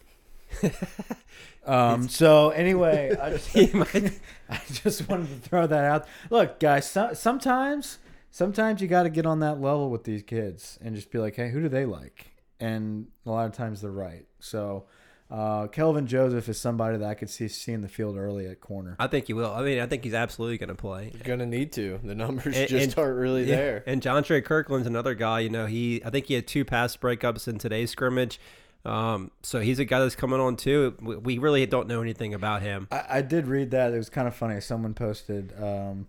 um, 1.66 2.08
so 2.08 2.50
anyway, 2.50 3.16
I 3.20 3.30
just, 3.30 3.54
might- 3.74 4.20
I 4.48 4.60
just 4.72 5.08
wanted 5.08 5.28
to 5.28 5.48
throw 5.48 5.66
that 5.66 5.84
out. 5.84 6.06
Look, 6.28 6.58
guys, 6.60 6.90
so, 6.90 7.12
sometimes 7.14 7.98
sometimes 8.30 8.80
you 8.80 8.88
got 8.88 9.04
to 9.04 9.10
get 9.10 9.26
on 9.26 9.40
that 9.40 9.60
level 9.60 9.90
with 9.90 10.04
these 10.04 10.22
kids 10.22 10.78
and 10.82 10.94
just 10.94 11.10
be 11.10 11.18
like, 11.18 11.36
hey, 11.36 11.50
who 11.50 11.60
do 11.60 11.68
they 11.68 11.84
like? 11.86 12.32
And 12.58 13.06
a 13.26 13.30
lot 13.30 13.46
of 13.46 13.52
times 13.52 13.80
they're 13.80 13.90
right. 13.90 14.26
So. 14.40 14.84
Uh, 15.30 15.68
Kelvin 15.68 16.06
Joseph 16.08 16.48
is 16.48 16.58
somebody 16.60 16.98
that 16.98 17.08
I 17.08 17.14
could 17.14 17.30
see 17.30 17.46
seeing 17.46 17.82
the 17.82 17.88
field 17.88 18.16
early 18.16 18.48
at 18.48 18.60
corner. 18.60 18.96
I 18.98 19.06
think 19.06 19.28
he 19.28 19.32
will. 19.32 19.52
I 19.52 19.62
mean, 19.62 19.78
I 19.78 19.86
think 19.86 20.02
he's 20.02 20.14
absolutely 20.14 20.58
going 20.58 20.70
to 20.70 20.74
play. 20.74 21.12
Gonna 21.22 21.46
need 21.46 21.72
to. 21.74 22.00
The 22.02 22.14
numbers 22.16 22.56
And- 22.56 22.68
just 22.68 22.84
and- 22.84 22.98
aren't 22.98 23.16
really 23.18 23.44
Yeah, 23.44 23.56
there. 23.56 23.84
And 23.86 24.02
Jontre 24.02 24.44
Kirklin's 24.44 24.88
another 24.88 25.14
guy. 25.14 25.40
You 25.40 25.50
know, 25.50 25.66
he 25.66 26.02
I 26.04 26.10
think 26.10 26.26
he 26.26 26.34
had 26.34 26.46
two 26.48 26.64
pass 26.64 26.96
breakups 26.96 27.46
in 27.46 27.58
today's 27.58 27.90
scrimmage. 27.90 28.40
Um, 28.84 29.30
so 29.42 29.60
he's 29.60 29.78
a 29.78 29.84
guy 29.84 30.00
that's 30.00 30.16
coming 30.16 30.40
on 30.40 30.56
too. 30.56 30.96
We, 31.00 31.16
we 31.16 31.38
really 31.38 31.64
don't 31.66 31.86
know 31.86 32.00
anything 32.00 32.32
about 32.34 32.62
him. 32.62 32.88
I, 32.90 33.04
I 33.10 33.22
did 33.22 33.46
read 33.46 33.70
that. 33.72 33.92
It 33.92 33.98
was 33.98 34.08
kind 34.10 34.26
of 34.26 34.34
funny. 34.34 34.60
Someone 34.60 34.94
posted 34.94 35.52
um, 35.62 36.06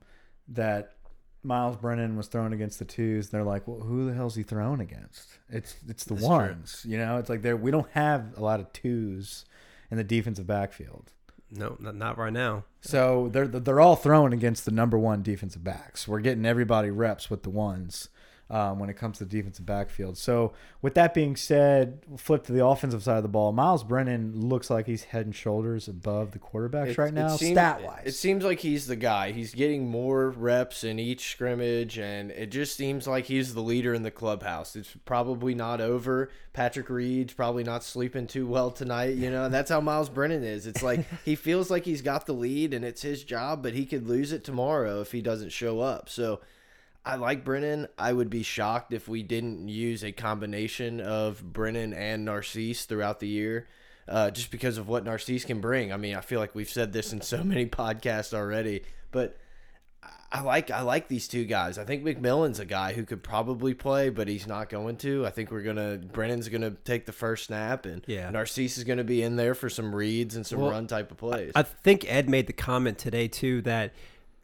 that 0.47 0.95
Myles 1.43 1.75
Brennan 1.77 2.17
was 2.17 2.27
thrown 2.27 2.53
against 2.53 2.79
the 2.79 2.85
twos. 2.85 3.29
They're 3.29 3.43
like, 3.43 3.67
well, 3.67 3.79
who 3.79 4.05
the 4.05 4.13
hell's 4.13 4.35
he 4.35 4.43
thrown 4.43 4.79
against? 4.79 5.39
It's 5.49 5.75
it's 5.87 6.03
the 6.05 6.13
That's 6.13 6.25
true. 6.25 6.35
ones. 6.35 6.85
You 6.87 6.97
know, 6.97 7.17
it's 7.17 7.29
like 7.29 7.41
there 7.41 7.57
we 7.57 7.71
don't 7.71 7.89
have 7.91 8.37
a 8.37 8.41
lot 8.41 8.59
of 8.59 8.71
twos 8.73 9.45
in 9.89 9.97
the 9.97 10.03
defensive 10.03 10.47
backfield. 10.47 11.11
No, 11.53 11.75
not, 11.79 11.95
not 11.95 12.17
right 12.17 12.31
now. 12.31 12.63
So 12.81 13.29
they're 13.31 13.47
they're 13.47 13.81
all 13.81 13.95
thrown 13.95 14.33
against 14.33 14.65
the 14.65 14.71
number 14.71 14.97
one 14.97 15.21
defensive 15.23 15.63
backs. 15.63 16.07
We're 16.07 16.21
getting 16.21 16.45
everybody 16.45 16.91
reps 16.91 17.29
with 17.29 17.43
the 17.43 17.49
ones 17.49 18.09
um, 18.51 18.79
when 18.79 18.89
it 18.89 18.95
comes 18.97 19.17
to 19.17 19.23
the 19.23 19.29
defensive 19.29 19.65
backfield. 19.65 20.17
So 20.17 20.51
with 20.81 20.93
that 20.95 21.13
being 21.13 21.37
said, 21.37 22.01
we'll 22.05 22.17
flip 22.17 22.43
to 22.43 22.51
the 22.51 22.65
offensive 22.65 23.01
side 23.01 23.15
of 23.15 23.23
the 23.23 23.29
ball. 23.29 23.53
Myles 23.53 23.83
Brennan 23.85 24.41
looks 24.41 24.69
like 24.69 24.87
he's 24.87 25.05
head 25.05 25.25
and 25.25 25.33
shoulders 25.33 25.87
above 25.87 26.31
the 26.33 26.39
quarterbacks 26.39 26.87
It- 26.89 26.97
right 26.97 27.13
now, 27.13 27.29
seems- 27.37 27.53
stat 27.53 27.81
wise. 27.81 28.03
It 28.05 28.11
seems 28.11 28.43
like 28.43 28.59
he's 28.59 28.87
the 28.87 28.97
guy. 28.97 29.31
He's 29.31 29.55
getting 29.55 29.89
more 29.89 30.29
reps 30.29 30.83
in 30.83 30.99
each 30.99 31.31
scrimmage, 31.31 31.97
and 31.97 32.29
it 32.31 32.51
just 32.51 32.75
seems 32.75 33.07
like 33.07 33.25
he's 33.25 33.53
the 33.53 33.61
leader 33.61 33.93
in 33.93 34.03
the 34.03 34.11
clubhouse. 34.11 34.75
It's 34.75 34.97
probably 35.05 35.55
not 35.55 35.79
over. 35.79 36.29
Patrick 36.51 36.89
Reed's 36.89 37.33
probably 37.33 37.63
not 37.63 37.85
sleeping 37.85 38.27
too 38.27 38.45
well 38.45 38.69
tonight. 38.69 39.15
You 39.15 39.31
know, 39.31 39.47
that's 39.47 39.71
how 39.71 39.79
Myles 39.79 40.09
Brennan 40.09 40.43
is. 40.43 40.67
It's 40.67 40.83
like 40.83 41.05
he 41.23 41.35
feels 41.35 41.71
like 41.71 41.85
he's 41.85 42.01
got 42.01 42.25
the 42.25 42.33
lead, 42.33 42.73
and 42.73 42.83
it's 42.83 43.01
his 43.01 43.23
job, 43.23 43.63
but 43.63 43.73
he 43.73 43.85
could 43.85 44.07
lose 44.09 44.33
it 44.33 44.43
tomorrow 44.43 44.99
if 44.99 45.13
he 45.13 45.21
doesn't 45.21 45.53
show 45.53 45.79
up. 45.79 46.09
So. 46.09 46.41
I 47.05 47.15
like 47.15 47.43
Brennan. 47.43 47.87
I 47.97 48.13
would 48.13 48.29
be 48.29 48.43
shocked 48.43 48.93
if 48.93 49.07
we 49.07 49.23
didn't 49.23 49.67
use 49.67 50.03
a 50.03 50.11
combination 50.11 51.01
of 51.01 51.41
Brennan 51.41 51.93
and 51.93 52.25
Narcisse 52.25 52.85
throughout 52.85 53.19
the 53.19 53.27
year, 53.27 53.67
uh, 54.07 54.29
just 54.29 54.51
because 54.51 54.77
of 54.77 54.87
what 54.87 55.03
Narcisse 55.03 55.43
can 55.45 55.61
bring. 55.61 55.91
I 55.91 55.97
mean, 55.97 56.15
I 56.15 56.21
feel 56.21 56.39
like 56.39 56.53
we've 56.53 56.69
said 56.69 56.93
this 56.93 57.11
in 57.11 57.21
so 57.21 57.43
many 57.43 57.65
podcasts 57.65 58.33
already, 58.33 58.83
but 59.11 59.37
I 60.31 60.41
like 60.41 60.71
I 60.71 60.81
like 60.81 61.07
these 61.09 61.27
two 61.27 61.43
guys. 61.43 61.77
I 61.77 61.83
think 61.83 62.03
McMillan's 62.03 62.59
a 62.59 62.65
guy 62.65 62.93
who 62.93 63.03
could 63.03 63.21
probably 63.21 63.73
play, 63.73 64.09
but 64.09 64.27
he's 64.27 64.47
not 64.47 64.69
going 64.69 64.97
to. 64.97 65.25
I 65.25 65.29
think 65.29 65.51
we're 65.51 65.61
gonna 65.63 65.97
Brennan's 65.97 66.47
gonna 66.49 66.71
take 66.71 67.05
the 67.05 67.11
first 67.11 67.45
snap, 67.47 67.85
and 67.85 68.01
Yeah. 68.07 68.29
Narcisse 68.29 68.77
is 68.77 68.83
gonna 68.85 69.03
be 69.03 69.23
in 69.23 69.35
there 69.35 69.53
for 69.53 69.69
some 69.69 69.93
reads 69.93 70.35
and 70.35 70.45
some 70.45 70.59
Well, 70.59 70.71
run 70.71 70.87
type 70.87 71.11
of 71.11 71.17
plays. 71.17 71.51
I 71.53 71.63
think 71.63 72.05
Ed 72.07 72.29
made 72.29 72.47
the 72.47 72.53
comment 72.53 72.97
today 72.97 73.27
too 73.27 73.61
that 73.63 73.93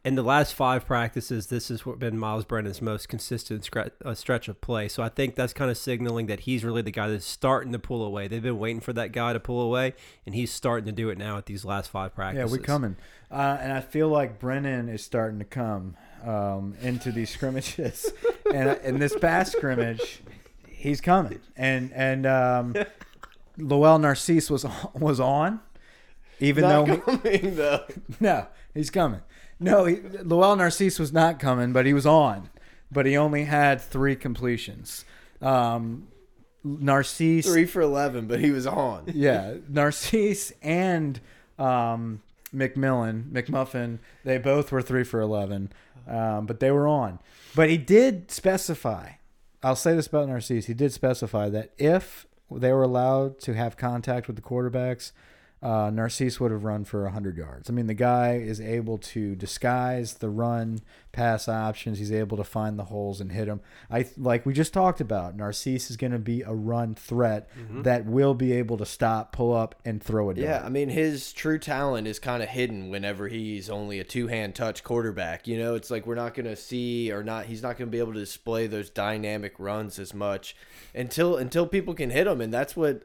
in 0.08 0.14
the 0.14 0.22
last 0.22 0.54
five 0.54 0.86
practices, 0.86 1.48
this 1.48 1.68
has 1.68 1.82
been 1.82 2.18
Myles 2.18 2.46
Brennan's 2.46 2.80
most 2.80 3.10
consistent 3.10 3.64
scre- 3.64 3.90
uh, 4.02 4.14
stretch 4.14 4.48
of 4.48 4.58
play. 4.62 4.88
So 4.88 5.02
I 5.02 5.10
think 5.10 5.34
that's 5.34 5.52
kind 5.52 5.70
of 5.70 5.76
signaling 5.76 6.28
that 6.28 6.40
he's 6.40 6.64
really 6.64 6.80
the 6.80 6.90
guy 6.90 7.08
that's 7.08 7.26
starting 7.26 7.72
to 7.72 7.78
pull 7.78 8.02
away. 8.02 8.26
They've 8.26 8.42
been 8.42 8.58
waiting 8.58 8.80
for 8.80 8.94
that 8.94 9.12
guy 9.12 9.34
to 9.34 9.40
pull 9.40 9.60
away, 9.60 9.92
and 10.24 10.34
he's 10.34 10.50
starting 10.50 10.86
to 10.86 10.92
do 10.92 11.10
it 11.10 11.18
now 11.18 11.36
at 11.36 11.44
these 11.44 11.62
last 11.62 11.90
five 11.90 12.14
practices. 12.14 12.50
Yeah, 12.50 12.56
we're 12.56 12.64
coming. 12.64 12.96
Uh, 13.30 13.58
and 13.60 13.70
I 13.70 13.82
feel 13.82 14.08
like 14.08 14.38
Brennan 14.38 14.88
is 14.88 15.04
starting 15.04 15.40
to 15.40 15.44
come 15.44 15.94
um, 16.24 16.74
into 16.80 17.12
these 17.12 17.28
scrimmages. 17.28 18.10
and 18.54 18.80
in 18.82 19.00
this 19.00 19.14
past 19.14 19.52
scrimmage, 19.52 20.22
he's 20.66 21.02
coming. 21.02 21.40
And 21.54 21.92
and 21.92 22.24
um, 22.24 22.74
Lowell 23.58 23.98
Narcisse 23.98 24.48
was 24.48 24.64
was 24.94 25.20
on, 25.20 25.60
even 26.40 26.62
not 26.62 26.86
though 26.86 26.94
he, 26.94 26.98
coming 26.98 27.56
though. 27.56 27.84
no, 28.20 28.46
he's 28.72 28.88
coming. 28.88 29.20
No, 29.60 29.84
he, 29.84 29.96
Lowell 30.22 30.56
Narcisse 30.56 30.98
was 30.98 31.12
not 31.12 31.38
coming, 31.38 31.72
but 31.72 31.86
he 31.86 31.92
was 31.92 32.06
on. 32.06 32.50
But 32.90 33.06
he 33.06 33.16
only 33.16 33.44
had 33.44 33.80
three 33.80 34.16
completions. 34.16 35.04
Um, 35.42 36.08
Narcisse 36.64 37.46
Three 37.46 37.66
for 37.66 37.82
eleven, 37.82 38.26
but 38.26 38.40
he 38.40 38.50
was 38.50 38.66
on. 38.66 39.04
yeah, 39.14 39.54
Narcisse 39.68 40.52
and 40.62 41.20
um, 41.58 42.22
McMillan, 42.54 43.30
McMuffin, 43.30 43.98
they 44.24 44.38
both 44.38 44.72
were 44.72 44.82
three 44.82 45.04
for 45.04 45.20
eleven, 45.20 45.70
um, 46.06 46.46
but 46.46 46.60
they 46.60 46.70
were 46.70 46.86
on. 46.88 47.18
But 47.54 47.68
he 47.70 47.76
did 47.76 48.30
specify. 48.30 49.12
I'll 49.62 49.76
say 49.76 49.94
this 49.94 50.06
about 50.06 50.28
Narcisse. 50.28 50.66
He 50.66 50.74
did 50.74 50.92
specify 50.92 51.48
that 51.50 51.72
if 51.78 52.26
they 52.50 52.72
were 52.72 52.82
allowed 52.84 53.38
to 53.40 53.54
have 53.54 53.76
contact 53.76 54.26
with 54.26 54.36
the 54.36 54.42
quarterbacks, 54.42 55.12
uh, 55.60 55.90
Narcisse 55.90 56.38
would 56.38 56.52
have 56.52 56.62
run 56.62 56.84
for 56.84 57.02
100 57.04 57.36
yards. 57.36 57.68
I 57.68 57.72
mean, 57.72 57.88
the 57.88 57.94
guy 57.94 58.34
is 58.34 58.60
able 58.60 58.98
to 58.98 59.34
disguise 59.34 60.14
the 60.14 60.30
run 60.30 60.80
pass 61.10 61.48
options. 61.48 61.98
He's 61.98 62.12
able 62.12 62.36
to 62.36 62.44
find 62.44 62.78
the 62.78 62.84
holes 62.84 63.20
and 63.20 63.32
hit 63.32 63.46
them. 63.46 63.60
I 63.90 64.06
like 64.16 64.46
we 64.46 64.52
just 64.52 64.72
talked 64.72 65.00
about. 65.00 65.36
Narcisse 65.36 65.90
is 65.90 65.96
going 65.96 66.12
to 66.12 66.18
be 66.18 66.42
a 66.42 66.54
run 66.54 66.94
threat 66.94 67.50
that 67.82 68.06
will 68.06 68.34
be 68.34 68.52
able 68.52 68.76
to 68.78 68.86
stop, 68.86 69.32
pull 69.32 69.52
up, 69.52 69.74
and 69.84 70.00
throw 70.00 70.30
a 70.30 70.34
dart. 70.34 70.46
Yeah, 70.46 70.62
I 70.64 70.68
mean 70.68 70.90
his 70.90 71.32
true 71.32 71.58
talent 71.58 72.06
is 72.06 72.20
kind 72.20 72.42
of 72.42 72.48
hidden 72.48 72.88
whenever 72.88 73.26
he's 73.26 73.68
only 73.68 73.98
a 73.98 74.04
two-hand 74.04 74.54
touch 74.54 74.84
quarterback. 74.84 75.48
You 75.48 75.58
know, 75.58 75.74
it's 75.74 75.90
like 75.90 76.06
we're 76.06 76.14
not 76.14 76.34
going 76.34 76.46
to 76.46 76.56
see 76.56 77.10
or 77.10 77.24
not 77.24 77.46
he's 77.46 77.62
not 77.62 77.76
going 77.76 77.88
to 77.88 77.92
be 77.92 77.98
able 77.98 78.12
to 78.12 78.20
display 78.20 78.68
those 78.68 78.90
dynamic 78.90 79.54
runs 79.58 79.98
as 79.98 80.14
much 80.14 80.54
until 80.94 81.36
until 81.36 81.66
people 81.66 81.94
can 81.94 82.10
hit 82.10 82.26
him 82.26 82.40
and 82.40 82.52
that's 82.52 82.76
what 82.76 83.02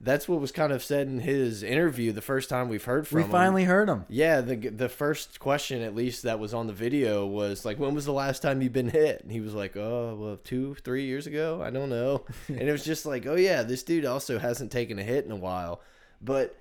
that's 0.00 0.28
what 0.28 0.40
was 0.40 0.52
kind 0.52 0.72
of 0.72 0.82
said 0.82 1.06
in 1.06 1.20
his 1.20 1.62
interview 1.62 2.12
the 2.12 2.20
first 2.20 2.48
time 2.50 2.68
we've 2.68 2.84
heard 2.84 3.08
from 3.08 3.16
we 3.16 3.22
him. 3.24 3.30
finally 3.30 3.64
heard 3.64 3.88
him. 3.88 4.04
Yeah, 4.08 4.40
the 4.42 4.56
the 4.56 4.88
first 4.88 5.40
question 5.40 5.82
at 5.82 5.94
least 5.94 6.22
that 6.24 6.38
was 6.38 6.52
on 6.52 6.66
the 6.66 6.72
video 6.72 7.24
was 7.26 7.64
like, 7.64 7.78
"When 7.78 7.94
was 7.94 8.04
the 8.04 8.12
last 8.12 8.42
time 8.42 8.60
you've 8.60 8.72
been 8.72 8.90
hit?" 8.90 9.22
And 9.22 9.32
he 9.32 9.40
was 9.40 9.54
like, 9.54 9.76
"Oh, 9.76 10.16
well, 10.18 10.36
two, 10.36 10.74
three 10.84 11.04
years 11.06 11.26
ago. 11.26 11.62
I 11.62 11.70
don't 11.70 11.88
know." 11.90 12.24
and 12.48 12.60
it 12.60 12.72
was 12.72 12.84
just 12.84 13.06
like, 13.06 13.26
"Oh 13.26 13.36
yeah, 13.36 13.62
this 13.62 13.82
dude 13.82 14.04
also 14.04 14.38
hasn't 14.38 14.70
taken 14.70 14.98
a 14.98 15.02
hit 15.02 15.24
in 15.24 15.32
a 15.32 15.36
while." 15.36 15.80
But 16.20 16.56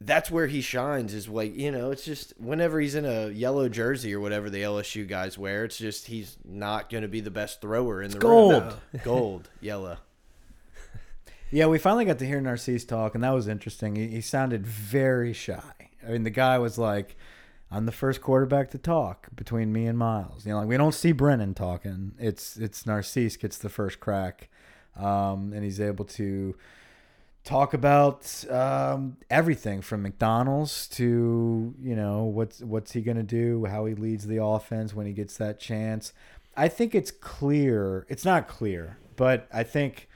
that's 0.00 0.30
where 0.30 0.48
he 0.48 0.60
shines 0.60 1.14
is 1.14 1.28
like 1.28 1.56
you 1.56 1.70
know 1.70 1.90
it's 1.90 2.04
just 2.04 2.34
whenever 2.38 2.78
he's 2.80 2.94
in 2.96 3.06
a 3.06 3.28
yellow 3.28 3.68
jersey 3.68 4.12
or 4.12 4.20
whatever 4.20 4.50
the 4.50 4.60
LSU 4.62 5.06
guys 5.08 5.38
wear, 5.38 5.64
it's 5.64 5.78
just 5.78 6.06
he's 6.08 6.36
not 6.44 6.90
going 6.90 7.02
to 7.02 7.08
be 7.08 7.20
the 7.20 7.30
best 7.30 7.60
thrower 7.62 8.02
in 8.02 8.10
the 8.10 8.18
gold. 8.18 8.62
room. 8.64 8.72
gold, 9.04 9.48
yellow. 9.60 9.96
Yeah, 11.54 11.66
we 11.66 11.78
finally 11.78 12.04
got 12.04 12.18
to 12.18 12.26
hear 12.26 12.40
Narcisse 12.40 12.84
talk, 12.84 13.14
and 13.14 13.22
that 13.22 13.30
was 13.30 13.46
interesting. 13.46 13.94
He, 13.94 14.08
he 14.08 14.20
sounded 14.20 14.66
very 14.66 15.32
shy. 15.32 15.62
I 16.04 16.10
mean, 16.10 16.24
the 16.24 16.30
guy 16.30 16.58
was 16.58 16.78
like, 16.78 17.16
"I'm 17.70 17.86
the 17.86 17.92
first 17.92 18.20
quarterback 18.20 18.72
to 18.72 18.78
talk 18.78 19.28
between 19.36 19.72
me 19.72 19.86
and 19.86 19.96
Myles." 19.96 20.44
You 20.44 20.50
know, 20.50 20.58
like 20.58 20.66
we 20.66 20.76
don't 20.76 20.96
see 20.96 21.12
Brennan 21.12 21.54
talking. 21.54 22.10
It's 22.18 22.56
it's 22.56 22.86
Narcisse 22.86 23.36
gets 23.36 23.56
the 23.56 23.68
first 23.68 24.00
crack, 24.00 24.48
um, 24.96 25.52
and 25.52 25.62
he's 25.62 25.80
able 25.80 26.06
to 26.06 26.56
talk 27.44 27.72
about 27.72 28.44
um, 28.50 29.18
everything 29.30 29.80
from 29.80 30.02
McDonald's 30.02 30.88
to 30.88 31.72
you 31.80 31.94
know 31.94 32.24
what's 32.24 32.62
what's 32.62 32.90
he 32.90 33.00
gonna 33.00 33.22
do, 33.22 33.66
how 33.66 33.84
he 33.84 33.94
leads 33.94 34.26
the 34.26 34.42
offense 34.42 34.92
when 34.92 35.06
he 35.06 35.12
gets 35.12 35.36
that 35.36 35.60
chance. 35.60 36.12
I 36.56 36.66
think 36.66 36.96
it's 36.96 37.12
clear. 37.12 38.06
It's 38.08 38.24
not 38.24 38.48
clear, 38.48 38.98
but 39.14 39.46
I 39.52 39.62
think 39.62 40.08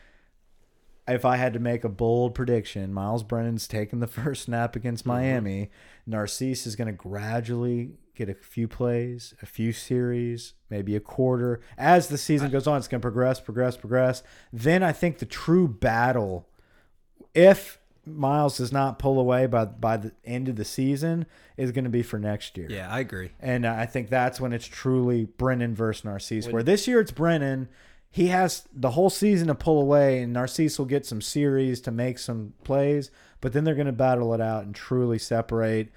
if 1.08 1.24
I 1.24 1.36
had 1.36 1.52
to 1.54 1.58
make 1.58 1.84
a 1.84 1.88
bold 1.88 2.34
prediction, 2.34 2.92
Myles 2.92 3.22
Brennan's 3.22 3.66
taking 3.66 4.00
the 4.00 4.06
first 4.08 4.44
snap 4.44 4.76
against 4.76 5.04
mm-hmm. 5.04 5.12
Miami. 5.12 5.70
Narcisse 6.06 6.66
is 6.66 6.76
going 6.76 6.86
to 6.86 6.92
gradually 6.92 7.92
get 8.14 8.28
a 8.28 8.34
few 8.34 8.66
plays, 8.66 9.34
a 9.42 9.46
few 9.46 9.72
series, 9.72 10.54
maybe 10.70 10.96
a 10.96 11.00
quarter. 11.00 11.60
As 11.76 12.08
the 12.08 12.18
season 12.18 12.50
goes 12.50 12.66
on, 12.66 12.78
it's 12.78 12.88
going 12.88 13.00
to 13.00 13.04
progress, 13.04 13.40
progress, 13.40 13.76
progress. 13.76 14.22
Then 14.52 14.82
I 14.82 14.92
think 14.92 15.18
the 15.18 15.26
true 15.26 15.68
battle, 15.68 16.48
if 17.34 17.78
Myles 18.04 18.58
does 18.58 18.72
not 18.72 18.98
pull 18.98 19.20
away 19.20 19.46
by 19.46 19.66
by 19.66 19.96
the 19.96 20.12
end 20.24 20.48
of 20.48 20.56
the 20.56 20.64
season, 20.64 21.26
is 21.56 21.72
going 21.72 21.84
to 21.84 21.90
be 21.90 22.02
for 22.02 22.18
next 22.18 22.56
year. 22.56 22.66
Yeah, 22.70 22.90
I 22.90 23.00
agree. 23.00 23.30
And 23.40 23.66
I 23.66 23.86
think 23.86 24.08
that's 24.08 24.40
when 24.40 24.52
it's 24.52 24.66
truly 24.66 25.26
Brennan 25.26 25.74
versus 25.74 26.04
Narcisse. 26.04 26.48
Where 26.48 26.62
this 26.62 26.88
year 26.88 27.00
it's 27.00 27.12
Brennan. 27.12 27.68
He 28.10 28.28
has 28.28 28.66
the 28.72 28.92
whole 28.92 29.10
season 29.10 29.48
to 29.48 29.54
pull 29.54 29.80
away, 29.80 30.22
and 30.22 30.32
Narcisse 30.32 30.78
will 30.78 30.86
get 30.86 31.06
some 31.06 31.20
series 31.20 31.80
to 31.82 31.90
make 31.90 32.18
some 32.18 32.54
plays, 32.64 33.10
but 33.40 33.52
then 33.52 33.64
they're 33.64 33.74
going 33.74 33.86
to 33.86 33.92
battle 33.92 34.32
it 34.34 34.40
out 34.40 34.64
and 34.64 34.74
truly 34.74 35.18
separate. 35.18 35.90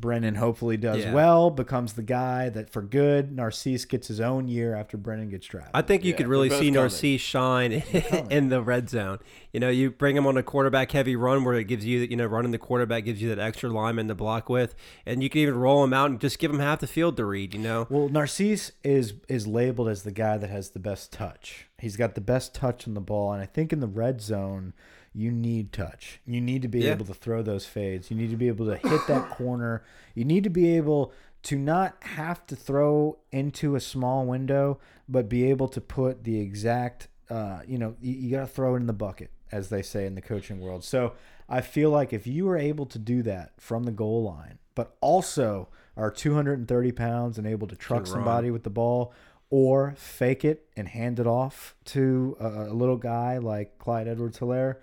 Brennan 0.00 0.34
hopefully 0.36 0.76
does 0.76 0.98
Yeah. 1.02 1.12
well, 1.14 1.50
becomes 1.50 1.94
the 1.94 2.02
guy 2.02 2.48
that 2.50 2.70
for 2.70 2.82
good. 2.82 3.32
Narcisse 3.32 3.84
gets 3.84 4.08
his 4.08 4.20
own 4.20 4.48
year 4.48 4.74
after 4.74 4.96
Brennan 4.96 5.30
gets 5.30 5.46
drafted. 5.46 5.72
I 5.74 5.82
think 5.82 6.04
you 6.04 6.12
Yeah, 6.12 6.16
could 6.18 6.26
really 6.28 6.50
see 6.50 6.56
coming. 6.56 6.74
Narcisse 6.74 7.20
shine 7.20 7.72
in 8.30 8.48
the 8.48 8.62
red 8.62 8.88
zone. 8.88 9.18
You 9.52 9.60
know, 9.60 9.70
you 9.70 9.90
bring 9.90 10.16
him 10.16 10.26
on 10.26 10.36
a 10.36 10.42
quarterback 10.42 10.92
heavy 10.92 11.16
run 11.16 11.44
where 11.44 11.54
it 11.54 11.64
gives 11.64 11.84
you, 11.84 12.00
that 12.00 12.10
you 12.10 12.16
know, 12.16 12.26
running 12.26 12.50
the 12.52 12.58
quarterback 12.58 13.04
gives 13.04 13.20
you 13.22 13.28
that 13.34 13.38
extra 13.38 13.68
lineman 13.70 14.08
to 14.08 14.14
block 14.14 14.48
with, 14.48 14.74
and 15.06 15.22
you 15.22 15.28
can 15.30 15.40
even 15.40 15.56
roll 15.56 15.82
him 15.82 15.92
out 15.92 16.10
and 16.10 16.20
just 16.20 16.38
give 16.38 16.50
him 16.50 16.58
half 16.60 16.80
the 16.80 16.86
field 16.86 17.16
to 17.16 17.24
read. 17.24 17.54
You 17.54 17.60
know, 17.60 17.86
Well, 17.90 18.08
Narcisse 18.08 18.72
is 18.84 19.14
is 19.28 19.46
labeled 19.46 19.88
as 19.88 20.02
the 20.02 20.12
guy 20.12 20.36
that 20.38 20.50
has 20.50 20.70
the 20.70 20.78
best 20.78 21.12
touch. 21.12 21.66
He's 21.78 21.96
got 21.96 22.14
the 22.14 22.20
best 22.20 22.54
touch 22.54 22.86
on 22.86 22.94
the 22.94 23.00
ball, 23.00 23.32
and 23.32 23.42
I 23.42 23.46
think 23.46 23.72
in 23.72 23.80
the 23.80 23.86
red 23.86 24.20
zone, 24.20 24.74
you 25.18 25.30
need 25.32 25.72
touch. 25.72 26.20
You 26.24 26.40
need 26.40 26.62
to 26.62 26.68
be 26.68 26.80
Yeah. 26.80 26.92
able 26.92 27.06
to 27.06 27.14
throw 27.14 27.42
those 27.42 27.66
fades. 27.66 28.10
You 28.10 28.16
need 28.16 28.30
to 28.30 28.36
be 28.36 28.46
able 28.48 28.66
to 28.66 28.76
hit 28.76 29.00
that 29.08 29.30
corner. 29.38 29.82
You 30.14 30.24
need 30.24 30.44
to 30.44 30.50
be 30.50 30.76
able 30.76 31.12
to 31.44 31.56
not 31.56 31.96
have 32.00 32.46
to 32.46 32.54
throw 32.56 33.18
into 33.32 33.74
a 33.74 33.80
small 33.80 34.24
window, 34.26 34.78
but 35.08 35.28
be 35.28 35.48
able 35.50 35.68
to 35.68 35.80
put 35.80 36.22
the 36.24 36.38
exact. 36.40 37.08
Uh, 37.28 37.60
you 37.66 37.78
know, 37.78 37.96
you, 38.00 38.12
you 38.14 38.30
got 38.30 38.40
to 38.40 38.46
throw 38.46 38.74
it 38.74 38.78
in 38.78 38.86
the 38.86 38.92
bucket, 38.92 39.30
as 39.52 39.68
they 39.70 39.82
say 39.82 40.06
in 40.06 40.14
the 40.14 40.22
coaching 40.22 40.60
world. 40.60 40.84
So 40.84 41.14
I 41.48 41.60
feel 41.62 41.90
like 41.90 42.12
if 42.12 42.26
you 42.26 42.48
are 42.48 42.56
able 42.56 42.86
to 42.86 42.98
do 42.98 43.22
that 43.24 43.52
from 43.58 43.82
the 43.84 43.92
goal 43.92 44.22
line, 44.22 44.58
but 44.74 44.96
also 45.00 45.68
are 45.96 46.10
230 46.12 46.92
pounds 46.92 47.38
and 47.38 47.46
able 47.46 47.66
to 47.66 47.74
truck 47.76 48.06
somebody 48.06 48.50
with 48.52 48.62
the 48.62 48.70
ball 48.70 49.12
or 49.50 49.94
fake 49.96 50.44
it 50.44 50.68
and 50.76 50.86
hand 50.88 51.18
it 51.18 51.26
off 51.26 51.74
to 51.86 52.36
a, 52.38 52.46
a 52.70 52.74
little 52.74 52.96
guy 52.98 53.38
like 53.38 53.78
Clyde 53.78 54.06
Edwards 54.06 54.38
Helaire, 54.38 54.76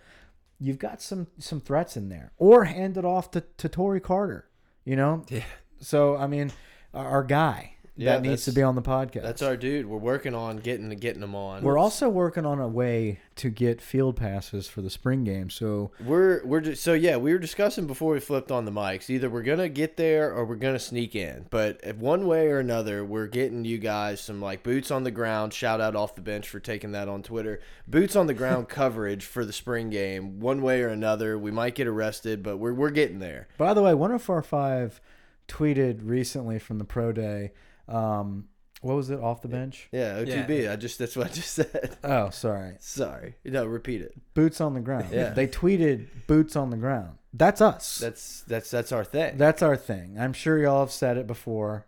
you've 0.59 0.79
got 0.79 1.01
some 1.01 1.27
some 1.39 1.61
threats 1.61 1.97
in 1.97 2.09
there. 2.09 2.31
Or 2.37 2.65
hand 2.65 2.97
it 2.97 3.05
off 3.05 3.31
to, 3.31 3.41
to 3.57 3.69
Tory 3.69 3.99
Carter, 3.99 4.49
you 4.83 4.95
know? 4.95 5.23
Yeah. 5.29 5.43
So, 5.79 6.17
I 6.17 6.27
mean, 6.27 6.51
our, 6.93 7.07
our 7.07 7.23
guy 7.23 7.74
Yeah, 7.97 8.15
that 8.15 8.23
needs 8.23 8.43
to 8.45 8.51
be 8.51 8.61
on 8.61 8.75
the 8.75 8.81
podcast. 8.81 9.21
That's 9.21 9.41
our 9.41 9.55
dude. 9.55 9.85
We're 9.85 9.97
working 9.97 10.35
on 10.35 10.57
getting 10.57 10.89
getting 10.89 11.23
him 11.23 11.33
on. 11.33 11.63
We're 11.63 11.77
also 11.77 12.09
working 12.09 12.45
on 12.45 12.59
a 12.59 12.67
way 12.67 13.19
to 13.37 13.49
get 13.49 13.81
field 13.81 14.17
passes 14.17 14.67
for 14.67 14.81
the 14.81 14.89
spring 14.89 15.23
game. 15.23 15.49
So, 15.49 15.91
We're 16.05 16.45
we're 16.45 16.59
just, 16.59 16.83
so 16.83 16.93
yeah. 16.93 17.15
We 17.15 17.31
were 17.31 17.39
discussing 17.39 17.87
before 17.87 18.13
we 18.13 18.19
flipped 18.19 18.51
on 18.51 18.65
the 18.65 18.71
mics. 18.71 19.09
Either 19.09 19.29
we're 19.29 19.43
gonna 19.43 19.69
get 19.69 19.95
there 19.95 20.33
or 20.33 20.43
we're 20.43 20.55
gonna 20.55 20.77
sneak 20.79 21.15
in. 21.15 21.47
But 21.49 21.79
if 21.83 21.95
one 21.95 22.27
way 22.27 22.49
or 22.49 22.59
another, 22.59 23.05
we're 23.05 23.27
getting 23.27 23.63
you 23.63 23.77
guys 23.77 24.19
some 24.19 24.41
like 24.41 24.61
boots 24.61 24.91
on 24.91 25.05
the 25.05 25.11
ground. 25.11 25.53
Shout 25.53 25.79
out 25.79 25.95
off 25.95 26.15
the 26.15 26.21
bench 26.21 26.49
for 26.49 26.59
taking 26.59 26.91
that 26.91 27.07
on 27.07 27.23
Twitter. 27.23 27.61
Boots 27.87 28.17
on 28.17 28.27
the 28.27 28.33
ground 28.33 28.67
coverage 28.69 29.23
for 29.23 29.45
the 29.45 29.53
spring 29.53 29.89
game. 29.89 30.41
One 30.41 30.61
way 30.61 30.81
or 30.81 30.89
another, 30.89 31.39
we 31.39 31.51
might 31.51 31.75
get 31.75 31.87
arrested, 31.87 32.43
but 32.43 32.57
we're 32.57 32.73
we're 32.73 32.89
getting 32.89 33.19
there. 33.19 33.47
By 33.57 33.73
the 33.73 33.81
way, 33.81 33.93
1045 33.93 34.99
tweeted 35.47 36.01
recently 36.03 36.59
from 36.59 36.77
the 36.77 36.85
pro 36.85 37.13
day. 37.13 37.51
Um, 37.87 38.47
what 38.81 38.95
was 38.95 39.09
it? 39.09 39.19
Off 39.19 39.41
the 39.41 39.47
bench? 39.47 39.87
Yeah, 39.91 40.19
OTB. 40.19 40.71
I 40.71 40.75
just 40.75 40.99
that's 40.99 41.15
what 41.15 41.27
I 41.27 41.29
just 41.31 41.51
said. 41.55 41.97
Oh, 42.03 42.29
sorry. 42.29 42.75
Sorry. 42.79 43.35
No, 43.43 43.65
repeat 43.65 44.01
it. 44.01 44.13
Boots 44.33 44.61
on 44.61 44.73
the 44.73 44.79
ground. 44.79 45.07
Yeah. 45.11 45.29
They 45.31 45.47
tweeted 45.47 46.07
boots 46.27 46.55
on 46.55 46.69
the 46.69 46.77
ground. 46.77 47.17
That's 47.33 47.61
us. 47.61 47.97
That's 47.97 48.41
that's 48.41 48.69
that's 48.69 48.91
our 48.91 49.03
thing. 49.03 49.37
That's 49.37 49.61
our 49.61 49.75
thing. 49.75 50.17
I'm 50.19 50.33
sure 50.33 50.59
y'all 50.59 50.81
have 50.81 50.91
said 50.91 51.17
it 51.17 51.27
before, 51.27 51.85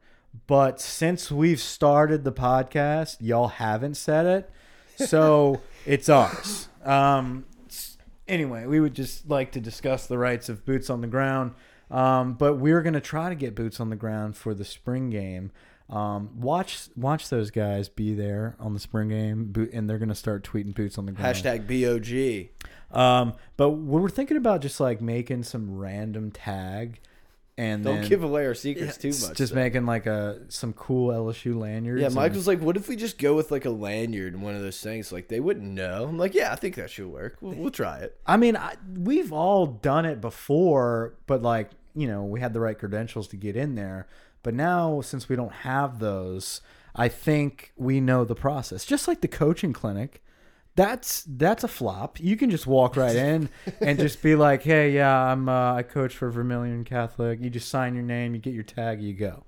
but 0.48 0.82
since 0.82 1.32
we've 1.32 1.60
started 1.60 2.24
the 2.24 2.34
podcast, 2.34 3.18
y'all 3.20 3.48
haven't 3.48 3.96
said 3.96 4.26
it. 4.26 5.08
So 5.08 5.62
it's 5.86 6.10
ours. 6.10 6.68
Um, 6.84 7.46
anyway, 8.28 8.66
we 8.66 8.80
would 8.80 8.94
just 8.94 9.30
like 9.30 9.52
to 9.54 9.62
discuss 9.62 10.08
the 10.08 10.18
rights 10.18 10.50
of 10.50 10.66
boots 10.66 10.90
on 10.90 11.02
the 11.02 11.08
ground. 11.08 11.54
Um, 11.90 12.34
but 12.34 12.56
we're 12.56 12.82
going 12.82 12.96
to 12.96 13.02
try 13.02 13.30
to 13.30 13.36
get 13.36 13.56
boots 13.56 13.80
on 13.80 13.90
the 13.90 13.96
ground 13.96 14.36
for 14.36 14.54
the 14.54 14.66
spring 14.66 15.10
game. 15.10 15.52
Um, 15.90 16.42
watch 16.42 16.90
watch 16.98 17.30
those 17.30 17.50
guys 17.50 17.88
be 17.88 18.14
there 18.14 18.56
on 18.60 18.74
the 18.74 18.80
spring 18.80 19.08
game, 19.10 19.70
and 19.72 19.90
they're 19.90 19.98
going 19.98 20.10
to 20.10 20.16
start 20.16 20.44
tweeting 20.44 20.76
boots 20.76 20.98
on 20.98 21.06
the 21.06 21.14
ground. 21.14 21.36
Hashtag 21.36 21.66
BOG. 21.68 22.50
Um, 22.98 23.34
but 23.56 23.70
we're 23.70 24.10
thinking 24.10 24.38
about 24.38 24.62
just 24.62 24.80
like 24.80 25.02
making 25.02 25.44
some 25.44 25.78
random 25.78 26.32
tag, 26.32 27.00
and 27.58 27.86
Don't 27.86 28.08
give 28.08 28.22
away 28.22 28.46
our 28.46 28.54
secrets 28.54 28.98
too 28.98 29.10
much. 29.10 29.38
just 29.38 29.54
though. 29.54 29.62
making 29.62 29.86
like 29.86 30.08
a 30.08 30.42
some 30.50 30.74
cool 30.74 31.10
LSU 31.12 31.58
lanyards. 31.58 32.02
Yeah, 32.02 32.08
and- 32.08 32.16
Michael's 32.16 32.48
like, 32.48 32.60
what 32.60 32.76
if 32.76 32.90
we 32.90 32.98
just 32.98 33.18
go 33.18 33.34
with 33.36 33.50
like 33.50 33.64
a 33.64 33.70
lanyard 33.70 34.34
and 34.34 34.44
one 34.44 34.56
of 34.56 34.62
those 34.62 34.82
things? 34.82 35.14
Like 35.14 35.30
they 35.30 35.40
wouldn't 35.40 35.66
know. 35.66 36.06
I'm 36.08 36.18
like, 36.18 36.34
yeah, 36.34 36.52
I 36.52 36.56
think 36.58 36.76
that 36.76 36.90
should 36.90 37.08
work. 37.08 37.38
We'll, 37.40 37.56
we'll 37.56 37.72
try 37.72 38.00
it. 38.00 38.18
I 38.28 38.36
mean, 38.36 38.58
I, 38.58 38.76
we've 38.94 39.32
all 39.32 39.66
done 39.68 40.06
it 40.06 40.20
before, 40.20 41.16
but 41.28 41.42
like 41.42 41.70
you 41.96 42.08
know, 42.08 42.26
we 42.26 42.40
had 42.42 42.54
the 42.54 42.60
right 42.60 42.78
credentials 42.78 43.28
to 43.30 43.38
get 43.38 43.56
in 43.56 43.74
there. 43.76 44.08
But 44.44 44.54
now, 44.54 45.02
since 45.02 45.28
we 45.28 45.36
don't 45.36 45.52
have 45.52 46.00
those, 46.00 46.62
I 46.96 47.10
think 47.10 47.74
we 47.76 48.00
know 48.00 48.24
the 48.24 48.36
process. 48.36 48.86
Just 48.86 49.08
like 49.08 49.22
the 49.22 49.28
coaching 49.28 49.74
clinic, 49.74 50.24
that's 50.76 51.24
that's 51.28 51.64
a 51.64 51.68
flop. 51.68 52.20
You 52.20 52.38
can 52.38 52.50
just 52.50 52.68
walk 52.68 52.96
right 52.96 53.16
in 53.30 53.50
and 53.82 54.00
just 54.00 54.22
be 54.22 54.36
like, 54.36 54.64
"Hey, 54.64 54.92
yeah, 54.92 55.32
I'm 55.32 55.50
uh, 55.50 55.74
I 55.76 55.84
coach 55.84 56.16
for 56.16 56.30
Vermilion 56.30 56.84
Catholic." 56.84 57.42
You 57.42 57.50
just 57.50 57.70
sign 57.70 57.94
your 57.94 58.04
name, 58.04 58.34
you 58.34 58.40
get 58.42 58.54
your 58.54 58.64
tag, 58.64 59.02
you 59.02 59.14
go. 59.14 59.44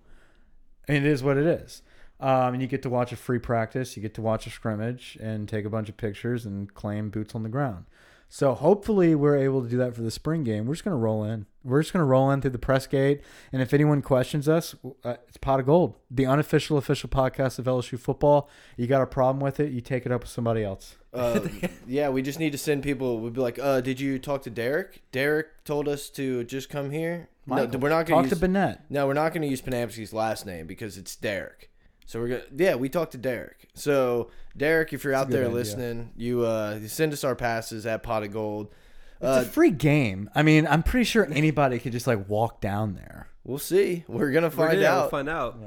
And 0.88 0.98
it 0.98 1.06
is 1.06 1.24
what 1.24 1.38
it 1.38 1.46
is. 1.46 1.82
Um, 2.20 2.54
and 2.54 2.62
you 2.62 2.68
get 2.68 2.82
to 2.82 2.90
watch 2.90 3.14
a 3.14 3.16
free 3.16 3.40
practice, 3.40 3.96
you 3.96 4.02
get 4.02 4.14
to 4.16 4.22
watch 4.22 4.46
a 4.46 4.50
scrimmage, 4.50 5.18
and 5.22 5.48
take 5.48 5.64
a 5.64 5.70
bunch 5.70 5.88
of 5.88 5.96
pictures 5.96 6.46
and 6.46 6.74
claim 6.74 7.10
boots 7.10 7.34
on 7.34 7.44
the 7.44 7.50
ground. 7.50 7.86
So 8.32 8.54
hopefully 8.54 9.16
we're 9.16 9.38
able 9.38 9.64
to 9.64 9.68
do 9.68 9.78
that 9.78 9.96
for 9.96 10.04
the 10.04 10.12
spring 10.12 10.44
game. 10.44 10.68
We're 10.68 10.76
just 10.76 10.84
gonna 10.84 10.98
roll 10.98 11.24
in. 11.24 11.48
We're 11.64 11.82
just 11.82 11.92
gonna 11.92 12.06
roll 12.06 12.30
in 12.30 12.42
through 12.42 12.52
the 12.52 12.60
press 12.60 12.86
gate, 12.86 13.22
and 13.52 13.60
if 13.60 13.74
anyone 13.74 14.04
questions 14.04 14.48
us, 14.48 14.76
uh, 15.04 15.16
it's 15.28 15.38
pot 15.38 15.60
of 15.60 15.66
gold, 15.66 15.96
the 16.12 16.28
unofficial 16.28 16.78
official 16.78 17.10
podcast 17.10 17.58
of 17.58 17.66
LSU 17.66 18.00
football. 18.00 18.48
You 18.78 18.86
got 18.86 19.02
a 19.02 19.08
problem 19.08 19.42
with 19.42 19.60
it, 19.60 19.72
you 19.72 19.82
take 19.82 20.06
it 20.06 20.12
up 20.12 20.22
with 20.22 20.30
somebody 20.30 20.64
else. 20.64 20.96
Uh, 21.12 21.40
yeah, 21.88 22.10
we 22.10 22.22
just 22.22 22.40
need 22.40 22.52
to 22.52 22.58
send 22.60 22.84
people. 22.84 23.20
We'd 23.20 23.34
be 23.34 23.42
like, 23.42 23.58
uh, 23.58 23.82
did 23.82 24.00
you 24.00 24.20
talk 24.20 24.44
to 24.44 24.52
Derek? 24.52 25.02
Derek 25.12 25.64
told 25.64 25.88
us 25.88 26.10
to 26.12 26.44
just 26.44 26.70
come 26.70 26.92
here. 26.92 27.30
Michael, 27.48 27.68
no, 27.74 27.80
we're 27.80 27.90
not 27.90 28.06
going 28.06 28.24
to 28.24 28.30
talk 28.30 28.40
use. 28.40 28.40
Bennett. 28.40 28.80
no, 28.92 29.08
we're 29.08 29.14
not 29.14 29.34
going 29.34 29.42
to 29.42 29.48
use 29.48 29.62
Panamsky's 29.62 30.14
last 30.14 30.46
name 30.46 30.68
because 30.68 30.98
it's 30.98 31.16
Derek. 31.16 31.69
So 32.10 32.20
we're 32.20 32.28
gonna. 32.30 32.42
Yeah, 32.58 32.74
we 32.74 32.90
talked 32.90 33.12
to 33.12 33.20
Derek. 33.20 33.68
So 33.76 34.32
Derek, 34.58 34.94
if 34.94 35.04
you're 35.04 35.14
out 35.14 35.30
there 35.30 35.44
idea. 35.44 35.54
listening, 35.54 36.12
you 36.18 36.44
uh, 36.44 36.80
you 36.82 36.88
send 36.88 37.14
us 37.14 37.24
our 37.24 37.36
passes 37.36 37.86
at 37.86 38.02
Pot 38.02 38.24
of 38.24 38.34
Gold. 38.34 38.74
It's 39.22 39.26
Uh, 39.28 39.44
a 39.44 39.46
free 39.46 39.70
game. 39.70 40.28
I 40.34 40.42
mean, 40.42 40.66
I'm 40.66 40.82
pretty 40.82 41.04
sure 41.04 41.24
anybody 41.32 41.78
could 41.78 41.92
just 41.92 42.08
like 42.08 42.28
walk 42.28 42.62
down 42.62 42.96
there. 42.96 43.28
we'll 43.44 43.60
see. 43.60 44.06
We're 44.08 44.32
gonna 44.32 44.48
We're 44.48 44.52
find 44.52 44.72
gonna- 44.72 44.82
we'll 44.82 45.04
out. 45.04 45.12
find 45.12 45.30
out. 45.30 45.60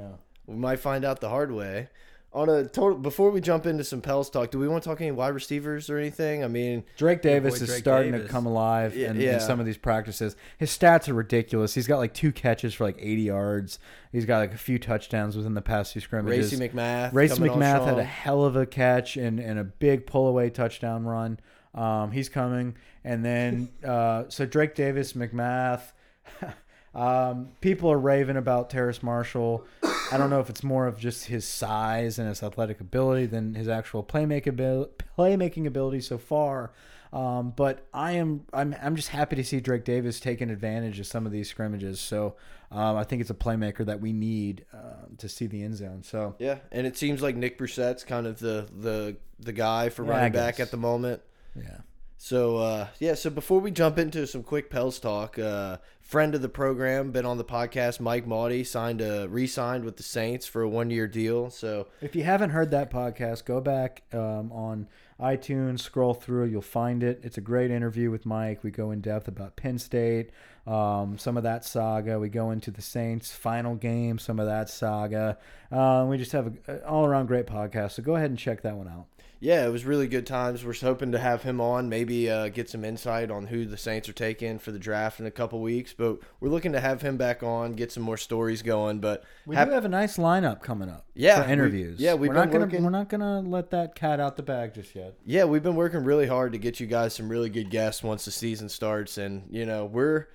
We 0.46 0.56
might 0.56 0.80
find 0.80 1.04
out 1.04 1.20
the 1.20 1.28
hard 1.28 1.52
way. 1.52 1.88
On 2.34 2.48
a 2.48 2.64
total, 2.64 2.96
before 2.96 3.30
we 3.30 3.42
jump 3.42 3.66
into 3.66 3.84
some 3.84 4.00
Pels 4.00 4.30
talk, 4.30 4.50
do 4.50 4.58
we 4.58 4.66
want 4.66 4.82
to 4.82 4.88
talk 4.88 5.02
any 5.02 5.10
wide 5.10 5.34
receivers 5.34 5.90
or 5.90 5.98
anything? 5.98 6.42
I 6.42 6.48
mean, 6.48 6.82
Drake 6.96 7.20
Davis 7.20 7.58
boy 7.58 7.64
is 7.64 7.68
Drake 7.68 7.80
starting 7.80 8.12
to 8.12 8.26
come 8.26 8.46
alive 8.46 8.96
Yeah, 8.96 9.10
in, 9.10 9.20
yeah. 9.20 9.34
in 9.34 9.40
some 9.40 9.60
of 9.60 9.66
these 9.66 9.76
practices. 9.76 10.34
His 10.56 10.70
stats 10.70 11.10
are 11.10 11.14
ridiculous. 11.14 11.74
He's 11.74 11.86
got 11.86 11.98
like 11.98 12.14
two 12.14 12.32
catches 12.32 12.72
for 12.72 12.84
like 12.84 12.96
80 12.98 13.22
yards. 13.22 13.78
He's 14.12 14.24
got 14.24 14.38
like 14.38 14.54
a 14.54 14.58
few 14.58 14.78
touchdowns 14.78 15.36
within 15.36 15.52
the 15.52 15.60
past 15.60 15.92
few 15.92 16.00
scrimmages. 16.00 16.58
Racey 16.58 16.68
McMath. 16.70 17.12
Racey 17.12 17.36
McMath 17.42 17.84
had 17.84 17.98
a 17.98 18.04
hell 18.04 18.44
of 18.44 18.56
a 18.56 18.64
catch 18.64 19.18
and, 19.18 19.38
and 19.38 19.58
a 19.58 19.64
big 19.64 20.06
pull 20.06 20.26
away 20.26 20.48
touchdown 20.48 21.04
run. 21.04 21.38
Um, 21.74 22.12
he's 22.12 22.30
coming. 22.30 22.76
And 23.04 23.22
then, 23.22 23.68
uh, 23.86 24.24
so 24.28 24.46
Drake 24.46 24.74
Davis, 24.74 25.12
McMath. 25.12 25.92
um, 26.94 27.48
people 27.60 27.92
are 27.92 27.98
raving 27.98 28.38
about 28.38 28.70
Terrace 28.70 29.02
Marshall. 29.02 29.66
I 30.12 30.18
don't 30.18 30.30
know 30.30 30.40
if 30.40 30.50
it's 30.50 30.62
more 30.62 30.86
of 30.86 30.98
just 30.98 31.26
his 31.26 31.44
size 31.46 32.18
and 32.18 32.28
his 32.28 32.42
athletic 32.42 32.80
ability 32.80 33.26
than 33.26 33.54
his 33.54 33.68
actual 33.68 34.02
playmaking 34.04 34.48
abil- 34.48 34.90
playmaking 35.18 35.66
ability 35.66 36.00
so 36.00 36.18
far. 36.18 36.72
Um, 37.12 37.52
but 37.54 37.86
I 37.92 38.12
am 38.12 38.46
I'm 38.54 38.74
I'm 38.82 38.96
just 38.96 39.08
happy 39.10 39.36
to 39.36 39.44
see 39.44 39.60
Drake 39.60 39.84
Davis 39.84 40.18
taking 40.18 40.48
advantage 40.50 40.98
of 40.98 41.06
some 41.06 41.26
of 41.26 41.32
these 41.32 41.48
scrimmages. 41.50 42.00
So 42.00 42.36
um, 42.70 42.96
I 42.96 43.04
think 43.04 43.20
it's 43.20 43.30
a 43.30 43.34
playmaker 43.34 43.84
that 43.84 44.00
we 44.00 44.14
need 44.14 44.64
uh, 44.72 45.06
to 45.18 45.28
see 45.28 45.46
the 45.46 45.62
end 45.62 45.76
zone. 45.76 46.02
So 46.02 46.36
Yeah, 46.38 46.58
and 46.70 46.86
it 46.86 46.96
seems 46.96 47.20
like 47.20 47.36
Nick 47.36 47.58
Brossette's 47.58 48.04
kind 48.04 48.26
of 48.26 48.38
the 48.38 48.66
the 48.74 49.16
the 49.38 49.52
guy 49.52 49.90
for 49.90 50.04
Yeah, 50.06 50.10
running 50.12 50.32
back 50.32 50.58
at 50.58 50.70
the 50.70 50.78
moment. 50.78 51.20
yeah, 51.54 51.78
So 52.24 52.58
uh, 52.58 52.86
yeah, 53.00 53.14
so 53.14 53.30
before 53.30 53.58
we 53.58 53.72
jump 53.72 53.98
into 53.98 54.28
some 54.28 54.44
quick 54.44 54.70
Pels 54.70 55.00
talk, 55.00 55.40
uh, 55.40 55.78
friend 56.00 56.36
of 56.36 56.40
the 56.40 56.48
program, 56.48 57.10
been 57.10 57.26
on 57.26 57.36
the 57.36 57.44
podcast, 57.44 57.98
Mike 57.98 58.28
Mauti, 58.28 58.64
signed 58.64 59.00
a 59.00 59.26
re-signed 59.28 59.84
with 59.84 59.96
the 59.96 60.04
Saints 60.04 60.46
for 60.46 60.62
a 60.62 60.68
one-year 60.68 61.08
deal. 61.08 61.50
So 61.50 61.88
If 62.00 62.14
you 62.14 62.22
haven't 62.22 62.50
heard 62.50 62.70
that 62.70 62.92
podcast, 62.92 63.44
go 63.44 63.60
back 63.60 64.04
um, 64.12 64.52
on 64.52 64.86
iTunes, 65.18 65.80
scroll 65.80 66.14
through, 66.14 66.44
you'll 66.44 66.62
find 66.62 67.02
it. 67.02 67.18
It's 67.24 67.38
a 67.38 67.40
great 67.40 67.72
interview 67.72 68.12
with 68.12 68.24
Mike. 68.24 68.62
We 68.62 68.70
go 68.70 68.92
in 68.92 69.00
depth 69.00 69.26
about 69.26 69.56
Penn 69.56 69.80
State, 69.80 70.30
um, 70.64 71.18
some 71.18 71.36
of 71.36 71.42
that 71.42 71.64
saga. 71.64 72.20
We 72.20 72.28
go 72.28 72.52
into 72.52 72.70
the 72.70 72.82
Saints' 72.82 73.32
final 73.32 73.74
game, 73.74 74.20
some 74.20 74.38
of 74.38 74.46
that 74.46 74.70
saga. 74.70 75.38
Uh, 75.72 76.06
we 76.08 76.18
just 76.18 76.30
have 76.30 76.46
an 76.68 76.82
all-around 76.86 77.26
great 77.26 77.48
podcast. 77.48 77.92
So 77.92 78.04
go 78.04 78.14
ahead 78.14 78.30
and 78.30 78.38
check 78.38 78.62
that 78.62 78.76
one 78.76 78.86
out. 78.86 79.06
Yeah, 79.44 79.66
it 79.66 79.70
was 79.70 79.84
really 79.84 80.06
good 80.06 80.24
times. 80.24 80.64
We're 80.64 80.72
hoping 80.72 81.10
to 81.10 81.18
have 81.18 81.42
him 81.42 81.60
on, 81.60 81.88
maybe 81.88 82.30
uh, 82.30 82.46
get 82.46 82.70
some 82.70 82.84
insight 82.84 83.28
on 83.28 83.48
who 83.48 83.64
the 83.66 83.76
Saints 83.76 84.08
are 84.08 84.12
taking 84.12 84.60
for 84.60 84.70
the 84.70 84.78
draft 84.78 85.18
in 85.18 85.26
a 85.26 85.32
couple 85.32 85.60
weeks. 85.60 85.92
But 85.92 86.18
we're 86.38 86.48
looking 86.48 86.70
to 86.74 86.80
have 86.80 87.02
him 87.02 87.16
back 87.16 87.42
on, 87.42 87.72
get 87.72 87.90
some 87.90 88.04
more 88.04 88.16
stories 88.16 88.62
going. 88.62 89.00
But 89.00 89.24
We 89.44 89.56
do 89.56 89.70
have 89.72 89.84
a 89.84 89.88
nice 89.88 90.16
lineup 90.16 90.62
coming 90.62 90.88
up. 90.88 91.06
Yeah, 91.14 91.40
for 91.42 91.46
we- 91.48 91.52
interviews. 91.54 91.98
yeah, 91.98 92.14
we've 92.14 92.28
we're 92.28 92.34
not 92.34 92.52
been 92.52 92.68
gonna 92.68 92.82
we're 92.84 92.90
not 92.90 93.08
gonna 93.08 93.40
let 93.40 93.70
that 93.72 93.96
cat 93.96 94.20
out 94.20 94.36
the 94.36 94.44
bag 94.44 94.74
just 94.74 94.94
yet. 94.94 95.14
yeah, 95.26 95.42
we've 95.42 95.62
been 95.64 95.74
working 95.74 96.04
really 96.04 96.28
hard 96.28 96.52
to 96.52 96.58
get 96.58 96.78
you 96.78 96.86
guys 96.86 97.12
some 97.12 97.28
really 97.28 97.50
good 97.50 97.68
guests 97.68 98.02
once 98.04 98.24
the 98.24 98.30
season 98.30 98.68
starts, 98.68 99.18
and 99.18 99.48
you 99.50 99.66
know 99.66 99.86
we're 99.86 100.28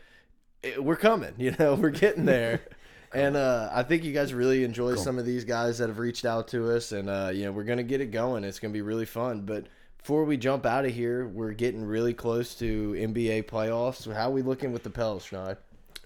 eh, 0.66 0.78
we're 0.80 0.97
coming. 0.97 1.34
You 1.38 1.55
know 1.58 1.76
we're 1.76 1.91
getting 1.91 2.26
there, 2.26 2.60
and 3.14 3.38
uh, 3.38 3.70
I 3.72 3.84
think 3.84 4.03
you 4.03 4.14
guys 4.14 4.34
really 4.34 4.64
enjoy 4.64 4.95
some 4.95 5.18
of 5.20 5.26
these 5.26 5.45
guys 5.45 5.78
that 5.78 5.89
have 5.89 5.99
reached 5.99 6.26
out 6.26 6.47
to 6.49 6.72
us, 6.72 6.91
and 6.91 7.10
uh, 7.10 7.32
you 7.34 7.45
know 7.45 7.51
we're 7.51 7.64
gonna 7.64 7.84
get 7.84 8.01
it 8.01 8.12
going. 8.12 8.43
It's 8.43 8.60
gonna 8.60 8.74
be 8.74 8.82
really 8.82 9.05
fun. 9.05 9.41
But 9.41 9.68
before 9.97 10.24
we 10.24 10.38
jump 10.38 10.66
out 10.66 10.86
of 10.86 10.93
here, 10.93 11.28
we're 11.28 11.51
getting 11.51 11.84
really 11.84 12.14
close 12.14 12.55
to 12.55 12.93
NBA 12.93 13.43
playoffs. 13.43 13.95
So 13.95 14.14
how 14.14 14.30
are 14.30 14.34
we 14.34 14.41
looking 14.41 14.72
with 14.72 14.84
the 14.84 14.89
Pels, 14.89 15.26
Schneid? 15.26 15.58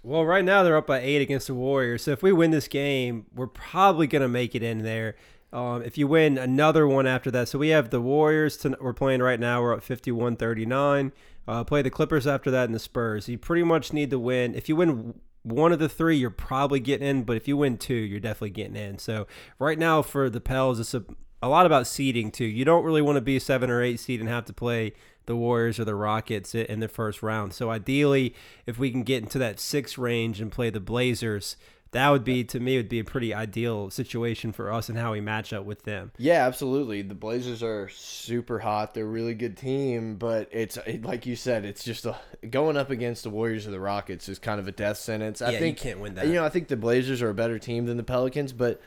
Well, 0.03 0.25
right 0.25 0.43
now 0.43 0.63
they're 0.63 0.77
up 0.77 0.87
by 0.87 0.99
eight 1.01 1.21
against 1.21 1.45
the 1.45 1.53
Warriors. 1.53 2.03
So 2.03 2.11
if 2.11 2.23
we 2.23 2.31
win 2.31 2.49
this 2.49 2.67
game, 2.67 3.27
we're 3.35 3.45
probably 3.45 4.07
going 4.07 4.23
to 4.23 4.27
make 4.27 4.55
it 4.55 4.63
in 4.63 4.79
there. 4.79 5.15
Um, 5.53 5.83
if 5.83 5.97
you 5.99 6.07
win 6.07 6.39
another 6.39 6.87
one 6.87 7.05
after 7.05 7.29
that, 7.29 7.49
so 7.49 7.59
we 7.59 7.69
have 7.69 7.91
the 7.91 8.01
Warriors. 8.01 8.57
To, 8.57 8.75
we're 8.81 8.93
playing 8.93 9.21
right 9.21 9.39
now. 9.39 9.61
We're 9.61 9.75
up 9.75 9.83
51 9.83 10.37
39. 10.37 11.11
Uh, 11.47 11.63
play 11.63 11.83
the 11.83 11.91
Clippers 11.91 12.25
after 12.25 12.49
that 12.49 12.65
and 12.65 12.73
the 12.73 12.79
Spurs. 12.79 13.29
You 13.29 13.37
pretty 13.37 13.63
much 13.63 13.93
need 13.93 14.09
to 14.09 14.17
win. 14.17 14.55
If 14.55 14.67
you 14.67 14.75
win 14.75 15.13
one 15.43 15.71
of 15.71 15.79
the 15.79 15.89
three, 15.89 16.17
you're 16.17 16.29
probably 16.29 16.79
getting 16.79 17.07
in. 17.07 17.23
But 17.23 17.37
if 17.37 17.47
you 17.47 17.57
win 17.57 17.77
two, 17.77 17.93
you're 17.93 18.19
definitely 18.19 18.51
getting 18.51 18.75
in. 18.75 18.99
So 18.99 19.27
right 19.59 19.77
now 19.77 20.01
for 20.01 20.29
the 20.29 20.41
Pels, 20.41 20.79
it's 20.79 20.93
a, 20.93 21.03
a 21.41 21.49
lot 21.49 21.65
about 21.65 21.87
seeding 21.87 22.31
too. 22.31 22.45
You 22.45 22.65
don't 22.65 22.83
really 22.83 23.01
want 23.01 23.17
to 23.17 23.21
be 23.21 23.37
a 23.37 23.39
seven 23.39 23.69
or 23.69 23.81
eight 23.81 23.99
seed 23.99 24.19
and 24.19 24.29
have 24.29 24.45
to 24.45 24.53
play 24.53 24.93
the 25.25 25.35
Warriors 25.35 25.79
or 25.79 25.85
the 25.85 25.95
Rockets 25.95 26.55
in 26.55 26.79
the 26.79 26.87
first 26.87 27.21
round. 27.21 27.53
So 27.53 27.69
ideally, 27.69 28.35
if 28.65 28.79
we 28.79 28.91
can 28.91 29.03
get 29.03 29.23
into 29.23 29.39
that 29.39 29.59
six 29.59 29.97
range 29.97 30.41
and 30.41 30.51
play 30.51 30.69
the 30.69 30.79
Blazers, 30.79 31.57
that 31.91 32.09
would 32.09 32.23
be 32.23 32.43
to 32.45 32.59
me 32.59 32.77
would 32.77 32.89
be 32.89 32.99
a 32.99 33.03
pretty 33.03 33.33
ideal 33.33 33.89
situation 33.89 34.51
for 34.53 34.71
us 34.71 34.87
and 34.87 34.97
how 34.97 35.11
we 35.11 35.19
match 35.19 35.51
up 35.51 35.65
with 35.65 35.83
them. 35.83 36.11
Yeah, 36.17 36.45
absolutely. 36.47 37.01
The 37.01 37.15
Blazers 37.15 37.61
are 37.61 37.89
super 37.89 38.59
hot. 38.59 38.93
They're 38.93 39.03
a 39.03 39.07
really 39.07 39.33
good 39.33 39.57
team, 39.57 40.15
but 40.15 40.47
it's 40.51 40.77
it, 40.77 41.03
like 41.03 41.25
you 41.25 41.35
said, 41.35 41.65
it's 41.65 41.83
just 41.83 42.05
a, 42.05 42.15
going 42.49 42.77
up 42.77 42.89
against 42.89 43.23
the 43.23 43.29
Warriors 43.29 43.67
or 43.67 43.71
the 43.71 43.79
Rockets 43.79 44.29
is 44.29 44.39
kind 44.39 44.59
of 44.59 44.67
a 44.67 44.71
death 44.71 44.97
sentence. 44.97 45.41
I 45.41 45.51
Yeah, 45.51 45.63
you 45.63 45.73
can't 45.73 45.99
win 45.99 46.15
that. 46.15 46.27
You 46.27 46.33
know, 46.33 46.45
I 46.45 46.49
think 46.49 46.69
the 46.69 46.77
Blazers 46.77 47.21
are 47.21 47.29
a 47.29 47.33
better 47.33 47.59
team 47.59 47.85
than 47.85 47.97
the 47.97 48.03
Pelicans, 48.03 48.53
but 48.53 48.79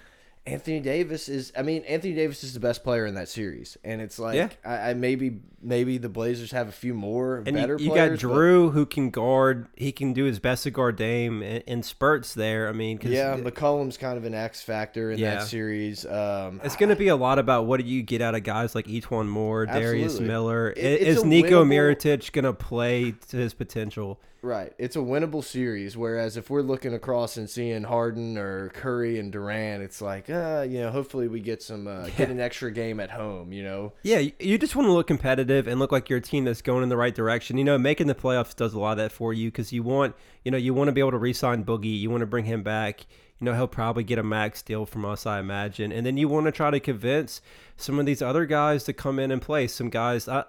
Anthony 0.47 0.78
Davis 0.80 1.30
is. 1.30 1.53
I 1.57 1.62
mean, 1.62 1.84
Anthony 1.84 2.12
Davis 2.12 2.45
is 2.45 2.53
the 2.53 2.61
best 2.61 2.84
player 2.84 3.07
in 3.07 3.14
that 3.14 3.30
series, 3.30 3.78
and 3.82 4.03
it's 4.03 4.18
like 4.18 4.34
Yeah. 4.36 4.49
I, 4.62 4.90
I 4.90 4.95
maybe 4.95 5.40
maybe 5.62 5.97
the 5.97 6.11
Blazers 6.11 6.51
have 6.51 6.68
a 6.68 6.72
few 6.72 6.92
more 6.92 7.36
And 7.47 7.57
better 7.57 7.76
you, 7.78 7.86
you 7.86 7.90
players. 7.92 8.20
got 8.22 8.28
Drew 8.28 8.70
who 8.70 8.84
can 8.84 9.09
guard. 9.09 9.68
He 9.74 9.90
can 9.90 10.12
do 10.12 10.24
his 10.24 10.38
best 10.38 10.64
to 10.64 10.70
guard 10.70 10.97
Dame 10.97 11.42
in, 11.42 11.62
in 11.62 11.82
spurts 11.82 12.34
there. 12.34 12.68
I 12.68 12.72
mean, 12.72 12.99
'cause 12.99 13.11
Yeah, 13.11 13.34
McCollum's 13.38 13.97
kind 13.97 14.18
of 14.18 14.24
an 14.26 14.34
X 14.34 14.61
factor 14.61 15.11
in 15.12 15.18
Yeah. 15.18 15.36
that 15.36 15.45
series. 15.49 16.05
Um, 16.05 16.61
It's 16.62 16.76
going 16.76 16.90
to 16.90 16.97
be 16.97 17.09
a 17.09 17.16
lot 17.16 17.38
about 17.38 17.64
what 17.64 17.80
do 17.80 17.86
you 17.86 18.03
get 18.03 18.20
out 18.20 18.34
of 18.34 18.42
guys 18.42 18.74
like 18.74 18.86
E'Twaun 18.86 19.26
Moore, 19.28 19.64
Darius 19.64 20.20
Miller. 20.20 20.74
It's 20.76 21.20
is 21.20 21.24
Nico 21.24 21.64
winnable- 21.64 21.97
Mirotic 21.97 22.32
going 22.32 22.45
to 22.45 22.53
play 22.53 23.14
to 23.30 23.36
his 23.38 23.55
potential? 23.55 24.20
Right. 24.45 24.74
It's 24.76 24.95
a 24.95 24.99
winnable 24.99 25.42
series. 25.42 25.97
Whereas 25.97 26.36
if 26.36 26.51
we're 26.51 26.61
looking 26.61 26.92
across 26.92 27.38
and 27.38 27.49
seeing 27.49 27.84
Harden 27.84 28.36
or 28.36 28.68
Curry 28.74 29.18
and 29.18 29.32
Durant, 29.32 29.82
it's 29.82 30.03
like, 30.03 30.28
uh, 30.28 30.66
you 30.68 30.80
know, 30.80 30.90
hopefully 30.90 31.28
we 31.28 31.40
get 31.40 31.62
some, 31.62 31.86
uh, 31.86 32.09
get 32.18 32.28
an 32.28 32.40
extra 32.40 32.70
game 32.70 33.01
at 33.01 33.11
home, 33.11 33.55
you 33.55 33.62
know? 33.62 33.95
Yeah, 34.03 34.18
you- 34.38 34.59
just 34.59 34.76
want 34.76 34.86
to 34.86 34.92
look 34.92 35.07
competitive 35.07 35.66
and 35.66 35.80
look 35.80 35.92
like 35.92 36.11
you're 36.11 36.18
a 36.18 36.22
team 36.22 36.45
that's 36.45 36.61
going 36.61 36.82
in 36.82 36.90
the 36.90 36.97
right 36.97 37.14
direction. 37.14 37.57
You 37.57 37.64
know, 37.64 37.78
making 37.78 38.07
the 38.07 38.14
playoffs 38.14 38.55
does 38.55 38.74
a 38.74 38.78
lot 38.78 38.92
of 38.92 38.99
that 38.99 39.12
for 39.12 39.32
you 39.32 39.49
because 39.51 39.72
you 39.72 39.82
want, 39.82 40.14
you 40.45 40.51
know, 40.51 40.59
you 40.59 40.74
want 40.74 40.88
to 40.88 40.92
be 40.92 41.01
able 41.01 41.12
to 41.12 41.18
re-sign 41.18 41.64
Boogie. 41.64 41.99
You 41.99 42.11
want 42.11 42.20
to 42.20 42.26
bring 42.26 42.45
him 42.45 42.62
back. 42.62 43.07
You 43.40 43.47
know, 43.47 43.55
he'll 43.55 43.66
probably 43.66 44.05
get 44.05 44.18
a 44.18 44.22
max 44.22 44.61
deal 44.62 44.84
from 44.86 45.07
us, 45.07 45.24
I 45.26 45.40
imagine. 45.40 45.90
And 45.90 46.05
then 46.07 46.16
you 46.18 46.28
want 46.28 46.47
to 46.47 46.53
try 46.53 46.70
to 46.70 46.80
convince 46.80 47.40
some 47.76 47.99
of 47.99 48.05
these 48.07 48.20
other 48.22 48.45
guys 48.47 48.84
to 48.84 48.92
come 48.92 49.18
in 49.18 49.30
and 49.30 49.40
play. 49.42 49.66
Some 49.66 49.88
guys, 49.90 50.28
I, 50.28 50.45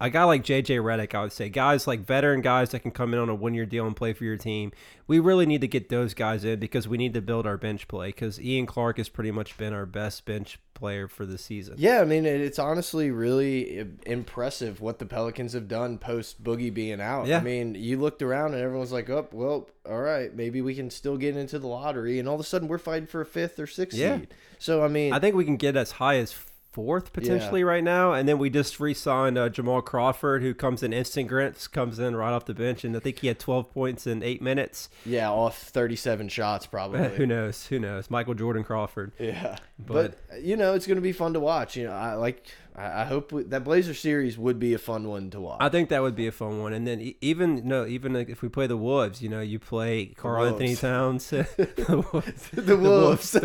a 0.00 0.10
guy 0.10 0.22
like 0.24 0.44
JJ 0.44 0.80
Redick, 0.80 1.14
I 1.14 1.22
would 1.22 1.32
say, 1.32 1.48
guys 1.48 1.86
like 1.88 2.00
veteran 2.00 2.40
guys 2.40 2.70
that 2.70 2.80
can 2.80 2.92
come 2.92 3.12
in 3.14 3.18
on 3.20 3.28
a 3.28 3.34
one-year 3.34 3.66
deal 3.66 3.84
and 3.84 3.96
play 3.96 4.12
for 4.12 4.24
your 4.24 4.36
team. 4.36 4.70
We 5.08 5.18
really 5.18 5.44
need 5.44 5.60
to 5.62 5.68
get 5.68 5.88
those 5.88 6.14
guys 6.14 6.44
in 6.44 6.60
because 6.60 6.86
we 6.86 6.96
need 6.98 7.14
to 7.14 7.20
build 7.20 7.46
our 7.46 7.56
bench 7.56 7.88
play. 7.88 8.08
Because 8.08 8.40
Ian 8.40 8.66
Clark 8.66 8.98
has 8.98 9.08
pretty 9.08 9.32
much 9.32 9.56
been 9.56 9.72
our 9.72 9.86
best 9.86 10.24
bench 10.24 10.60
player 10.74 11.08
for 11.08 11.26
the 11.26 11.36
season. 11.36 11.74
Yeah, 11.78 12.00
I 12.00 12.04
mean, 12.04 12.26
it's 12.26 12.60
honestly 12.60 13.10
really 13.10 13.84
impressive 14.06 14.80
what 14.80 15.00
the 15.00 15.06
Pelicans 15.06 15.52
have 15.54 15.66
done 15.66 15.98
post 15.98 16.44
Boogie 16.44 16.72
being 16.72 17.00
out. 17.00 17.26
Yeah. 17.26 17.38
I 17.38 17.42
mean, 17.42 17.74
you 17.74 17.98
looked 17.98 18.22
around 18.22 18.54
and 18.54 18.62
everyone's 18.62 18.92
like, 18.92 19.10
oh, 19.10 19.26
well, 19.32 19.68
all 19.84 20.00
right, 20.00 20.32
maybe 20.32 20.62
we 20.62 20.76
can 20.76 20.90
still 20.90 21.16
get 21.16 21.36
into 21.36 21.58
the 21.58 21.66
lottery. 21.66 22.20
And 22.20 22.28
all 22.28 22.34
of 22.36 22.40
a 22.40 22.44
sudden 22.44 22.68
we're 22.68 22.78
fighting 22.78 23.08
for 23.08 23.20
a 23.20 23.26
fifth 23.26 23.58
or 23.58 23.66
sixth 23.66 23.98
Yeah. 23.98 24.18
seed. 24.18 24.34
So, 24.60 24.84
I 24.84 24.88
mean, 24.88 25.12
I 25.12 25.18
think 25.18 25.34
we 25.34 25.44
can 25.44 25.56
get 25.56 25.76
as 25.76 25.92
high 25.92 26.18
as 26.18 26.36
fourth 26.78 27.12
potentially 27.12 27.64
right 27.64 27.82
now, 27.82 28.12
and 28.12 28.28
then 28.28 28.38
we 28.38 28.48
just 28.50 28.78
re-signed 28.78 29.36
uh, 29.36 29.48
Jamal 29.48 29.82
Crawford, 29.82 30.42
who 30.42 30.54
comes 30.54 30.84
in 30.84 30.92
instant 30.92 31.26
grants, 31.26 31.66
comes 31.66 31.98
in 31.98 32.14
right 32.14 32.30
off 32.32 32.44
the 32.46 32.54
bench, 32.54 32.84
and 32.84 32.96
I 32.96 33.00
think 33.00 33.18
he 33.18 33.26
had 33.26 33.40
12 33.40 33.72
points 33.74 34.06
in 34.06 34.22
eight 34.22 34.40
minutes. 34.40 34.88
yeah, 35.04 35.28
off 35.28 35.58
37 35.58 36.28
shots 36.28 36.66
probably. 36.66 37.08
Who 37.16 37.26
knows? 37.26 37.66
Who 37.66 37.80
knows? 37.80 38.10
Michael 38.12 38.34
Jordan 38.34 38.62
Crawford. 38.62 39.10
Yeah, 39.18 39.56
But- 39.76 40.16
but, 40.30 40.40
you 40.40 40.56
know 40.56 40.74
it's 40.74 40.86
going 40.86 40.98
to 40.98 41.02
be 41.02 41.10
fun 41.12 41.32
to 41.32 41.40
watch. 41.40 41.76
You 41.76 41.86
know, 41.86 41.92
I 41.92 42.14
like. 42.14 42.46
I 42.76 43.02
I 43.02 43.04
hope 43.06 43.32
we, 43.32 43.42
that 43.44 43.64
Blazer 43.64 43.92
series 43.94 44.38
would 44.38 44.60
be 44.60 44.72
a 44.72 44.78
fun 44.78 45.08
one 45.08 45.30
to 45.30 45.40
watch. 45.40 45.58
I 45.60 45.68
think 45.68 45.88
that 45.88 46.00
would 46.00 46.14
be 46.14 46.28
a 46.28 46.32
fun 46.32 46.62
one, 46.62 46.72
and 46.72 46.86
then 46.86 47.12
even 47.20 47.66
no, 47.66 47.86
even 47.86 48.14
if 48.14 48.40
we 48.40 48.48
play 48.48 48.68
the 48.68 48.76
Wolves, 48.76 49.20
you 49.20 49.28
know, 49.28 49.40
you 49.40 49.58
play 49.58 50.06
Carl 50.16 50.44
Anthony 50.44 50.66
Wolves. 50.68 50.80
Towns, 50.80 51.30
the 51.30 52.04
Wolves. 52.12 52.50
the 52.52 52.76
Wolves. 52.76 53.36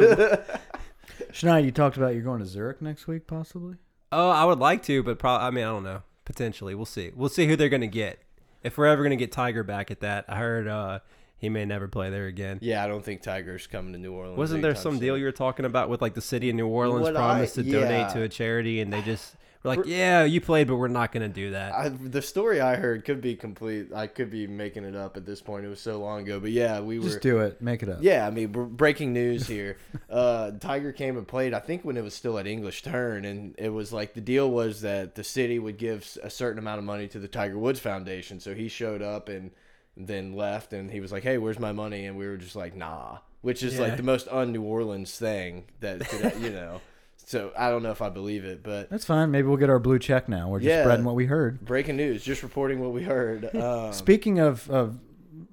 Schneider, 1.31 1.65
you 1.65 1.71
talked 1.71 1.97
about 1.97 2.13
you're 2.13 2.23
going 2.23 2.39
to 2.39 2.45
Zurich 2.45 2.81
next 2.81 3.07
week, 3.07 3.27
possibly. 3.27 3.75
Oh, 4.11 4.29
I 4.29 4.45
would 4.45 4.59
like 4.59 4.83
to, 4.83 5.01
but 5.03 5.17
probably. 5.19 5.47
I 5.47 5.49
mean, 5.51 5.63
I 5.63 5.67
don't 5.67 5.83
know. 5.83 6.03
Potentially, 6.25 6.75
we'll 6.75 6.85
see. 6.85 7.11
We'll 7.15 7.29
see 7.29 7.47
who 7.47 7.55
they're 7.55 7.69
going 7.69 7.81
to 7.81 7.87
get. 7.87 8.19
If 8.63 8.77
we're 8.77 8.85
ever 8.85 9.01
going 9.03 9.17
to 9.17 9.21
get 9.23 9.31
Tiger 9.31 9.63
back 9.63 9.91
at 9.91 9.99
that, 10.01 10.25
I 10.29 10.37
heard 10.37 10.67
uh, 10.67 10.99
he 11.37 11.49
may 11.49 11.65
never 11.65 11.87
play 11.87 12.09
there 12.09 12.27
again. 12.27 12.59
yeah, 12.61 12.83
I 12.83 12.87
don't 12.87 13.03
think 13.03 13.21
Tiger's 13.21 13.67
coming 13.67 13.91
to 13.93 13.99
New 13.99 14.13
Orleans. 14.13 14.37
Wasn't 14.37 14.61
there 14.61 14.71
anytime 14.71 14.83
some 14.83 14.99
deal 14.99 15.17
you 15.17 15.25
were 15.25 15.31
talking 15.33 15.65
about 15.65 15.89
with 15.89 16.01
like 16.01 16.13
the 16.13 16.21
city 16.21 16.49
of 16.49 16.55
New 16.55 16.67
Orleans 16.67 17.01
What 17.03 17.17
I- 17.17 17.19
promised 17.19 17.55
to 17.55 17.63
donate 17.63 18.09
to 18.13 18.21
a 18.21 18.29
charity, 18.29 18.79
and 18.79 18.93
they 18.93 19.01
just 19.01 19.35
were 19.63 19.75
like, 19.75 19.85
"Yeah, 19.85 20.23
you 20.23 20.41
played, 20.41 20.67
but 20.67 20.75
we're 20.75 20.87
not 20.87 21.11
going 21.11 21.23
to 21.27 21.33
do 21.33 21.51
that." 21.51 21.73
I, 21.73 21.89
the 21.89 22.21
story 22.21 22.59
I 22.61 22.75
heard 22.75 23.05
could 23.05 23.21
be 23.21 23.35
complete. 23.35 23.93
I 23.93 24.07
could 24.07 24.29
be 24.29 24.45
making 24.47 24.83
it 24.83 24.95
up 24.95 25.17
at 25.17 25.25
this 25.25 25.41
point. 25.41 25.65
It 25.65 25.69
was 25.69 25.79
so 25.79 25.99
long 25.99 26.21
ago, 26.21 26.39
but 26.39 26.51
yeah, 26.51 26.79
we 26.81 26.99
were. 26.99 27.05
Just 27.05 27.21
do 27.21 27.39
it. 27.39 27.61
Make 27.61 27.83
it 27.83 27.89
up. 27.89 27.99
Yeah, 28.01 28.27
I 28.27 28.29
mean, 28.29 28.51
we're 28.51 28.65
breaking 28.65 29.13
news 29.13 29.47
here. 29.47 29.77
Uh, 30.09 30.51
Tiger 30.59 30.91
came 30.91 31.17
and 31.17 31.27
played. 31.27 31.55
I 31.55 31.59
think 31.59 31.83
when 31.83 31.97
it 31.97 32.03
was 32.03 32.13
still 32.13 32.37
at 32.37 32.45
English 32.45 32.83
Turn, 32.83 33.25
and 33.25 33.55
it 33.57 33.69
was 33.69 33.91
like 33.91 34.13
the 34.13 34.21
deal 34.21 34.51
was 34.51 34.81
that 34.81 35.15
the 35.15 35.23
city 35.23 35.57
would 35.57 35.77
give 35.77 36.17
a 36.21 36.29
certain 36.29 36.59
amount 36.59 36.77
of 36.77 36.85
money 36.85 37.07
to 37.07 37.17
the 37.19 37.27
Tiger 37.27 37.57
Woods 37.57 37.79
Foundation. 37.79 38.39
So 38.39 38.53
he 38.53 38.67
showed 38.67 39.01
up 39.01 39.27
and 39.27 39.49
then 39.97 40.33
left, 40.35 40.71
and 40.71 40.91
he 40.91 40.99
was 40.99 41.11
like, 41.11 41.23
"Hey, 41.23 41.39
where's 41.39 41.57
my 41.57 41.71
money?" 41.71 42.05
And 42.05 42.15
we 42.15 42.27
were 42.27 42.37
just 42.37 42.55
like, 42.55 42.75
"Nah," 42.75 43.19
which 43.41 43.63
is 43.63 43.75
Yeah. 43.75 43.81
like 43.81 43.97
the 43.97 44.03
most 44.03 44.27
un-New 44.29 44.61
Orleans 44.61 45.17
thing 45.17 45.63
that 45.79 46.01
could, 46.07 46.39
you 46.41 46.51
know. 46.51 46.79
So 47.25 47.51
I 47.57 47.69
don't 47.69 47.83
know 47.83 47.91
if 47.91 48.01
I 48.01 48.09
believe 48.09 48.43
it, 48.45 48.63
but 48.63 48.89
That's 48.89 49.05
fine. 49.05 49.31
Maybe 49.31 49.47
we'll 49.47 49.57
get 49.57 49.69
our 49.69 49.79
blue 49.79 49.97
check 49.99 50.27
now. 50.27 50.49
We're 50.49 50.59
just 50.59 50.67
Yeah. 50.69 50.83
spreading 50.83 51.05
what 51.05 51.15
we 51.15 51.25
heard. 51.25 51.63
breaking 51.65 51.95
news, 51.97 52.23
just 52.23 52.43
reporting 52.43 52.79
what 52.79 52.91
we 52.91 53.03
heard. 53.03 53.49
Um, 53.55 53.93
Speaking 53.93 54.39
of, 54.39 54.69
of 54.69 54.99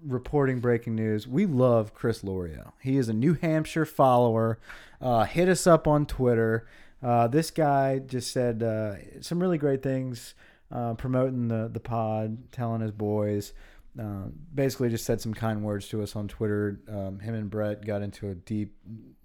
reporting 0.05 0.61
breaking 0.61 0.95
news, 0.97 1.29
we 1.29 1.47
love 1.47 1.95
Chris 1.95 2.25
Lorio. 2.25 2.73
He 2.81 2.97
is 2.97 3.09
a 3.09 3.13
New 3.13 3.35
Hampshire 3.35 3.85
follower. 3.87 4.59
Uh, 5.01 5.25
hit 5.25 5.49
us 5.49 5.67
up 5.67 5.87
on 5.87 6.07
Twitter. 6.07 6.67
Uh, 7.03 7.29
this 7.29 7.51
guy 7.51 7.99
just 7.99 8.33
said 8.33 8.63
uh, 8.63 8.95
some 9.21 9.41
really 9.41 9.57
great 9.59 9.83
things, 9.83 10.35
uh, 10.73 10.95
promoting 10.95 11.49
the, 11.49 11.69
the 11.73 11.81
pod, 11.81 12.51
telling 12.53 12.81
his 12.81 12.91
boys. 12.93 13.53
Uh, 14.01 14.29
basically, 14.55 14.89
just 14.89 15.05
said 15.05 15.21
some 15.21 15.35
kind 15.35 15.63
words 15.63 15.89
to 15.89 16.03
us 16.03 16.17
on 16.17 16.29
Twitter. 16.29 16.81
Um, 16.89 17.19
him 17.19 17.35
and 17.35 17.51
Brett 17.51 17.85
got 17.85 18.03
into 18.03 18.31
a 18.31 18.35
deep 18.35 18.75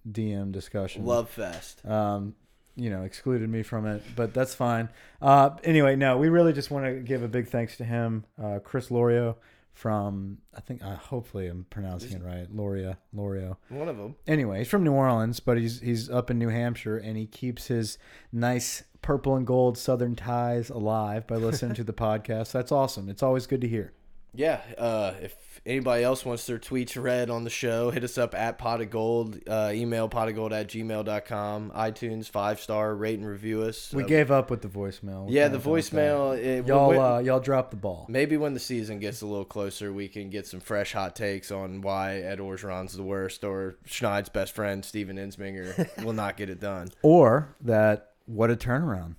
DM 0.10 0.52
discussion. 0.52 1.06
Love 1.06 1.30
Fest. 1.30 1.86
Um, 1.86 2.36
you 2.76 2.90
know 2.90 3.04
excluded 3.04 3.50
me 3.50 3.64
from 3.64 3.86
it, 3.86 4.04
but 4.16 4.34
that's 4.34 4.54
fine. 4.54 4.90
Uh, 5.22 5.52
anyway, 5.64 5.96
no, 5.96 6.18
we 6.18 6.30
really 6.30 6.54
just 6.54 6.72
want 6.72 6.86
to 6.86 7.00
give 7.00 7.24
a 7.24 7.28
big 7.28 7.48
thanks 7.48 7.78
to 7.78 7.86
him, 7.86 8.26
uh, 8.42 8.60
Chris 8.64 8.90
Lorio 8.92 9.38
from 9.76 10.38
I 10.56 10.62
think 10.62 10.84
uh, 10.84 10.96
hopefully 10.96 11.48
I'm 11.48 11.66
pronouncing 11.70 12.14
it 12.14 12.24
right, 12.24 12.48
Loria 12.54 12.98
Lorio. 13.14 13.58
One 13.70 13.90
of 13.90 13.98
them. 13.98 14.16
Anyway, 14.26 14.60
he's 14.60 14.70
from 14.70 14.84
New 14.84 14.94
Orleans, 14.94 15.40
but 15.40 15.58
he's 15.58 15.82
he's 15.82 16.10
up 16.10 16.32
in 16.32 16.40
New 16.40 16.50
Hampshire, 16.50 16.98
and 16.98 17.18
he 17.18 17.26
keeps 17.28 17.68
his 17.68 17.98
nice 18.32 18.84
purple 19.02 19.36
and 19.36 19.46
gold 19.46 19.78
Southern 19.78 20.16
ties 20.16 20.70
alive 20.70 21.28
by 21.28 21.36
listening 21.36 21.76
to 21.76 21.84
the 21.84 21.94
podcast. 21.94 22.52
That's 22.52 22.72
awesome. 22.72 23.10
It's 23.10 23.22
always 23.22 23.48
good 23.48 23.62
to 23.62 23.68
hear. 23.68 23.94
Yeah. 24.36 24.62
Uh, 24.78 25.14
if 25.22 25.36
anybody 25.66 26.04
else 26.04 26.24
wants 26.26 26.46
their 26.46 26.60
tweets 26.60 27.02
read 27.02 27.30
on 27.30 27.44
the 27.44 27.50
show, 27.50 27.90
hit 27.90 28.04
us 28.04 28.18
up 28.18 28.36
at 28.36 28.58
pot 28.58 28.82
of 28.82 28.90
gold. 28.90 29.40
Uh, 29.48 29.72
email 29.74 30.08
pot 30.10 30.28
of 30.30 30.36
gold 30.36 30.54
at 30.54 30.68
gmail.com. 30.68 31.72
iTunes, 31.76 32.30
five 32.30 32.60
star, 32.60 32.96
rate 32.96 33.18
and 33.20 33.28
review 33.28 33.64
us. 33.64 33.94
We 33.94 34.04
Uh, 34.04 34.08
gave 34.08 34.32
up 34.32 34.50
with 34.52 34.62
the 34.62 34.68
voicemail. 34.68 35.26
Yeah, 35.30 35.48
the 35.48 35.58
kinda 35.58 35.64
done 35.64 35.72
with 35.74 35.90
that. 35.92 35.98
voicemail. 35.98 36.68
Y'all, 36.68 37.00
uh, 37.00 37.20
y'all 37.20 37.40
dropped 37.40 37.72
the 37.72 37.78
ball. 37.78 38.06
maybe 38.10 38.38
when 38.38 38.54
the 38.54 38.60
season 38.60 39.00
gets 39.00 39.22
a 39.22 39.26
little 39.26 39.46
closer, 39.46 39.92
we 39.92 40.08
can 40.08 40.30
get 40.30 40.46
some 40.48 40.60
fresh 40.60 40.94
hot 40.94 41.16
takes 41.16 41.52
on 41.52 41.82
why 41.82 42.18
Ed 42.18 42.40
Orgeron's 42.40 42.94
the 42.94 43.04
worst 43.04 43.44
or 43.44 43.78
Schneid's 43.88 44.30
best 44.30 44.54
friend, 44.54 44.84
Steven 44.86 45.18
Ensminger, 45.18 46.04
will 46.06 46.14
not 46.14 46.38
get 46.38 46.50
it 46.50 46.60
done. 46.60 46.90
Or 47.02 47.56
that 47.62 48.12
what 48.28 48.52
a 48.52 48.56
turnaround. 48.56 49.16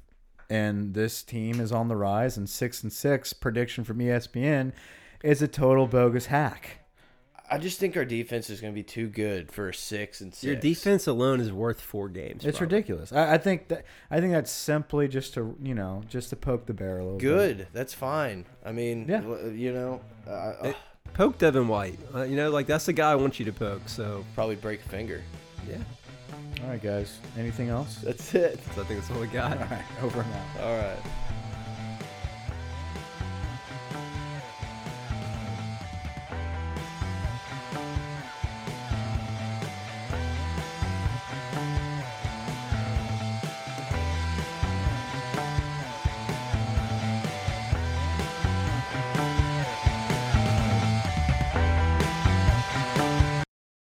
And 0.49 0.95
this 0.95 1.25
team 1.25 1.59
is 1.61 1.73
on 1.73 1.89
the 1.89 1.97
rise, 1.97 2.37
and 2.37 2.49
six 2.49 2.85
and 2.85 2.93
six 2.93 3.33
prediction 3.33 3.83
from 3.83 3.99
ESPN 3.99 4.73
is 5.23 5.43
a 5.43 5.49
total 5.49 5.87
bogus 5.87 6.27
hack. 6.27 6.81
I 7.49 7.59
just 7.59 7.79
think 7.79 7.97
our 7.97 8.05
defense 8.05 8.51
is 8.51 8.61
going 8.61 8.73
to 8.73 8.75
be 8.75 8.83
too 8.83 9.07
good 9.09 9.53
for 9.53 9.69
a 9.69 9.75
six 9.75 10.21
and 10.21 10.35
six. 10.35 10.43
Your 10.43 10.57
defense 10.57 11.07
alone 11.07 11.41
is 11.41 11.53
worth 11.53 11.81
four 11.81 12.09
games. 12.09 12.45
It's 12.45 12.59
probably. 12.59 12.77
ridiculous. 12.79 13.13
I, 13.13 13.35
I 13.35 13.39
think 13.39 13.69
that 13.69 13.85
I 14.11 14.19
think 14.21 14.33
that's 14.33 14.51
simply 14.51 15.07
just 15.07 15.35
to 15.35 15.57
you 15.63 15.73
know 15.75 16.03
just 16.09 16.31
to 16.31 16.37
poke 16.37 16.67
the 16.67 16.75
bear 16.75 16.99
a 16.99 17.05
little. 17.05 17.19
bit. 17.19 17.23
Good. 17.23 17.69
That's 17.73 17.95
fine. 17.95 18.47
I 18.65 18.73
mean, 18.73 19.07
Yeah. 19.09 19.21
you 19.51 19.73
know, 19.73 20.01
uh, 20.29 20.55
It- 20.71 20.77
Poke 21.15 21.39
Devin 21.39 21.69
White. 21.69 22.01
Uh, 22.13 22.25
you 22.25 22.35
know, 22.35 22.51
like 22.51 22.67
that's 22.67 22.87
the 22.87 22.93
guy 22.93 23.13
I 23.13 23.15
want 23.15 23.39
you 23.39 23.45
to 23.47 23.53
poke. 23.53 23.89
So 23.89 24.25
probably 24.35 24.57
break 24.57 24.85
a 24.85 24.89
finger. 24.89 25.23
yeah, 25.71 25.77
All 26.65 26.71
right, 26.71 26.83
guys. 26.83 27.21
Anything 27.39 27.69
else? 27.69 27.99
That's 28.03 28.35
it. 28.35 28.59
so 28.75 28.83
I 28.83 28.85
think 28.87 28.99
that's 29.01 29.11
all 29.13 29.21
we 29.21 29.29
got. 29.29 29.53
All 29.57 29.67
right, 29.69 29.85
over 30.03 30.21
and 30.21 30.33
out. 30.33 30.65
All 30.65 30.77
right. 30.77 30.99